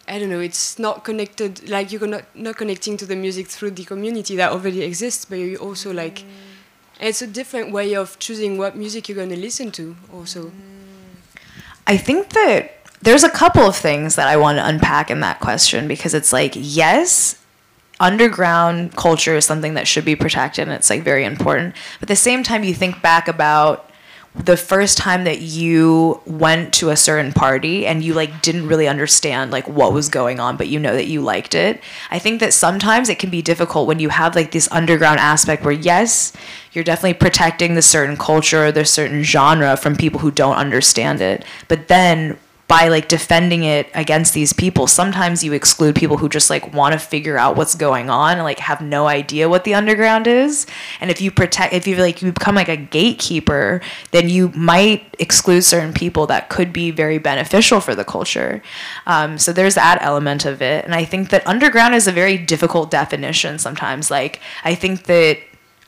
I 0.07 0.19
don't 0.19 0.29
know, 0.29 0.41
it's 0.41 0.79
not 0.79 1.05
connected 1.05 1.69
like 1.69 1.93
you're 1.93 2.07
not 2.07 2.25
not 2.35 2.57
connecting 2.57 2.97
to 2.99 3.07
the 3.07 3.17
music 3.17 3.49
through 3.49 3.73
the 3.73 3.85
community 3.85 4.37
that 4.37 4.53
already 4.53 4.83
exists, 4.83 5.25
but 5.25 5.37
you 5.37 5.57
also 5.57 5.93
like 5.93 6.23
and 6.99 7.09
it's 7.09 7.23
a 7.23 7.27
different 7.27 7.73
way 7.73 7.95
of 7.95 8.19
choosing 8.19 8.59
what 8.59 8.77
music 8.77 9.09
you're 9.09 9.17
going 9.17 9.31
to 9.31 9.39
listen 9.39 9.71
to 9.73 9.97
also. 10.13 10.53
I 11.87 11.97
think 11.97 12.31
that 12.31 12.80
there's 13.03 13.25
a 13.25 13.31
couple 13.31 13.63
of 13.63 13.77
things 13.77 14.17
that 14.17 14.29
I 14.29 14.37
want 14.37 14.59
to 14.59 14.67
unpack 14.67 15.11
in 15.11 15.21
that 15.21 15.41
question 15.41 15.89
because 15.89 16.15
it's 16.15 16.33
like, 16.33 16.53
yes, 16.55 17.41
underground 17.99 18.97
culture 18.97 19.37
is 19.37 19.45
something 19.45 19.75
that 19.75 19.89
should 19.89 20.05
be 20.05 20.17
protected 20.17 20.63
and 20.63 20.73
it's 20.73 20.91
like 20.91 21.03
very 21.03 21.25
important. 21.25 21.75
But 21.99 22.05
at 22.05 22.09
the 22.09 22.17
same 22.17 22.43
time, 22.43 22.65
you 22.65 22.75
think 22.75 23.01
back 23.03 23.29
about 23.29 23.91
the 24.35 24.57
first 24.57 24.97
time 24.97 25.25
that 25.25 25.41
you 25.41 26.21
went 26.25 26.73
to 26.73 26.91
a 26.91 26.97
certain 26.97 27.33
party 27.33 27.85
and 27.85 28.05
you 28.05 28.15
like 28.15 28.43
didn't 28.43 28.69
really 28.69 28.87
understand 28.87 29.51
like 29.51 29.67
what 29.67 29.93
was 29.93 30.09
going 30.09 30.39
on 30.39 30.57
but 30.57 30.69
you 30.69 30.79
know 30.79 30.95
that 30.95 31.09
you 31.09 31.21
liked 31.21 31.53
it 31.53 31.83
i 32.13 32.19
think 32.19 32.39
that 32.39 32.55
sometimes 32.55 33.09
it 33.09 33.19
can 33.19 33.29
be 33.29 33.43
difficult 33.43 33.89
when 33.89 33.99
you 33.99 34.09
have 34.09 34.37
like 34.37 34.53
this 34.53 34.71
underground 34.71 35.19
aspect 35.19 35.65
where 35.65 35.73
yes 35.73 36.33
you're 36.73 36.85
definitely 36.85 37.13
protecting 37.13 37.75
the 37.75 37.83
certain 37.83 38.17
culture 38.17 38.67
or 38.67 38.73
the 38.73 38.85
certain 38.85 39.25
genre 39.25 39.77
from 39.77 39.97
people 39.97 40.21
who 40.21 40.31
don't 40.31 40.57
understand 40.57 41.21
it 41.21 41.45
but 41.67 41.89
then 41.89 42.39
by 42.71 42.87
like 42.87 43.09
defending 43.09 43.65
it 43.65 43.91
against 43.95 44.33
these 44.33 44.53
people 44.53 44.87
sometimes 44.87 45.43
you 45.43 45.53
exclude 45.53 45.97
people 45.97 46.19
who 46.19 46.29
just 46.29 46.49
like 46.49 46.73
want 46.73 46.93
to 46.93 47.01
figure 47.01 47.37
out 47.37 47.57
what's 47.57 47.75
going 47.75 48.09
on 48.09 48.35
and 48.35 48.45
like 48.45 48.61
have 48.61 48.81
no 48.81 49.09
idea 49.09 49.49
what 49.49 49.65
the 49.65 49.75
underground 49.75 50.29
is. 50.29 50.69
And 51.01 51.11
if 51.11 51.21
you 51.21 51.33
protect 51.33 51.75
if 51.75 51.89
you 51.89 51.97
like 51.97 52.23
you 52.23 52.31
become 52.31 52.55
like 52.55 52.69
a 52.69 52.77
gatekeeper 52.77 53.81
then 54.13 54.29
you 54.29 54.51
might 54.51 55.03
exclude 55.19 55.63
certain 55.63 55.93
people 55.93 56.29
that 56.29 56.49
could 56.49 56.73
be 56.73 56.93
very 56.93 57.19
beneficial 57.19 57.81
for 57.81 57.97
the 57.97 58.05
culture. 58.05 58.63
Um, 59.05 59.37
so 59.37 59.53
there's 59.53 59.75
that 59.75 59.99
element 60.01 60.45
of 60.45 60.63
it. 60.63 60.85
And 60.85 60.95
i 60.95 61.05
think 61.05 61.31
that 61.31 61.45
underground 61.49 61.97
is 61.97 62.07
a 62.07 62.13
very 62.13 62.39
difficult 62.39 62.89
definition 62.89 63.59
sometimes. 63.59 64.13
Like 64.13 64.39
i 64.63 64.77
think 64.77 65.07
that 65.07 65.39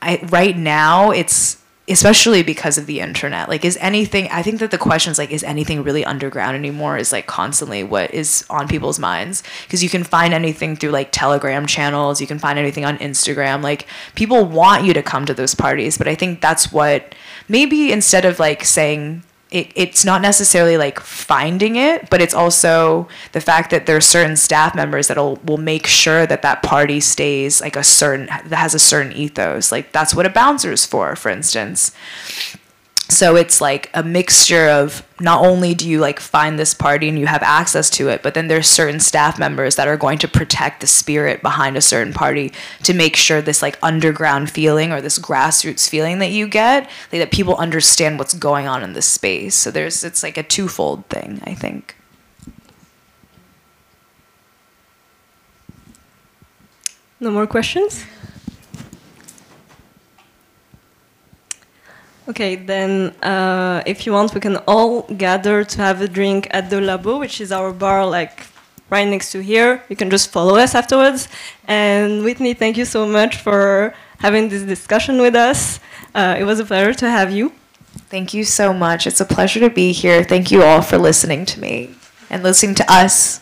I, 0.01 0.19
right 0.29 0.57
now 0.57 1.11
it's 1.11 1.62
especially 1.89 2.43
because 2.43 2.77
of 2.77 2.85
the 2.85 2.99
internet. 3.01 3.49
Like 3.49 3.65
is 3.65 3.77
anything 3.81 4.27
i 4.31 4.41
think 4.41 4.59
that 4.59 4.71
the 4.71 4.77
questions 4.77 5.17
like 5.17 5.31
is 5.31 5.43
anything 5.43 5.83
really 5.83 6.05
underground 6.05 6.55
anymore 6.55 6.97
is 6.97 7.11
like 7.11 7.27
constantly 7.27 7.83
what 7.83 8.13
is 8.13 8.45
on 8.49 8.67
people's 8.67 8.99
minds. 8.99 9.43
Because 9.63 9.83
you 9.83 9.89
can 9.89 10.03
find 10.03 10.33
anything 10.33 10.75
through 10.75 10.91
like 10.91 11.09
telegram 11.11 11.65
channels 11.65 12.21
you 12.21 12.27
can 12.27 12.39
find 12.39 12.57
anything 12.57 12.85
on 12.85 12.97
instagram. 12.99 13.61
Like 13.61 13.87
people 14.15 14.45
want 14.45 14.85
you 14.85 14.93
to 14.93 15.03
come 15.03 15.25
to 15.25 15.33
those 15.33 15.55
parties 15.55 15.97
but 15.97 16.07
i 16.07 16.15
think 16.15 16.41
that's 16.41 16.71
what 16.71 17.15
maybe 17.49 17.91
instead 17.91 18.25
of 18.25 18.39
like 18.39 18.63
saying 18.63 19.23
it, 19.53 19.71
it's 19.75 20.03
not 20.03 20.21
necessarily 20.21 20.77
like 20.77 20.99
finding 20.99 21.75
it, 21.75 22.09
but 22.09 22.19
it's 22.21 22.33
also 22.33 23.07
the 23.33 23.39
fact 23.39 23.69
that 23.69 23.85
there 23.85 23.95
are 23.95 24.01
certain 24.01 24.35
staff 24.35 24.73
members 24.73 25.07
that 25.07 25.17
will 25.17 25.57
make 25.57 25.85
sure 25.85 26.25
that 26.25 26.41
that 26.41 26.63
party 26.63 26.99
stays 26.99 27.61
like 27.61 27.75
a 27.75 27.83
certain 27.83 28.25
that 28.25 28.51
has 28.51 28.73
a 28.73 28.79
certain 28.79 29.13
ethos. 29.13 29.71
Like 29.71 29.91
that's 29.91 30.15
what 30.15 30.25
a 30.25 30.29
bouncer 30.29 30.71
is 30.71 30.85
for, 30.87 31.15
for 31.15 31.29
instance. 31.29 31.91
So 33.13 33.35
it's 33.35 33.61
like 33.61 33.91
a 33.93 34.01
mixture 34.01 34.67
of 34.67 35.05
not 35.21 35.45
only 35.45 35.75
do 35.75 35.87
you 35.87 35.99
like 35.99 36.19
find 36.19 36.57
this 36.57 36.73
party 36.73 37.07
and 37.07 37.19
you 37.19 37.27
have 37.27 37.43
access 37.43 37.87
to 37.91 38.09
it, 38.09 38.23
but 38.23 38.33
then 38.33 38.47
there's 38.47 38.67
certain 38.67 38.99
staff 38.99 39.37
members 39.37 39.75
that 39.75 39.87
are 39.87 39.97
going 39.97 40.17
to 40.17 40.27
protect 40.27 40.81
the 40.81 40.87
spirit 40.87 41.43
behind 41.43 41.77
a 41.77 41.81
certain 41.81 42.11
party 42.11 42.51
to 42.81 42.91
make 42.91 43.15
sure 43.15 43.39
this 43.39 43.61
like 43.61 43.77
underground 43.83 44.49
feeling 44.49 44.91
or 44.91 44.99
this 44.99 45.19
grassroots 45.19 45.87
feeling 45.87 46.17
that 46.19 46.31
you 46.31 46.47
get, 46.47 46.89
like 47.11 47.21
that 47.21 47.31
people 47.31 47.55
understand 47.57 48.17
what's 48.17 48.33
going 48.33 48.67
on 48.67 48.81
in 48.81 48.93
this 48.93 49.05
space. 49.05 49.53
So 49.53 49.69
there's 49.69 50.03
it's 50.03 50.23
like 50.23 50.37
a 50.37 50.43
twofold 50.43 51.05
thing, 51.05 51.39
I 51.43 51.53
think. 51.53 51.95
No 57.19 57.29
more 57.29 57.45
questions? 57.45 58.05
Okay, 62.29 62.55
then 62.55 63.09
uh, 63.21 63.83
if 63.85 64.05
you 64.05 64.13
want, 64.13 64.33
we 64.33 64.39
can 64.39 64.55
all 64.65 65.01
gather 65.01 65.65
to 65.65 65.77
have 65.81 66.01
a 66.01 66.07
drink 66.07 66.47
at 66.51 66.69
the 66.69 66.77
Labo, 66.77 67.19
which 67.19 67.41
is 67.41 67.51
our 67.51 67.73
bar 67.73 68.05
like 68.05 68.47
right 68.89 69.07
next 69.07 69.31
to 69.33 69.41
here. 69.41 69.83
You 69.89 69.97
can 69.97 70.09
just 70.09 70.29
follow 70.31 70.55
us 70.55 70.73
afterwards. 70.73 71.27
And 71.67 72.23
Whitney, 72.23 72.53
thank 72.53 72.77
you 72.77 72.85
so 72.85 73.05
much 73.05 73.35
for 73.35 73.93
having 74.19 74.47
this 74.47 74.63
discussion 74.63 75.19
with 75.19 75.35
us. 75.35 75.81
Uh, 76.15 76.37
it 76.39 76.45
was 76.45 76.59
a 76.61 76.65
pleasure 76.65 76.93
to 76.93 77.09
have 77.09 77.29
you. 77.31 77.51
Thank 78.09 78.33
you 78.33 78.45
so 78.45 78.73
much. 78.73 79.05
It's 79.05 79.19
a 79.19 79.25
pleasure 79.25 79.59
to 79.59 79.69
be 79.69 79.91
here. 79.91 80.23
Thank 80.23 80.49
you 80.49 80.63
all 80.63 80.81
for 80.81 80.97
listening 80.97 81.45
to 81.47 81.59
me 81.59 81.93
and 82.29 82.41
listening 82.41 82.75
to 82.75 82.85
us. 82.91 83.41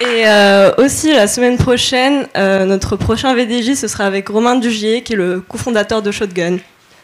Et 0.00 0.28
euh, 0.28 0.72
aussi, 0.78 1.12
la 1.12 1.26
semaine 1.26 1.56
prochaine, 1.56 2.28
euh, 2.36 2.64
notre 2.64 2.94
prochain 2.96 3.34
VDJ, 3.34 3.74
ce 3.74 3.88
sera 3.88 4.04
avec 4.04 4.28
Romain 4.28 4.54
Dugier, 4.54 5.02
qui 5.02 5.14
est 5.14 5.16
le 5.16 5.40
cofondateur 5.40 6.02
de 6.02 6.12
Shotgun. 6.12 6.58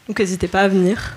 Donc 0.09 0.19
n'hésitez 0.21 0.47
pas 0.47 0.61
à 0.61 0.69
venir. 0.69 1.17